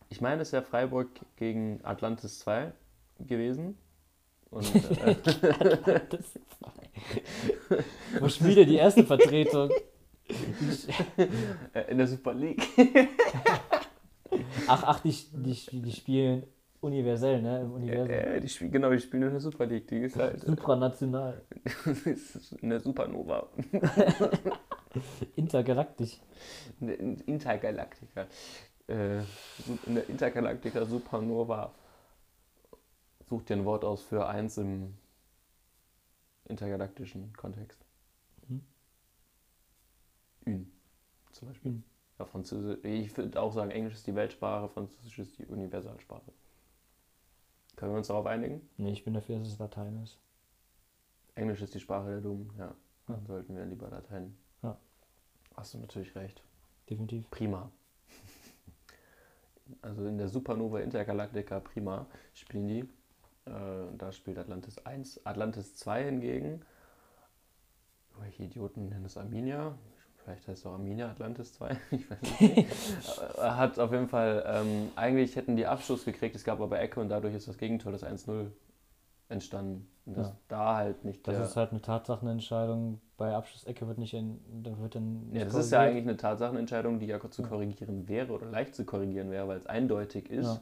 ich 0.08 0.20
meine, 0.20 0.42
es 0.42 0.48
ist 0.48 0.52
ja 0.52 0.62
Freiburg 0.62 1.08
gegen 1.36 1.80
Atlantis 1.84 2.40
2 2.40 2.72
gewesen. 3.20 3.78
Und 4.54 4.74
äh, 5.04 5.16
Wo 8.20 8.28
schon 8.28 8.46
wieder 8.46 8.64
die 8.64 8.76
erste 8.76 9.02
Vertretung? 9.02 9.70
äh, 11.74 11.90
in 11.90 11.98
der 11.98 12.06
Super 12.06 12.34
League. 12.34 12.62
Ach, 14.68 14.84
ach, 14.84 15.00
die, 15.00 15.12
die, 15.32 15.82
die 15.82 15.92
spielen 15.92 16.46
universell, 16.80 17.42
ne? 17.42 17.62
Im 17.62 17.72
Universum. 17.72 18.10
Äh, 18.10 18.40
die 18.40 18.48
spielen, 18.48 18.70
genau, 18.70 18.90
die 18.90 19.00
spielen 19.00 19.24
in 19.24 19.30
der 19.30 19.40
Super 19.40 19.66
League. 19.66 19.88
Die 19.88 19.98
ist 19.98 20.16
halt 20.16 20.40
Supranational. 20.40 21.42
ist 22.04 22.52
in 22.62 22.70
der 22.70 22.78
Supernova. 22.78 23.48
Intergalaktisch. 25.34 26.20
In 26.80 26.86
der 26.86 27.00
Intergalactica. 27.00 28.26
Äh, 28.86 29.18
in 29.86 29.94
der 29.96 30.08
Intergalactica 30.08 30.84
Supernova. 30.84 31.74
Such 33.28 33.42
dir 33.42 33.56
ein 33.56 33.64
Wort 33.64 33.84
aus 33.84 34.02
für 34.02 34.26
eins 34.26 34.58
im 34.58 34.94
intergalaktischen 36.46 37.32
Kontext. 37.34 37.84
Mhm. 38.48 38.62
Une, 40.46 40.66
zum 41.32 41.48
Beispiel. 41.48 41.70
Une. 41.72 41.82
Ja, 42.18 42.26
Französisch. 42.26 42.78
Ich 42.84 43.16
würde 43.16 43.40
auch 43.40 43.52
sagen, 43.52 43.70
Englisch 43.70 43.94
ist 43.94 44.06
die 44.06 44.14
Weltsprache, 44.14 44.68
Französisch 44.68 45.18
ist 45.18 45.38
die 45.38 45.46
Universalsprache. 45.46 46.32
Können 47.76 47.92
wir 47.92 47.98
uns 47.98 48.06
darauf 48.06 48.26
einigen? 48.26 48.60
Nee, 48.76 48.92
ich 48.92 49.04
bin 49.04 49.14
dafür, 49.14 49.38
dass 49.38 49.48
es 49.48 49.58
Latein 49.58 50.00
ist. 50.04 50.18
Englisch 51.34 51.60
ist 51.60 51.74
die 51.74 51.80
Sprache 51.80 52.08
der 52.10 52.20
Dummen, 52.20 52.52
ja. 52.56 52.72
Dann 53.08 53.20
Ja. 53.20 53.26
sollten 53.26 53.56
wir 53.56 53.64
lieber 53.66 53.88
Latein. 53.90 54.36
Ja. 54.62 54.78
Hast 55.56 55.74
du 55.74 55.78
natürlich 55.78 56.14
recht. 56.14 56.42
Definitiv. 56.88 57.28
Prima. 57.30 57.70
Also 59.80 60.04
in 60.06 60.18
der 60.18 60.28
Supernova 60.28 60.80
Intergalactica 60.80 61.58
Prima 61.58 62.06
spielen 62.34 62.68
die. 62.68 62.84
Äh, 63.46 63.50
da 63.98 64.12
spielt 64.12 64.38
Atlantis 64.38 64.78
1. 64.86 65.26
Atlantis 65.26 65.74
2 65.76 66.04
hingegen, 66.04 66.60
welche 68.20 68.44
Idioten 68.44 68.88
nennen 68.88 69.04
es 69.04 69.16
Arminia? 69.16 69.74
Vielleicht 70.22 70.48
heißt 70.48 70.60
es 70.60 70.66
auch 70.66 70.72
Arminia 70.72 71.10
Atlantis 71.10 71.52
2. 71.54 71.76
Ich 71.90 72.10
weiß 72.10 72.18
nicht. 72.40 72.66
Äh, 73.38 73.40
Hat 73.42 73.78
auf 73.78 73.92
jeden 73.92 74.08
Fall, 74.08 74.42
ähm, 74.46 74.90
eigentlich 74.96 75.36
hätten 75.36 75.56
die 75.56 75.66
Abschluss 75.66 76.04
gekriegt, 76.04 76.34
es 76.34 76.44
gab 76.44 76.60
aber 76.60 76.80
Ecke 76.80 77.00
und 77.00 77.08
dadurch 77.10 77.34
ist 77.34 77.46
das 77.48 77.58
Gegentor, 77.58 77.92
das 77.92 78.02
1-0 78.04 78.50
entstanden. 79.28 79.88
Und 80.06 80.16
das 80.18 80.28
Ja. 80.28 80.36
da 80.48 80.76
halt 80.76 81.04
nicht 81.04 81.26
Das 81.26 81.48
ist 81.50 81.56
halt 81.56 81.70
eine 81.72 81.80
Tatsachenentscheidung. 81.80 83.00
Bei 83.16 83.34
Abschlussecke 83.34 83.86
wird 83.86 83.98
nicht 83.98 84.12
in, 84.14 84.38
da 84.62 84.78
wird 84.78 84.94
dann. 84.96 85.30
Ja, 85.32 85.44
das 85.44 85.54
ist 85.54 85.70
ja 85.70 85.78
korrigiert. 85.78 85.96
eigentlich 85.96 86.08
eine 86.08 86.16
Tatsachenentscheidung, 86.18 86.98
die 86.98 87.06
ja 87.06 87.30
zu 87.30 87.42
korrigieren 87.42 88.08
wäre 88.08 88.32
oder 88.32 88.46
leicht 88.46 88.74
zu 88.74 88.84
korrigieren 88.84 89.30
wäre, 89.30 89.48
weil 89.48 89.58
es 89.58 89.66
eindeutig 89.66 90.30
ist. 90.30 90.46
Ja. 90.46 90.60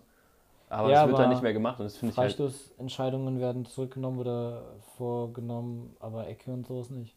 Aber 0.72 0.90
Ja, 0.90 1.02
es 1.02 1.08
wird 1.08 1.18
dann 1.18 1.24
aber 1.24 1.34
nicht 1.34 1.42
mehr 1.42 1.52
gemacht 1.52 1.78
und 1.80 1.84
das 1.84 1.96
finde 1.96 2.12
ich 2.14 2.20
halt. 2.20 2.32
Freistoßentscheidungen 2.32 3.40
werden 3.40 3.64
zurückgenommen 3.66 4.18
oder 4.18 4.76
vorgenommen, 4.96 5.96
aber 6.00 6.26
Ecke 6.28 6.52
und 6.52 6.66
sowas 6.66 6.90
nicht. 6.90 7.16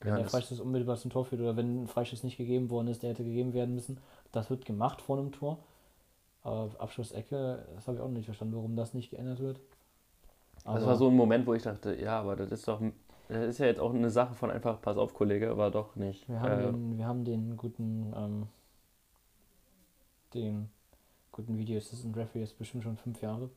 Wenn 0.00 0.10
Ja, 0.10 0.16
der 0.16 0.24
das, 0.24 0.32
Freistoß 0.32 0.60
unmittelbar 0.60 0.96
zum 0.96 1.10
Tor 1.10 1.24
führt 1.24 1.40
oder 1.40 1.56
wenn 1.56 1.84
ein 1.84 1.88
Freistoß 1.88 2.24
nicht 2.24 2.36
gegeben 2.36 2.70
worden 2.70 2.88
ist, 2.88 3.02
der 3.02 3.10
hätte 3.10 3.24
gegeben 3.24 3.52
werden 3.54 3.74
müssen, 3.74 3.98
das 4.32 4.50
wird 4.50 4.64
gemacht 4.64 5.00
vor 5.02 5.18
einem 5.18 5.32
Tor. 5.32 5.58
Aber 6.42 6.70
Abschlussecke, 6.78 7.66
das 7.74 7.86
habe 7.88 7.98
ich 7.98 8.02
auch 8.02 8.08
nicht 8.08 8.26
verstanden, 8.26 8.56
warum 8.56 8.76
das 8.76 8.94
nicht 8.94 9.10
geändert 9.10 9.40
wird. 9.40 9.60
das 10.64 10.84
war 10.86 10.96
so 10.96 11.08
ein 11.08 11.16
Moment, 11.16 11.46
wo 11.46 11.54
ich 11.54 11.62
dachte, 11.62 11.94
ja, 12.00 12.20
aber 12.20 12.36
das 12.36 12.50
ist 12.52 12.66
doch. 12.68 12.80
Das 13.28 13.46
ist 13.46 13.58
ja 13.58 13.66
jetzt 13.66 13.80
auch 13.80 13.94
eine 13.94 14.10
Sache 14.10 14.34
von 14.34 14.50
einfach, 14.50 14.80
pass 14.82 14.98
auf, 14.98 15.14
Kollege, 15.14 15.56
war 15.56 15.70
doch 15.70 15.96
nicht. 15.96 16.28
Wir 16.28 16.40
haben, 16.40 16.58
äh, 16.58 16.58
den, 16.58 16.98
wir 16.98 17.06
haben 17.06 17.24
den 17.24 17.56
guten, 17.56 18.12
ähm, 18.16 18.48
den 20.34 20.68
guten 21.34 21.58
Video 21.58 21.78
Assistant 21.78 22.16
Referee 22.16 22.40
jetzt 22.40 22.56
bestimmt 22.56 22.84
schon 22.84 22.96
fünf 22.96 23.20
Jahre. 23.20 23.50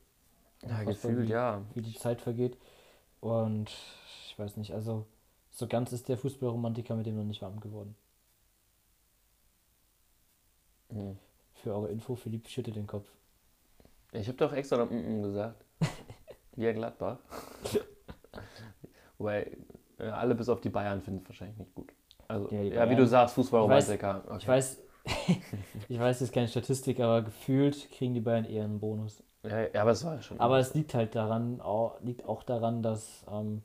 ja, 0.67 0.83
gefühlt, 0.83 1.27
wie, 1.27 1.31
ja. 1.31 1.61
wie 1.75 1.81
die 1.81 1.93
Zeit 1.93 2.21
vergeht. 2.21 2.57
Und 3.21 3.69
ich 4.25 4.37
weiß 4.37 4.57
nicht, 4.57 4.73
also 4.73 5.05
so 5.51 5.67
ganz 5.67 5.93
ist 5.93 6.09
der 6.09 6.17
Fußballromantiker 6.17 6.95
mit 6.95 7.05
dem 7.05 7.15
noch 7.15 7.23
nicht 7.23 7.41
warm 7.41 7.59
geworden. 7.59 7.95
Hm. 10.89 11.17
Für 11.53 11.73
eure 11.73 11.89
Info, 11.89 12.15
Philipp 12.15 12.47
schüttelt 12.47 12.75
den 12.75 12.87
Kopf. 12.87 13.07
Ich 14.11 14.27
habe 14.27 14.37
doch 14.37 14.53
extra 14.53 14.77
noch 14.77 14.89
mm, 14.89 15.21
gesagt. 15.21 15.63
Wie 16.55 16.67
ein 16.67 16.75
Gladbach. 16.75 17.19
Wobei 19.17 19.57
äh, 19.99 20.05
alle 20.05 20.33
bis 20.33 20.49
auf 20.49 20.61
die 20.61 20.69
Bayern 20.69 21.01
finden 21.01 21.21
es 21.23 21.29
wahrscheinlich 21.29 21.57
nicht 21.57 21.75
gut. 21.75 21.93
Also, 22.27 22.49
Ja, 22.51 22.61
ja, 22.61 22.89
wie 22.89 22.95
du 22.95 23.05
sagst, 23.05 23.35
Fußballromantiker. 23.35 24.23
Okay. 24.25 24.37
Ich 24.37 24.47
weiß, 24.47 24.86
ich 25.89 25.99
weiß 25.99 26.19
jetzt 26.19 26.33
keine 26.33 26.47
Statistik, 26.47 26.99
aber 26.99 27.21
gefühlt 27.21 27.89
kriegen 27.91 28.13
die 28.13 28.21
Bayern 28.21 28.45
eher 28.45 28.63
einen 28.63 28.79
Bonus. 28.79 29.23
Ja, 29.43 29.61
ja, 29.61 29.81
aber 29.81 29.91
es 29.91 30.03
war 30.03 30.15
ja 30.15 30.21
schon. 30.21 30.39
Aber 30.39 30.59
es 30.59 30.73
liegt 30.73 30.93
halt 30.93 31.15
daran, 31.15 31.61
auch, 31.61 31.99
liegt 32.01 32.25
auch 32.25 32.43
daran, 32.43 32.83
dass 32.83 33.25
ähm, 33.31 33.63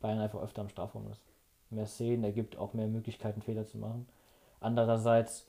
Bayern 0.00 0.20
einfach 0.20 0.42
öfter 0.42 0.62
am 0.62 0.68
Strafraum 0.68 1.10
ist. 1.10 1.22
Mehr 1.70 1.86
Szenen 1.86 2.24
ergibt 2.24 2.56
auch 2.58 2.74
mehr 2.74 2.88
Möglichkeiten, 2.88 3.40
Fehler 3.40 3.66
zu 3.66 3.78
machen. 3.78 4.06
Andererseits, 4.60 5.46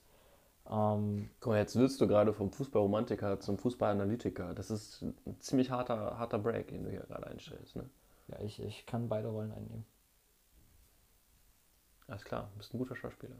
ähm, 0.70 1.28
Guck 1.40 1.52
mal, 1.52 1.58
jetzt 1.58 1.76
willst 1.76 2.00
du 2.00 2.08
gerade 2.08 2.32
vom 2.32 2.50
Fußballromantiker 2.50 3.40
zum 3.40 3.58
Fußballanalytiker. 3.58 4.54
Das 4.54 4.70
ist 4.70 5.02
ein 5.02 5.40
ziemlich 5.40 5.70
harter, 5.70 6.18
harter 6.18 6.38
Break, 6.38 6.68
den 6.68 6.84
du 6.84 6.90
hier 6.90 7.00
gerade 7.00 7.26
einstellst. 7.26 7.76
Ne? 7.76 7.88
ja, 8.28 8.40
ich, 8.40 8.62
ich 8.62 8.86
kann 8.86 9.08
beide 9.08 9.28
Rollen 9.28 9.52
einnehmen. 9.52 9.84
Alles 12.06 12.24
klar, 12.24 12.48
du 12.52 12.58
bist 12.58 12.74
ein 12.74 12.78
guter 12.78 12.96
Schauspieler. 12.96 13.36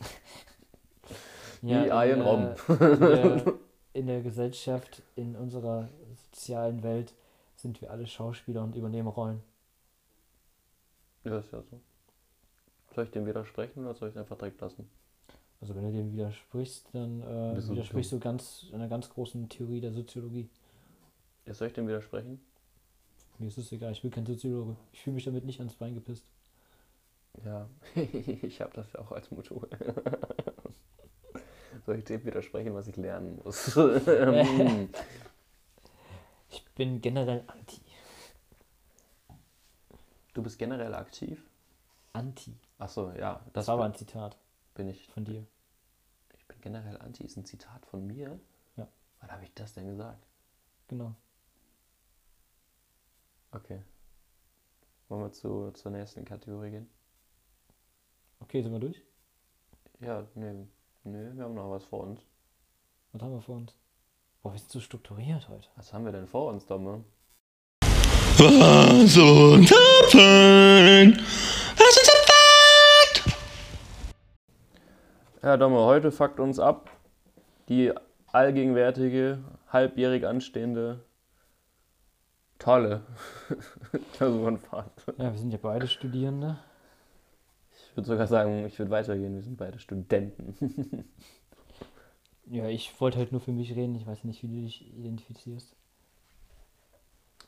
Ja, 1.62 1.84
Wie 1.84 1.88
Ian 1.88 2.20
in, 2.20 2.20
Robben. 2.22 2.80
äh, 2.80 2.92
in, 2.92 3.00
der, 3.00 3.54
in 3.94 4.06
der 4.06 4.22
Gesellschaft, 4.22 5.02
in 5.16 5.36
unserer 5.36 5.88
sozialen 6.32 6.82
Welt 6.82 7.14
sind 7.56 7.80
wir 7.80 7.90
alle 7.90 8.06
Schauspieler 8.06 8.62
und 8.62 8.74
übernehmen 8.74 9.08
Rollen. 9.08 9.42
Ja, 11.24 11.38
ist 11.38 11.52
ja 11.52 11.62
so. 11.62 11.80
Soll 12.94 13.04
ich 13.04 13.10
dem 13.10 13.26
widersprechen 13.26 13.84
oder 13.84 13.94
soll 13.94 14.08
ich 14.08 14.16
es 14.16 14.20
einfach 14.20 14.36
direkt 14.36 14.60
lassen? 14.60 14.90
Also 15.60 15.76
wenn 15.76 15.84
du 15.84 15.92
dem 15.92 16.12
widersprichst, 16.12 16.88
dann 16.92 17.22
äh, 17.22 17.68
widersprichst 17.68 18.10
du 18.10 18.18
ganz 18.18 18.66
einer 18.72 18.88
ganz 18.88 19.08
großen 19.08 19.48
Theorie 19.48 19.80
der 19.80 19.92
Soziologie. 19.92 20.48
Ja, 21.46 21.54
soll 21.54 21.68
ich 21.68 21.74
dem 21.74 21.86
widersprechen? 21.86 22.40
Mir 23.38 23.46
ist 23.46 23.58
es 23.58 23.70
egal, 23.70 23.92
ich 23.92 24.02
bin 24.02 24.10
kein 24.10 24.26
Soziologe. 24.26 24.76
Ich 24.92 25.00
fühle 25.02 25.14
mich 25.14 25.24
damit 25.24 25.44
nicht 25.44 25.60
ans 25.60 25.74
Bein 25.74 25.94
gepisst. 25.94 26.26
Ja, 27.44 27.68
ich 27.94 28.60
habe 28.60 28.72
das 28.74 28.92
ja 28.92 29.00
auch 29.00 29.12
als 29.12 29.30
Motto. 29.30 29.62
soll 31.86 31.98
ich 31.98 32.04
dem 32.04 32.24
widersprechen, 32.24 32.74
was 32.74 32.86
ich 32.86 32.96
lernen 32.96 33.40
muss? 33.44 33.74
Hm. 33.76 34.88
Ich 36.50 36.64
bin 36.74 37.00
generell 37.00 37.44
anti. 37.46 37.80
du 40.34 40.42
bist 40.42 40.58
generell 40.58 40.94
aktiv? 40.94 41.42
Anti. 42.12 42.54
Achso, 42.78 43.12
ja, 43.12 43.40
Das 43.46 43.52
das 43.52 43.68
war 43.68 43.74
aber 43.74 43.84
ein 43.84 43.94
Zitat 43.94 44.36
bin 44.74 44.88
ich. 44.88 45.08
von 45.08 45.24
dir. 45.24 45.46
Ich 46.34 46.46
bin 46.46 46.60
generell 46.60 46.98
anti, 46.98 47.24
ist 47.24 47.36
ein 47.36 47.44
Zitat 47.44 47.84
von 47.86 48.06
mir. 48.06 48.38
Ja. 48.76 48.86
Wann 49.20 49.30
habe 49.32 49.44
ich 49.44 49.54
das 49.54 49.72
denn 49.74 49.86
gesagt? 49.86 50.26
Genau. 50.88 51.14
Okay. 53.52 53.82
Wollen 55.08 55.22
wir 55.22 55.32
zu, 55.32 55.70
zur 55.72 55.90
nächsten 55.92 56.24
Kategorie 56.24 56.70
gehen? 56.70 56.90
Okay, 58.40 58.62
sind 58.62 58.72
wir 58.72 58.80
durch? 58.80 59.02
Ja, 60.00 60.26
nee, 61.04 61.18
nee, 61.18 61.36
wir 61.36 61.44
haben 61.44 61.54
noch 61.54 61.70
was 61.70 61.84
vor 61.84 62.00
uns. 62.00 62.20
Was 63.12 63.22
haben 63.22 63.32
wir 63.32 63.40
vor 63.40 63.56
uns? 63.56 63.76
Boah, 64.42 64.52
wir 64.52 64.58
sind 64.58 64.70
so 64.70 64.80
strukturiert 64.80 65.48
heute. 65.48 65.68
Was 65.76 65.92
haben 65.92 66.04
wir 66.04 66.12
denn 66.12 66.26
vor 66.26 66.50
uns, 66.50 66.66
Domme? 66.66 67.04
Was 68.38 69.16
uns 69.16 69.72
abfällt, 69.72 71.18
was 71.76 71.96
uns 71.98 72.10
abfuckt. 72.10 73.36
Ja, 75.42 75.56
Domme, 75.56 75.78
heute 75.78 76.10
fuckt 76.10 76.40
uns 76.40 76.58
ab 76.58 76.90
die 77.68 77.92
allgegenwärtige, 78.32 79.38
halbjährig 79.68 80.26
anstehende, 80.26 81.04
tolle 82.58 83.02
Klausurenfahrt. 84.14 85.04
Ja, 85.18 85.30
wir 85.30 85.38
sind 85.38 85.52
ja 85.52 85.58
beide 85.60 85.86
Studierende. 85.86 86.58
Ich 87.92 87.96
würde 87.98 88.08
sogar 88.08 88.26
sagen, 88.26 88.64
ich 88.64 88.78
würde 88.78 88.90
weitergehen, 88.90 89.34
wir 89.34 89.42
sind 89.42 89.58
beide 89.58 89.78
Studenten. 89.78 91.04
Ja, 92.46 92.66
ich 92.68 92.98
wollte 93.00 93.18
halt 93.18 93.32
nur 93.32 93.40
für 93.40 93.52
mich 93.52 93.74
reden. 93.76 93.94
Ich 93.94 94.06
weiß 94.06 94.24
nicht, 94.24 94.42
wie 94.42 94.48
du 94.48 94.62
dich 94.62 94.92
identifizierst. 94.96 95.76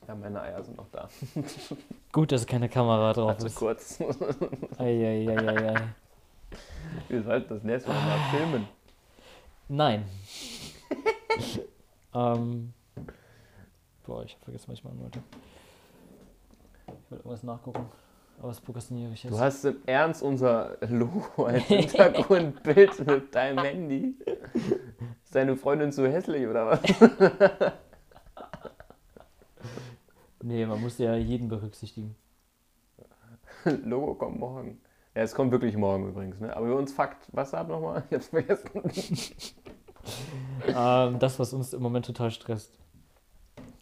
Ja, 0.07 0.15
meine 0.15 0.39
Eier 0.41 0.63
sind 0.63 0.77
noch 0.77 0.87
da. 0.91 1.09
Gut, 2.11 2.31
dass 2.31 2.45
keine 2.45 2.69
Kamera 2.69 3.11
drauf 3.13 3.31
Also 3.31 3.47
ist. 3.47 3.55
kurz. 3.55 3.99
Eieieiei. 4.77 5.75
Wir 7.09 7.23
sollten 7.23 7.49
das 7.49 7.63
nächste 7.63 7.89
Mal 7.89 8.05
mal 8.05 8.19
filmen. 8.31 8.67
Nein. 9.67 10.05
ähm. 12.13 12.73
Boah, 14.05 14.23
ich 14.23 14.35
hab 14.35 14.43
vergessen, 14.43 14.67
was 14.67 14.77
ich 14.77 14.83
machen 14.83 15.01
wollte. 15.01 15.19
Ich 16.87 16.93
wollte 17.11 17.23
irgendwas 17.23 17.43
nachgucken. 17.43 17.85
Aber 18.39 18.49
das 18.49 18.61
prokrastiniere 18.61 19.13
ich 19.13 19.23
jetzt. 19.23 19.33
Du 19.33 19.39
hast 19.39 19.65
im 19.65 19.77
Ernst 19.85 20.21
unser 20.21 20.77
Logo 20.81 21.45
als 21.45 21.63
Hintergrundbild 21.63 23.05
mit 23.07 23.33
deinem 23.33 23.63
Handy. 23.63 24.15
Ist 25.23 25.33
deine 25.33 25.55
Freundin 25.55 25.91
zu 25.91 26.07
hässlich 26.07 26.47
oder 26.47 26.67
was? 26.67 26.81
Nee, 30.45 30.63
man 30.67 30.79
muss 30.79 30.99
ja 30.99 31.15
jeden 31.15 31.47
berücksichtigen. 31.47 32.15
Logo 33.83 34.13
kommt 34.13 34.39
morgen. 34.39 34.79
Ja, 35.15 35.23
es 35.23 35.33
kommt 35.33 35.51
wirklich 35.51 35.75
morgen 35.75 36.09
übrigens. 36.09 36.39
Ne? 36.39 36.55
Aber 36.55 36.67
wir 36.67 36.75
uns 36.75 36.93
Fakt, 36.93 37.27
was 37.31 37.55
ab 37.55 37.67
nochmal? 37.67 38.03
Ich 38.11 38.15
hab's 38.15 38.27
vergessen. 38.27 38.69
ähm, 40.67 41.17
das, 41.17 41.39
was 41.39 41.51
uns 41.51 41.73
im 41.73 41.81
Moment 41.81 42.05
total 42.05 42.29
stresst. 42.29 42.77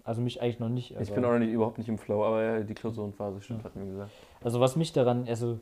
Also 0.04 0.22
mich 0.22 0.42
eigentlich 0.42 0.60
noch 0.60 0.70
nicht. 0.70 0.92
Ich 1.00 1.14
bin 1.14 1.24
auch 1.24 1.32
noch 1.32 1.40
nicht, 1.40 1.52
überhaupt 1.52 1.78
nicht 1.78 1.88
im 1.88 1.98
Flow, 1.98 2.26
aber 2.26 2.62
die 2.62 2.74
Klausurenphase 2.74 3.42
stimmt, 3.42 3.60
Ja. 3.62 3.66
hat 3.66 3.76
mir 3.76 3.86
gesagt. 3.86 4.12
Also 4.44 4.60
was 4.60 4.76
mich 4.76 4.92
daran, 4.92 5.28
also 5.28 5.60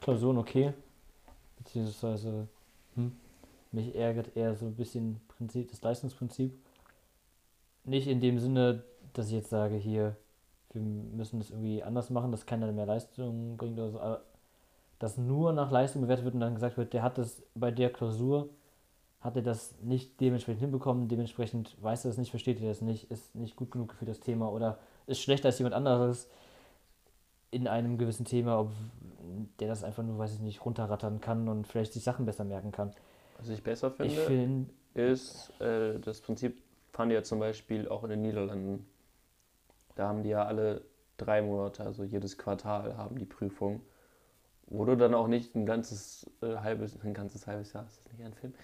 Klausuren 0.00 0.38
okay, 0.38 0.72
beziehungsweise 1.58 2.46
hm, 2.94 3.12
mich 3.72 3.94
ärgert 3.96 4.36
eher 4.36 4.54
so 4.54 4.66
ein 4.66 4.74
bisschen 4.74 5.20
Prinzip, 5.28 5.70
das 5.70 5.82
Leistungsprinzip. 5.82 6.52
Nicht 7.84 8.06
in 8.06 8.20
dem 8.20 8.38
Sinne, 8.38 8.84
dass 9.12 9.26
ich 9.26 9.32
jetzt 9.32 9.50
sage, 9.50 9.74
hier, 9.74 10.16
wir 10.72 10.80
müssen 10.80 11.40
das 11.40 11.50
irgendwie 11.50 11.82
anders 11.82 12.10
machen, 12.10 12.30
dass 12.30 12.46
keiner 12.46 12.70
mehr 12.72 12.86
Leistung 12.86 13.56
bringt 13.56 13.78
oder 13.78 13.90
so, 13.90 14.00
aber 14.00 14.22
dass 15.00 15.18
nur 15.18 15.52
nach 15.52 15.70
Leistung 15.70 16.02
bewertet 16.02 16.24
wird 16.24 16.34
und 16.34 16.40
dann 16.40 16.54
gesagt 16.54 16.76
wird, 16.76 16.92
der 16.92 17.02
hat 17.02 17.18
das 17.18 17.42
bei 17.54 17.70
der 17.70 17.92
Klausur, 17.92 18.48
hat 19.24 19.36
er 19.36 19.42
das 19.42 19.74
nicht 19.80 20.20
dementsprechend 20.20 20.60
hinbekommen, 20.60 21.08
dementsprechend 21.08 21.82
weiß 21.82 22.04
er 22.04 22.10
es 22.10 22.18
nicht, 22.18 22.30
versteht 22.30 22.60
er 22.60 22.68
das 22.68 22.82
nicht, 22.82 23.10
ist 23.10 23.34
nicht 23.34 23.56
gut 23.56 23.70
genug 23.70 23.94
für 23.94 24.04
das 24.04 24.20
Thema 24.20 24.52
oder 24.52 24.78
ist 25.06 25.20
schlechter 25.20 25.46
als 25.48 25.58
jemand 25.58 25.74
anderes 25.74 26.28
in 27.50 27.66
einem 27.66 27.96
gewissen 27.96 28.26
Thema, 28.26 28.60
ob 28.60 28.72
der 29.58 29.68
das 29.68 29.82
einfach 29.82 30.02
nur, 30.02 30.18
weiß 30.18 30.34
ich 30.34 30.40
nicht, 30.40 30.64
runterrattern 30.64 31.22
kann 31.22 31.48
und 31.48 31.66
vielleicht 31.66 31.94
sich 31.94 32.04
Sachen 32.04 32.26
besser 32.26 32.44
merken 32.44 32.70
kann. 32.70 32.90
Was 33.38 33.48
ich 33.48 33.62
besser 33.62 33.90
finde, 33.90 34.12
Ich 34.12 34.20
finde, 34.20 34.70
ist, 34.92 35.52
äh, 35.60 35.98
das 36.00 36.20
Prinzip 36.20 36.60
die 37.08 37.14
ja 37.14 37.22
zum 37.22 37.40
Beispiel 37.40 37.88
auch 37.88 38.04
in 38.04 38.10
den 38.10 38.22
Niederlanden. 38.22 38.86
Da 39.94 40.08
haben 40.08 40.22
die 40.22 40.28
ja 40.30 40.44
alle 40.44 40.82
drei 41.16 41.42
Monate, 41.42 41.82
also 41.84 42.04
jedes 42.04 42.36
Quartal 42.36 42.96
haben 42.96 43.18
die 43.18 43.24
Prüfung. 43.24 43.80
Wo 44.66 44.84
du 44.84 44.96
dann 44.96 45.14
auch 45.14 45.28
nicht 45.28 45.54
ein 45.54 45.66
ganzes 45.66 46.30
äh, 46.42 46.56
halbes, 46.56 46.98
ein 47.04 47.14
ganzes 47.14 47.46
halbes 47.46 47.72
Jahr, 47.72 47.86
ist 47.86 47.98
das 47.98 48.12
nicht 48.12 48.24
ein 48.24 48.34
Film? 48.34 48.54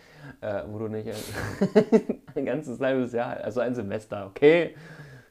Äh, 0.41 0.63
wo 0.69 0.79
du 0.79 0.89
nicht 0.89 1.09
ein, 1.09 2.21
ein 2.35 2.47
ganzes 2.47 2.81
halbes 2.81 3.13
Jahr, 3.13 3.37
also 3.37 3.61
ein 3.61 3.75
Semester, 3.75 4.27
okay, 4.27 4.75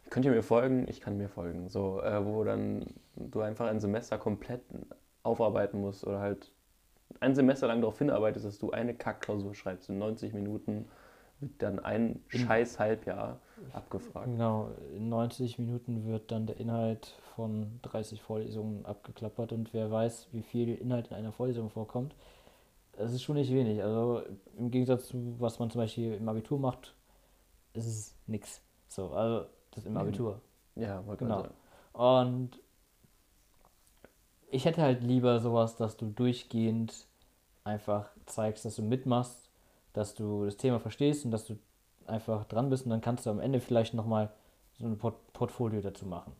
könnt 0.10 0.26
ihr 0.26 0.32
mir 0.32 0.44
folgen? 0.44 0.88
Ich 0.88 1.02
kann 1.02 1.18
mir 1.18 1.30
folgen. 1.30 1.70
So, 1.70 2.02
äh, 2.02 2.26
wo 2.26 2.44
dann 2.44 2.86
du 3.16 3.42
einfach 3.42 3.68
ein 3.68 3.80
Semester 3.80 4.18
komplett 4.18 4.62
aufarbeiten 5.24 5.82
musst 5.82 6.06
oder 6.06 6.20
halt 6.20 6.52
ein 7.20 7.36
Semester 7.36 7.68
lang 7.68 7.82
darauf 7.82 7.98
hinarbeitest, 7.98 8.46
dass 8.46 8.60
du 8.60 8.72
eine 8.72 8.94
Kackklausur 8.94 9.56
schreibst 9.56 9.90
in 9.90 9.98
90 9.98 10.34
Minuten, 10.34 10.88
wird 11.40 11.52
dann 11.60 11.80
ein 11.80 12.22
scheiß 12.28 12.80
Halbjahr 12.80 13.40
abgefragt. 13.74 14.28
genau, 14.28 14.72
in 14.96 15.10
90 15.10 15.60
Minuten 15.60 16.06
wird 16.06 16.32
dann 16.32 16.46
der 16.46 16.58
Inhalt 16.58 17.18
von 17.40 17.80
30 17.84 18.22
Vorlesungen 18.22 18.86
abgeklappert 18.86 19.54
und 19.54 19.74
wer 19.74 19.90
weiß, 19.90 20.28
wie 20.34 20.42
viel 20.44 20.76
Inhalt 20.76 21.08
in 21.08 21.16
einer 21.16 21.32
Vorlesung 21.32 21.70
vorkommt, 21.70 22.14
das 22.98 23.14
ist 23.14 23.24
schon 23.24 23.36
nicht 23.38 23.52
wenig. 23.54 23.82
Also 23.82 24.22
im 24.58 24.72
Gegensatz 24.72 25.08
zu 25.08 25.36
was 25.40 25.58
man 25.60 25.70
zum 25.70 25.80
Beispiel 25.80 26.14
im 26.16 26.28
Abitur 26.28 26.60
macht, 26.60 26.94
ist 27.74 27.88
es 27.88 28.16
nix. 28.28 28.62
So, 28.90 29.12
also 29.12 29.48
das 29.72 29.86
im 29.86 29.94
Mhm. 29.94 30.00
Abitur. 30.00 30.42
Ja, 30.76 31.02
Genau. 31.18 31.48
Und 31.94 32.60
ich 34.52 34.66
hätte 34.66 34.82
halt 34.82 35.02
lieber 35.04 35.40
sowas, 35.40 35.76
dass 35.78 35.96
du 35.96 36.08
durchgehend 36.08 37.08
einfach 37.64 38.10
zeigst, 38.26 38.66
dass 38.66 38.76
du 38.76 38.82
mitmachst, 38.82 39.50
dass 39.94 40.14
du 40.14 40.46
das 40.46 40.58
Thema 40.58 40.80
verstehst 40.80 41.24
und 41.24 41.32
dass 41.32 41.46
du 41.46 41.58
einfach 42.06 42.46
dran 42.46 42.70
bist 42.70 42.86
und 42.86 42.90
dann 42.92 43.02
kannst 43.02 43.26
du 43.26 43.30
am 43.30 43.40
Ende 43.40 43.62
vielleicht 43.62 43.94
nochmal 43.94 44.30
so 44.80 44.88
ein 44.88 44.98
Port 44.98 45.16
Portfolio 45.34 45.82
dazu 45.82 46.06
machen. 46.06 46.34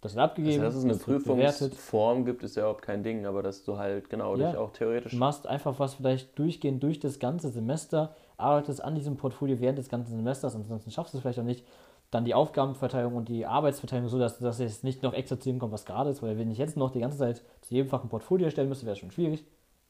Das 0.00 0.14
wird 0.14 0.24
abgegeben, 0.24 0.62
Also, 0.62 0.64
dass 0.64 0.74
es 0.76 0.84
eine. 0.84 1.18
Prüfungsform 1.18 2.24
gibt, 2.24 2.42
ist 2.44 2.56
ja 2.56 2.62
überhaupt 2.62 2.82
kein 2.82 3.02
Ding, 3.02 3.26
aber 3.26 3.42
dass 3.42 3.64
du 3.64 3.78
halt, 3.78 4.08
genau, 4.10 4.36
Ja. 4.36 4.50
dich 4.50 4.56
auch 4.58 4.70
theoretisch. 4.70 5.12
Du 5.12 5.18
machst 5.18 5.46
einfach 5.46 5.78
was 5.80 5.94
vielleicht 5.94 6.38
durchgehend 6.38 6.82
durch 6.82 7.00
das 7.00 7.18
ganze 7.18 7.48
Semester, 7.48 8.14
arbeitest 8.36 8.82
an 8.82 8.94
diesem 8.94 9.16
Portfolio 9.16 9.58
während 9.58 9.78
des 9.78 9.88
ganzen 9.88 10.14
Semesters, 10.16 10.54
ansonsten 10.54 10.90
schaffst 10.92 11.14
du 11.14 11.18
es 11.18 11.22
vielleicht 11.22 11.40
auch 11.40 11.44
nicht. 11.44 11.66
Dann 12.10 12.24
die 12.24 12.34
Aufgabenverteilung 12.34 13.16
und 13.16 13.28
die 13.28 13.44
Arbeitsverteilung 13.44 14.08
so, 14.08 14.18
dass, 14.18 14.38
dass 14.38 14.60
jetzt 14.60 14.82
nicht 14.84 15.02
noch 15.02 15.12
extra 15.12 15.38
zu 15.38 15.50
dem 15.50 15.58
kommt, 15.58 15.72
was 15.72 15.84
gerade 15.84 16.08
ist, 16.10 16.22
weil 16.22 16.38
wenn 16.38 16.50
ich 16.50 16.56
jetzt 16.58 16.76
noch 16.76 16.90
die 16.90 17.00
ganze 17.00 17.18
Zeit 17.18 17.42
zu 17.60 17.74
jedem 17.74 17.88
Fach 17.88 18.02
ein 18.02 18.08
Portfolio 18.08 18.46
erstellen 18.46 18.68
müsste, 18.68 18.86
wäre 18.86 18.94
es 18.94 18.98
schon 18.98 19.10
schwierig, 19.10 19.44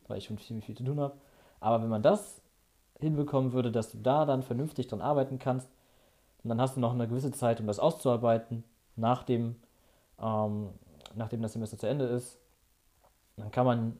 weil 0.08 0.18
ich 0.18 0.24
schon 0.24 0.38
ziemlich 0.38 0.64
viel 0.64 0.76
zu 0.76 0.84
tun 0.84 0.98
habe. 0.98 1.14
Aber 1.60 1.80
wenn 1.82 1.90
man 1.90 2.02
das 2.02 2.40
hinbekommen 2.98 3.52
würde, 3.52 3.70
dass 3.70 3.92
du 3.92 3.98
da 3.98 4.24
dann 4.24 4.42
vernünftig 4.42 4.88
dran 4.88 5.00
arbeiten 5.00 5.38
kannst, 5.38 5.68
und 6.42 6.48
dann 6.50 6.60
hast 6.60 6.76
du 6.76 6.80
noch 6.80 6.92
eine 6.94 7.06
gewisse 7.06 7.30
Zeit, 7.30 7.60
um 7.60 7.66
das 7.66 7.78
auszuarbeiten, 7.78 8.64
nachdem, 8.96 9.56
ähm, 10.22 10.70
nachdem 11.14 11.42
das 11.42 11.52
Semester 11.52 11.78
zu 11.78 11.86
Ende 11.86 12.04
ist, 12.06 12.38
dann 13.36 13.50
kann 13.50 13.66
man 13.66 13.98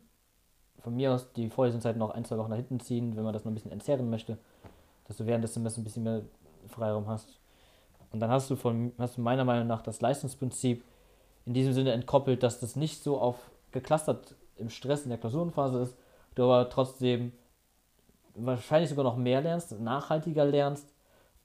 von 0.81 0.95
mir 0.95 1.13
aus 1.13 1.33
die 1.33 1.51
Vorlesungszeit 1.51 1.97
noch 1.97 2.11
ein, 2.11 2.25
zwei 2.25 2.39
Wochen 2.39 2.51
nach 2.51 2.57
hinten 2.57 2.81
ziehen, 2.81 3.17
wenn 3.17 3.25
man 3.25 3.33
das 3.33 3.45
noch 3.45 3.51
ein 3.51 3.55
bisschen 3.55 3.73
entzerren 3.73 4.11
möchte, 4.11 4.39
dass 5.07 5.17
du 5.17 5.27
während 5.27 5.45
des 5.45 5.55
Semesters 5.55 5.79
ein 5.79 5.85
bisschen 5.85 6.05
mehr 6.05 6.23
Freiraum 6.69 7.09
hast. 7.09 7.39
Und 8.13 8.21
dann 8.21 8.31
hast 8.31 8.51
du 8.51 8.57
von 8.57 8.93
hast 8.99 9.17
du 9.17 9.21
meiner 9.21 9.45
Meinung 9.45 9.67
nach 9.67 9.83
das 9.83 10.01
Leistungsprinzip 10.01 10.85
in 11.47 11.55
diesem 11.55 11.73
Sinne 11.73 11.93
entkoppelt, 11.93 12.43
dass 12.43 12.61
das 12.61 12.77
nicht 12.77 13.03
so 13.03 13.19
auf 13.19 13.51
geklustert 13.71 14.35
im 14.57 14.71
Stress 14.71 15.05
in 15.05 15.11
der 15.11 15.19
Klausurenphase 15.19 15.81
ist, 15.81 15.97
du 16.35 16.45
aber 16.45 16.69
trotzdem 16.71 17.33
wahrscheinlich 18.35 18.91
sogar 18.91 19.05
noch 19.05 19.17
mehr 19.17 19.41
lernst, 19.41 19.79
nachhaltiger 19.79 20.45
lernst 20.45 20.93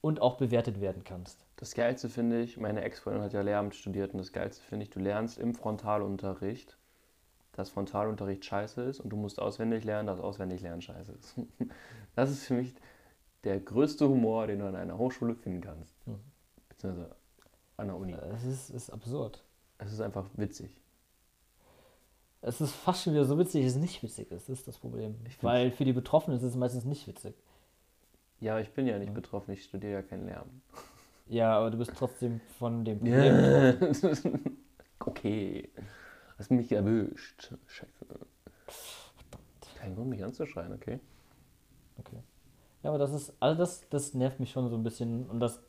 und 0.03 0.21
auch 0.21 0.35
bewertet 0.35 0.81
werden 0.81 1.05
kannst. 1.05 1.45
Das 1.55 1.75
Geilste 1.75 2.09
finde 2.09 2.41
ich, 2.41 2.57
meine 2.57 2.81
Ex-Freundin 2.81 3.23
hat 3.23 3.31
ja 3.31 3.39
Lehramt 3.39 3.73
studiert 3.73 4.11
und 4.11 4.17
das 4.17 4.33
Geilste 4.33 4.61
finde 4.61 4.83
ich, 4.83 4.89
du 4.89 4.99
lernst 4.99 5.37
im 5.37 5.55
Frontalunterricht, 5.55 6.77
dass 7.53 7.69
Frontalunterricht 7.69 8.43
scheiße 8.43 8.81
ist 8.83 8.99
und 8.99 9.11
du 9.11 9.15
musst 9.15 9.39
auswendig 9.39 9.85
lernen, 9.85 10.07
dass 10.07 10.19
auswendig 10.19 10.59
lernen 10.61 10.81
scheiße 10.81 11.13
ist. 11.13 11.35
Das 12.15 12.29
ist 12.29 12.45
für 12.45 12.53
mich 12.53 12.75
der 13.43 13.59
größte 13.59 14.07
Humor, 14.07 14.45
den 14.45 14.59
du 14.59 14.67
an 14.67 14.75
einer 14.75 14.99
Hochschule 14.99 15.33
finden 15.33 15.61
kannst. 15.61 15.95
Mhm. 16.05 16.19
Beziehungsweise 16.69 17.15
an 17.77 17.87
der 17.87 17.95
Uni. 17.95 18.13
Es 18.35 18.43
ist, 18.43 18.69
ist 18.69 18.89
absurd. 18.91 19.41
Es 19.79 19.91
ist 19.91 19.99
einfach 19.99 20.25
witzig. 20.35 20.77
Es 22.41 22.61
ist 22.61 22.73
fast 22.73 23.03
schon 23.03 23.13
wieder 23.13 23.25
so 23.25 23.39
witzig, 23.39 23.63
dass 23.63 23.75
es 23.75 23.81
nicht 23.81 24.03
witzig 24.03 24.29
ist. 24.31 24.47
Das 24.49 24.59
ist 24.59 24.67
das 24.67 24.77
Problem. 24.77 25.15
Weil 25.41 25.71
für 25.71 25.85
die 25.85 25.93
Betroffenen 25.93 26.37
ist 26.37 26.43
es 26.43 26.55
meistens 26.55 26.85
nicht 26.85 27.07
witzig. 27.07 27.33
Ja, 28.39 28.59
ich 28.59 28.71
bin 28.71 28.87
ja 28.87 28.99
nicht 28.99 29.13
betroffen, 29.13 29.51
ich 29.53 29.63
studiere 29.63 29.93
ja 29.93 30.01
kein 30.01 30.25
Lehramt. 30.25 30.51
Ja, 31.27 31.57
aber 31.57 31.71
du 31.71 31.77
bist 31.77 31.91
trotzdem 31.97 32.41
von 32.59 32.83
dem 32.83 32.99
Problem. 32.99 33.77
okay. 34.99 35.69
Hast 36.37 36.51
mich 36.51 36.71
erwischt. 36.71 37.53
Scheiße. 37.67 38.05
Kein 39.79 39.95
Grund, 39.95 40.09
mich 40.09 40.23
anzuschreien, 40.23 40.73
okay? 40.73 40.99
Okay. 41.97 42.17
Ja, 42.83 42.89
aber 42.89 42.99
das 42.99 43.13
ist, 43.13 43.33
also 43.39 43.57
das, 43.57 43.87
das 43.89 44.13
nervt 44.13 44.39
mich 44.39 44.51
schon 44.51 44.69
so 44.69 44.75
ein 44.75 44.83
bisschen. 44.83 45.29
Und 45.29 45.39
das 45.39 45.61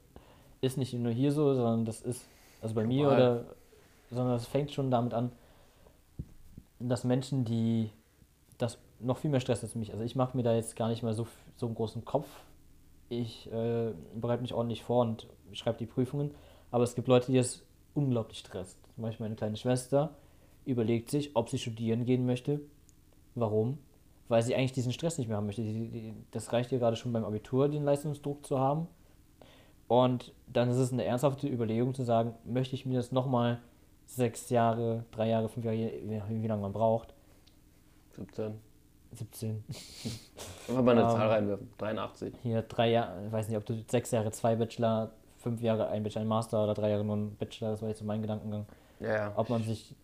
ist 0.60 0.78
nicht 0.78 0.92
nur 0.94 1.12
hier 1.12 1.32
so, 1.32 1.54
sondern 1.54 1.84
das 1.84 2.00
ist, 2.00 2.26
also 2.60 2.74
bei 2.74 2.84
mir 2.84 3.06
Global. 3.06 3.16
oder, 3.16 3.44
sondern 4.10 4.34
das 4.34 4.46
fängt 4.46 4.72
schon 4.72 4.90
damit 4.90 5.14
an, 5.14 5.32
dass 6.78 7.04
Menschen, 7.04 7.44
die 7.44 7.90
das 8.58 8.78
noch 9.00 9.18
viel 9.18 9.30
mehr 9.30 9.40
Stress 9.40 9.62
als 9.62 9.74
mich, 9.74 9.92
also 9.92 10.04
ich 10.04 10.16
mache 10.16 10.36
mir 10.36 10.42
da 10.42 10.54
jetzt 10.54 10.76
gar 10.76 10.88
nicht 10.88 11.02
mal 11.02 11.14
so, 11.14 11.26
so 11.56 11.66
einen 11.66 11.74
großen 11.74 12.04
Kopf. 12.04 12.26
Ich 13.08 13.50
äh, 13.52 13.92
bereite 14.14 14.42
mich 14.42 14.54
ordentlich 14.54 14.82
vor 14.82 15.02
und 15.02 15.28
schreibe 15.52 15.78
die 15.78 15.86
Prüfungen. 15.86 16.30
Aber 16.70 16.84
es 16.84 16.94
gibt 16.94 17.08
Leute, 17.08 17.30
die 17.30 17.38
es 17.38 17.64
unglaublich 17.94 18.38
stresst. 18.38 18.78
Zum 18.94 19.02
Beispiel 19.02 19.24
meine 19.24 19.36
kleine 19.36 19.56
Schwester 19.56 20.16
überlegt 20.64 21.10
sich, 21.10 21.36
ob 21.36 21.48
sie 21.48 21.58
studieren 21.58 22.04
gehen 22.04 22.26
möchte. 22.26 22.60
Warum? 23.34 23.78
Weil 24.28 24.42
sie 24.42 24.54
eigentlich 24.54 24.72
diesen 24.72 24.92
Stress 24.92 25.18
nicht 25.18 25.28
mehr 25.28 25.36
haben 25.36 25.46
möchte. 25.46 25.62
Die, 25.62 25.88
die, 25.88 26.14
das 26.30 26.52
reicht 26.52 26.72
ihr 26.72 26.78
gerade 26.78 26.96
schon 26.96 27.12
beim 27.12 27.24
Abitur, 27.24 27.68
den 27.68 27.84
Leistungsdruck 27.84 28.46
zu 28.46 28.58
haben. 28.58 28.88
Und 29.86 30.32
dann 30.46 30.70
ist 30.70 30.78
es 30.78 30.92
eine 30.92 31.04
ernsthafte 31.04 31.46
Überlegung 31.46 31.94
zu 31.94 32.04
sagen, 32.04 32.34
möchte 32.44 32.74
ich 32.74 32.86
mir 32.86 32.96
das 32.96 33.12
nochmal 33.12 33.60
sechs 34.06 34.50
Jahre, 34.50 35.04
drei 35.10 35.28
Jahre, 35.28 35.48
fünf 35.48 35.66
Jahre, 35.66 35.92
wie 36.28 36.46
lange 36.46 36.62
man 36.62 36.72
braucht, 36.72 37.14
17. 38.12 38.54
17, 39.16 39.64
Einfach 40.68 40.82
mal 40.82 40.90
eine 40.92 41.02
Ähm, 41.02 41.10
Zahl 41.10 41.28
reinwerfen. 41.28 41.70
83. 41.78 42.34
hier 42.42 42.62
drei 42.62 42.90
Jahre, 42.90 43.26
ich 43.26 43.32
weiß 43.32 43.48
nicht, 43.48 43.56
ob 43.58 43.64
du 43.66 43.74
sechs 43.88 44.10
Jahre 44.10 44.30
zwei 44.32 44.56
Bachelor, 44.56 45.10
fünf 45.38 45.60
Jahre 45.62 45.88
ein 45.88 46.02
Bachelor, 46.02 46.22
ein 46.22 46.28
Master 46.28 46.64
oder 46.64 46.74
drei 46.74 46.90
Jahre 46.90 47.04
nur 47.04 47.16
ein 47.16 47.36
Bachelor, 47.36 47.70
das 47.72 47.82
war 47.82 47.88
jetzt 47.88 47.98
so 47.98 48.04
mein 48.04 48.22
Gedankengang. 48.22 48.66
Ja, 49.00 49.08
ja. 49.12 49.32
ob 49.36 49.50
man 49.50 49.62
sich, 49.62 49.94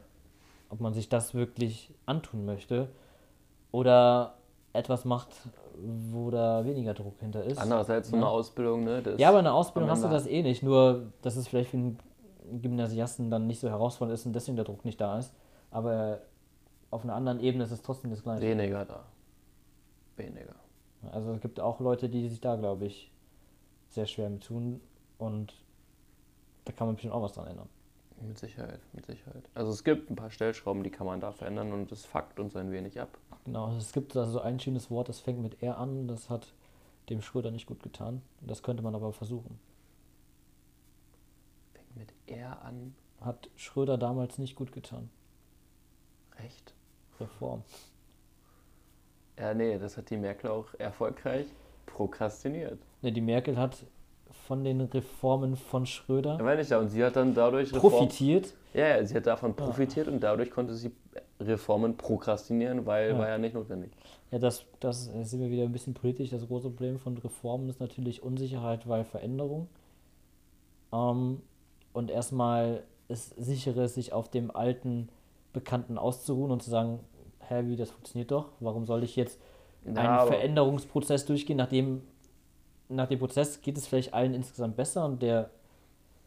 ob 0.69 0.81
man 0.81 0.93
sich 0.95 1.09
das 1.09 1.35
wirklich 1.35 1.91
antun 2.07 2.45
möchte 2.45 2.89
oder 3.73 4.35
etwas 4.73 5.05
macht, 5.05 5.29
wo 6.13 6.31
da 6.31 6.65
weniger 6.65 6.95
Druck 6.95 7.15
hinter 7.21 7.43
ist. 7.45 7.59
Andererseits 7.59 8.11
so 8.11 8.17
eine 8.17 8.25
Ja. 8.27 8.31
Ausbildung, 8.31 8.85
ne? 8.85 9.03
Das 9.03 9.19
Ja, 9.19 9.29
aber 9.31 9.39
in 9.39 9.45
der 9.45 9.55
Ausbildung 9.55 9.91
hast 9.91 10.05
du 10.05 10.09
das 10.09 10.27
eh 10.27 10.43
nicht, 10.43 10.63
nur 10.63 11.07
dass 11.23 11.37
es 11.37 11.49
vielleicht 11.49 11.71
für 11.71 11.77
einen 11.79 11.99
Gymnasiasten 12.61 13.31
dann 13.31 13.47
nicht 13.47 13.61
so 13.61 13.69
herausfordernd 13.69 14.19
ist 14.19 14.27
und 14.27 14.33
deswegen 14.33 14.57
der 14.57 14.65
Druck 14.65 14.85
nicht 14.85 15.01
da 15.01 15.19
ist. 15.19 15.33
Aber 15.71 16.19
auf 16.91 17.05
einer 17.05 17.15
anderen 17.15 17.41
Ebene 17.41 17.65
ist 17.65 17.71
es 17.71 17.83
trotzdem 17.83 18.11
das 18.11 18.23
Gleiche. 18.23 18.43
Weniger 18.43 18.85
da. 18.85 19.05
Weniger. 20.17 20.57
Also 21.13 21.33
es 21.33 21.41
gibt 21.41 21.61
auch 21.61 21.81
Leute, 21.81 22.09
die 22.09 22.29
sich 22.29 22.41
da, 22.41 22.57
glaube 22.57 22.87
ich, 22.87 23.11
sehr 23.89 24.07
schwer 24.07 24.29
mit 24.29 24.45
tun 24.45 24.81
und 25.19 25.55
da 26.65 26.73
kann 26.73 26.87
man 26.87 26.97
bestimmt 26.97 27.15
auch 27.15 27.23
was 27.23 27.33
dran 27.33 27.47
ändern. 27.47 27.69
Mit 28.21 28.39
Sicherheit, 28.39 28.81
mit 28.93 29.07
Sicherheit. 29.07 29.49
Also 29.55 29.73
es 29.73 29.83
gibt 29.83 30.11
ein 30.11 30.17
paar 30.17 30.31
Stellschrauben, 30.31 30.83
die 30.83 30.91
kann 30.91 31.07
man 31.07 31.21
da 31.21 31.33
verändern 31.33 31.73
und 31.73 31.91
das 31.91 32.05
fuckt 32.05 32.39
uns 32.39 32.55
ein 32.55 32.71
wenig 32.71 33.01
ab. 33.01 33.17
Genau, 33.47 33.67
also 33.67 33.79
es 33.79 33.93
gibt 33.93 34.15
da 34.15 34.27
so 34.27 34.41
ein 34.41 34.61
schönes 34.61 34.91
Wort, 34.91 35.09
das 35.09 35.21
fängt 35.21 35.41
mit 35.41 35.63
R 35.63 35.79
an, 35.79 36.07
das 36.07 36.29
hat 36.29 36.53
dem 37.09 37.23
Schröder 37.23 37.51
nicht 37.51 37.67
gut 37.67 37.83
getan. 37.83 38.21
Das 38.43 38.63
könnte 38.63 38.83
man 38.83 38.95
aber 38.95 39.13
versuchen. 39.13 39.59
Fängt 41.73 41.97
mit 41.97 42.13
R 42.27 42.63
an. 42.63 42.95
Hat 43.21 43.51
Schröder 43.57 43.99
damals 43.99 44.39
nicht 44.39 44.55
gut 44.55 44.73
getan. 44.73 45.11
Recht. 46.39 46.75
Reform. 47.21 47.63
Ja, 49.39 49.55
nee, 49.55 49.79
das 49.79 49.97
hat 49.97 50.11
die 50.11 50.17
Merkel 50.17 50.51
auch 50.51 50.67
erfolgreich 50.79 51.47
prokrastiniert. 51.87 52.79
Ne, 53.03 53.13
die 53.13 53.21
Merkel 53.21 53.57
hat 53.57 53.77
von 54.47 54.63
den 54.65 54.81
Reformen 54.83 55.57
von 55.57 55.87
Schröder 55.87 56.37
Ja, 56.37 56.43
meine 56.45 56.61
ich 56.61 56.69
ja. 56.69 56.79
Und 56.79 56.89
sie 56.89 57.03
hat 57.05 57.17
dann 57.17 57.35
dadurch 57.35 57.73
Reform- 57.73 57.91
profitiert. 57.93 58.55
Ja, 58.75 58.89
ja, 58.97 59.05
sie 59.05 59.15
hat 59.17 59.27
davon 59.27 59.55
profitiert 59.57 60.09
und 60.09 60.21
dadurch 60.21 60.51
konnte 60.51 60.75
sie 60.75 60.93
Reformen 61.41 61.97
prokrastinieren, 61.97 62.85
weil 62.87 63.11
Ja. 63.11 63.19
war 63.19 63.29
ja 63.29 63.39
nicht 63.39 63.55
notwendig. 63.55 63.91
Ja, 64.31 64.39
das, 64.39 64.65
das 64.79 65.07
sind 65.07 65.41
wir 65.41 65.51
wieder 65.51 65.65
ein 65.65 65.73
bisschen 65.73 65.95
politisch. 65.95 66.31
Das 66.31 66.47
große 66.47 66.69
Problem 66.69 66.99
von 66.99 67.17
Reformen 67.19 67.69
ist 67.69 67.81
natürlich 67.81 68.23
Unsicherheit, 68.23 68.87
weil 68.89 69.05
Veränderung. 69.05 69.69
Ähm, 70.93 71.41
und 71.93 72.11
erstmal 72.11 72.83
ist 73.09 73.35
sichere, 73.43 73.89
sich 73.89 74.13
auf 74.13 74.29
dem 74.29 74.55
alten 74.55 75.09
Bekannten 75.53 75.99
auszuruhen 75.99 76.51
und 76.51 76.63
zu 76.63 76.71
sagen, 76.71 77.01
hä, 77.49 77.63
wie, 77.67 77.77
das 77.77 77.91
funktioniert 77.91 78.31
doch. 78.31 78.47
Warum 78.61 78.85
soll 78.87 79.03
ich 79.03 79.17
jetzt 79.17 79.41
Ja, 79.85 79.89
einen 79.91 79.99
aber- 80.09 80.27
Veränderungsprozess 80.33 81.27
durchgehen, 81.27 81.57
nachdem 81.57 82.03
nach 82.89 83.09
dem 83.09 83.19
Prozess 83.19 83.61
geht 83.63 83.77
es 83.79 83.87
vielleicht 83.87 84.15
allen 84.15 84.35
insgesamt 84.35 84.77
besser 84.77 85.05
und 85.05 85.23
der 85.23 85.51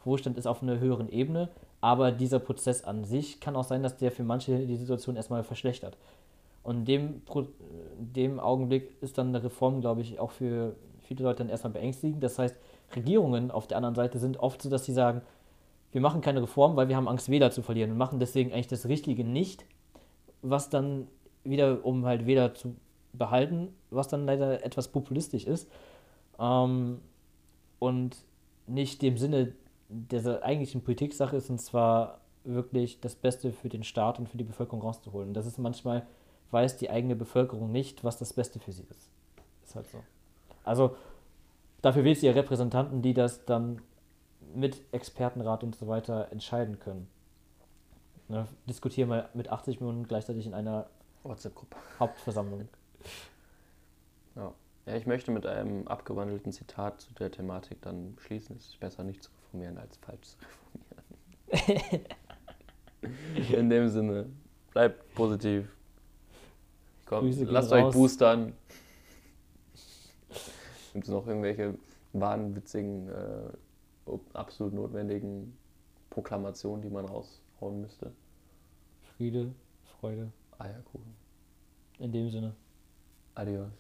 Wohlstand 0.06 0.38
ist 0.38 0.48
auf 0.48 0.62
einer 0.64 0.80
höheren 0.80 1.10
Ebene, 1.10 1.50
aber 1.82 2.12
dieser 2.12 2.40
Prozess 2.40 2.84
an 2.84 3.04
sich 3.04 3.40
kann 3.42 3.56
auch 3.56 3.64
sein, 3.66 3.84
dass 3.84 3.98
der 3.98 4.12
für 4.12 4.24
manche 4.24 4.66
die 4.66 4.78
Situation 4.78 5.16
erstmal 5.16 5.44
verschlechtert. 5.44 5.98
Und 6.64 6.78
in 6.80 6.86
dem, 6.86 7.22
in 8.00 8.14
dem 8.14 8.40
Augenblick 8.40 8.96
ist 9.02 9.18
dann 9.18 9.30
eine 9.30 9.44
Reform, 9.44 9.82
glaube 9.82 10.00
ich, 10.02 10.20
auch 10.20 10.32
für 10.32 10.76
viele 11.02 11.24
Leute 11.24 11.40
dann 11.40 11.50
erstmal 11.50 11.74
beängstigend. 11.74 12.24
Das 12.24 12.40
heißt, 12.40 12.56
Regierungen 12.96 13.52
auf 13.52 13.68
der 13.68 13.76
anderen 13.78 13.96
Seite 13.96 14.18
sind 14.20 14.38
oft 14.40 14.62
so, 14.62 14.70
dass 14.70 14.86
sie 14.86 14.94
sagen, 14.94 15.22
wir 15.94 16.02
machen 16.02 16.22
keine 16.22 16.42
Reform, 16.42 16.76
weil 16.76 16.90
wir 16.90 16.96
haben 16.96 17.08
Angst, 17.08 17.30
Wähler 17.30 17.52
zu 17.52 17.62
verlieren 17.62 17.92
und 17.92 17.98
machen 17.98 18.20
deswegen 18.20 18.52
eigentlich 18.52 18.68
das 18.68 18.88
Richtige 18.88 19.24
nicht, 19.24 19.66
was 20.42 20.70
dann 20.70 21.08
wieder, 21.44 21.86
um 21.86 22.06
halt 22.06 22.26
Wähler 22.26 22.54
zu 22.54 22.76
behalten, 23.14 23.70
was 23.92 24.08
dann 24.08 24.26
leider 24.26 24.66
etwas 24.66 24.88
populistisch 24.88 25.46
ist 25.46 25.70
ähm, 26.40 27.00
und 27.80 28.18
nicht 28.68 29.02
dem 29.02 29.18
Sinne 29.18 29.54
der 29.90 30.44
eigentlichen 30.44 30.82
Politiksache 30.82 31.36
ist, 31.38 31.50
und 31.50 31.60
zwar 31.60 32.22
wirklich 32.44 33.00
das 33.00 33.16
Beste 33.16 33.52
für 33.52 33.70
den 33.70 33.84
Staat 33.84 34.20
und 34.20 34.28
für 34.28 34.38
die 34.38 34.44
Bevölkerung 34.44 34.82
rauszuholen. 34.82 35.30
Und 35.30 35.34
das 35.36 35.46
ist 35.46 35.60
manchmal, 35.60 36.06
weiß 36.52 36.78
die 36.78 36.90
eigene 36.90 37.16
Bevölkerung 37.16 37.72
nicht, 37.72 38.04
was 38.04 38.18
das 38.18 38.34
Beste 38.34 38.60
für 38.60 38.72
sie 38.72 38.86
ist. 38.90 39.10
Ist 39.64 39.76
halt 39.76 39.88
so. 39.88 40.00
Also 40.64 40.96
dafür 41.82 42.04
wählt 42.04 42.20
sie 42.20 42.26
ja 42.26 42.34
Repräsentanten, 42.34 43.02
die 43.02 43.14
das 43.14 43.46
dann 43.46 43.82
mit 44.56 44.82
Expertenrat 44.92 45.64
und 45.64 45.76
so 45.76 45.88
weiter 45.88 46.32
entscheiden 46.32 46.80
können. 46.80 47.08
Ne, 48.28 48.48
diskutieren 48.68 49.10
mal 49.10 49.30
mit 49.34 49.50
80 49.50 49.80
Millionen 49.80 50.08
gleichzeitig 50.08 50.46
in 50.46 50.54
einer 50.54 50.88
WhatsApp-Gruppe. 51.24 51.76
Hauptversammlung. 52.00 52.68
Ja. 54.36 54.52
ja, 54.88 54.96
ich 54.96 55.06
möchte 55.06 55.30
mit 55.30 55.46
einem 55.46 55.88
abgewandelten 55.88 56.52
Zitat 56.52 57.02
zu 57.02 57.14
der 57.14 57.30
Thematik 57.30 57.84
dann 57.84 58.18
schließen. 58.20 58.56
Es 58.56 58.66
ist 58.66 58.80
besser 58.80 59.04
nicht 59.04 59.22
zu 59.22 59.30
reformieren 59.30 59.78
als 59.78 59.96
falsch 59.98 60.22
zu 60.24 60.38
reformieren. 61.54 62.06
In 63.60 63.70
dem 63.70 63.90
Sinne, 63.90 64.26
bleibt 64.72 65.14
positiv. 65.14 65.68
Kommt, 67.06 67.32
gehen 67.32 67.48
lasst 67.48 67.72
raus. 67.72 67.84
euch 67.84 67.94
boostern. 67.94 68.54
Gibt 70.94 71.06
es 71.06 71.12
noch 71.12 71.28
irgendwelche 71.28 71.76
wahnwitzigen, 72.14 73.10
äh, 73.10 73.50
absolut 74.34 74.74
notwendigen 74.74 75.58
Proklamationen, 76.10 76.82
die 76.82 76.90
man 76.90 77.06
raushauen 77.06 77.82
müsste. 77.82 78.12
Friede, 79.16 79.54
Freude. 80.00 80.32
Eierkuchen. 80.60 81.14
In 82.00 82.12
dem 82.12 82.30
Sinne. 82.30 82.56
Adios. 83.36 83.72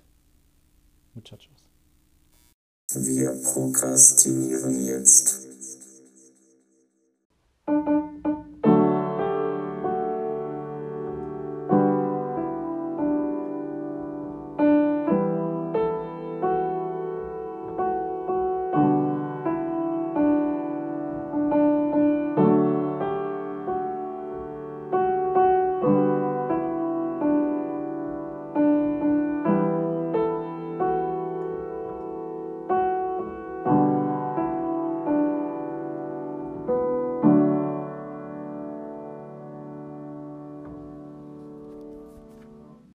Muchachos. 1.14 1.70
Wir 2.94 3.32
prokrastinieren 3.44 4.86
jetzt. 4.86 5.48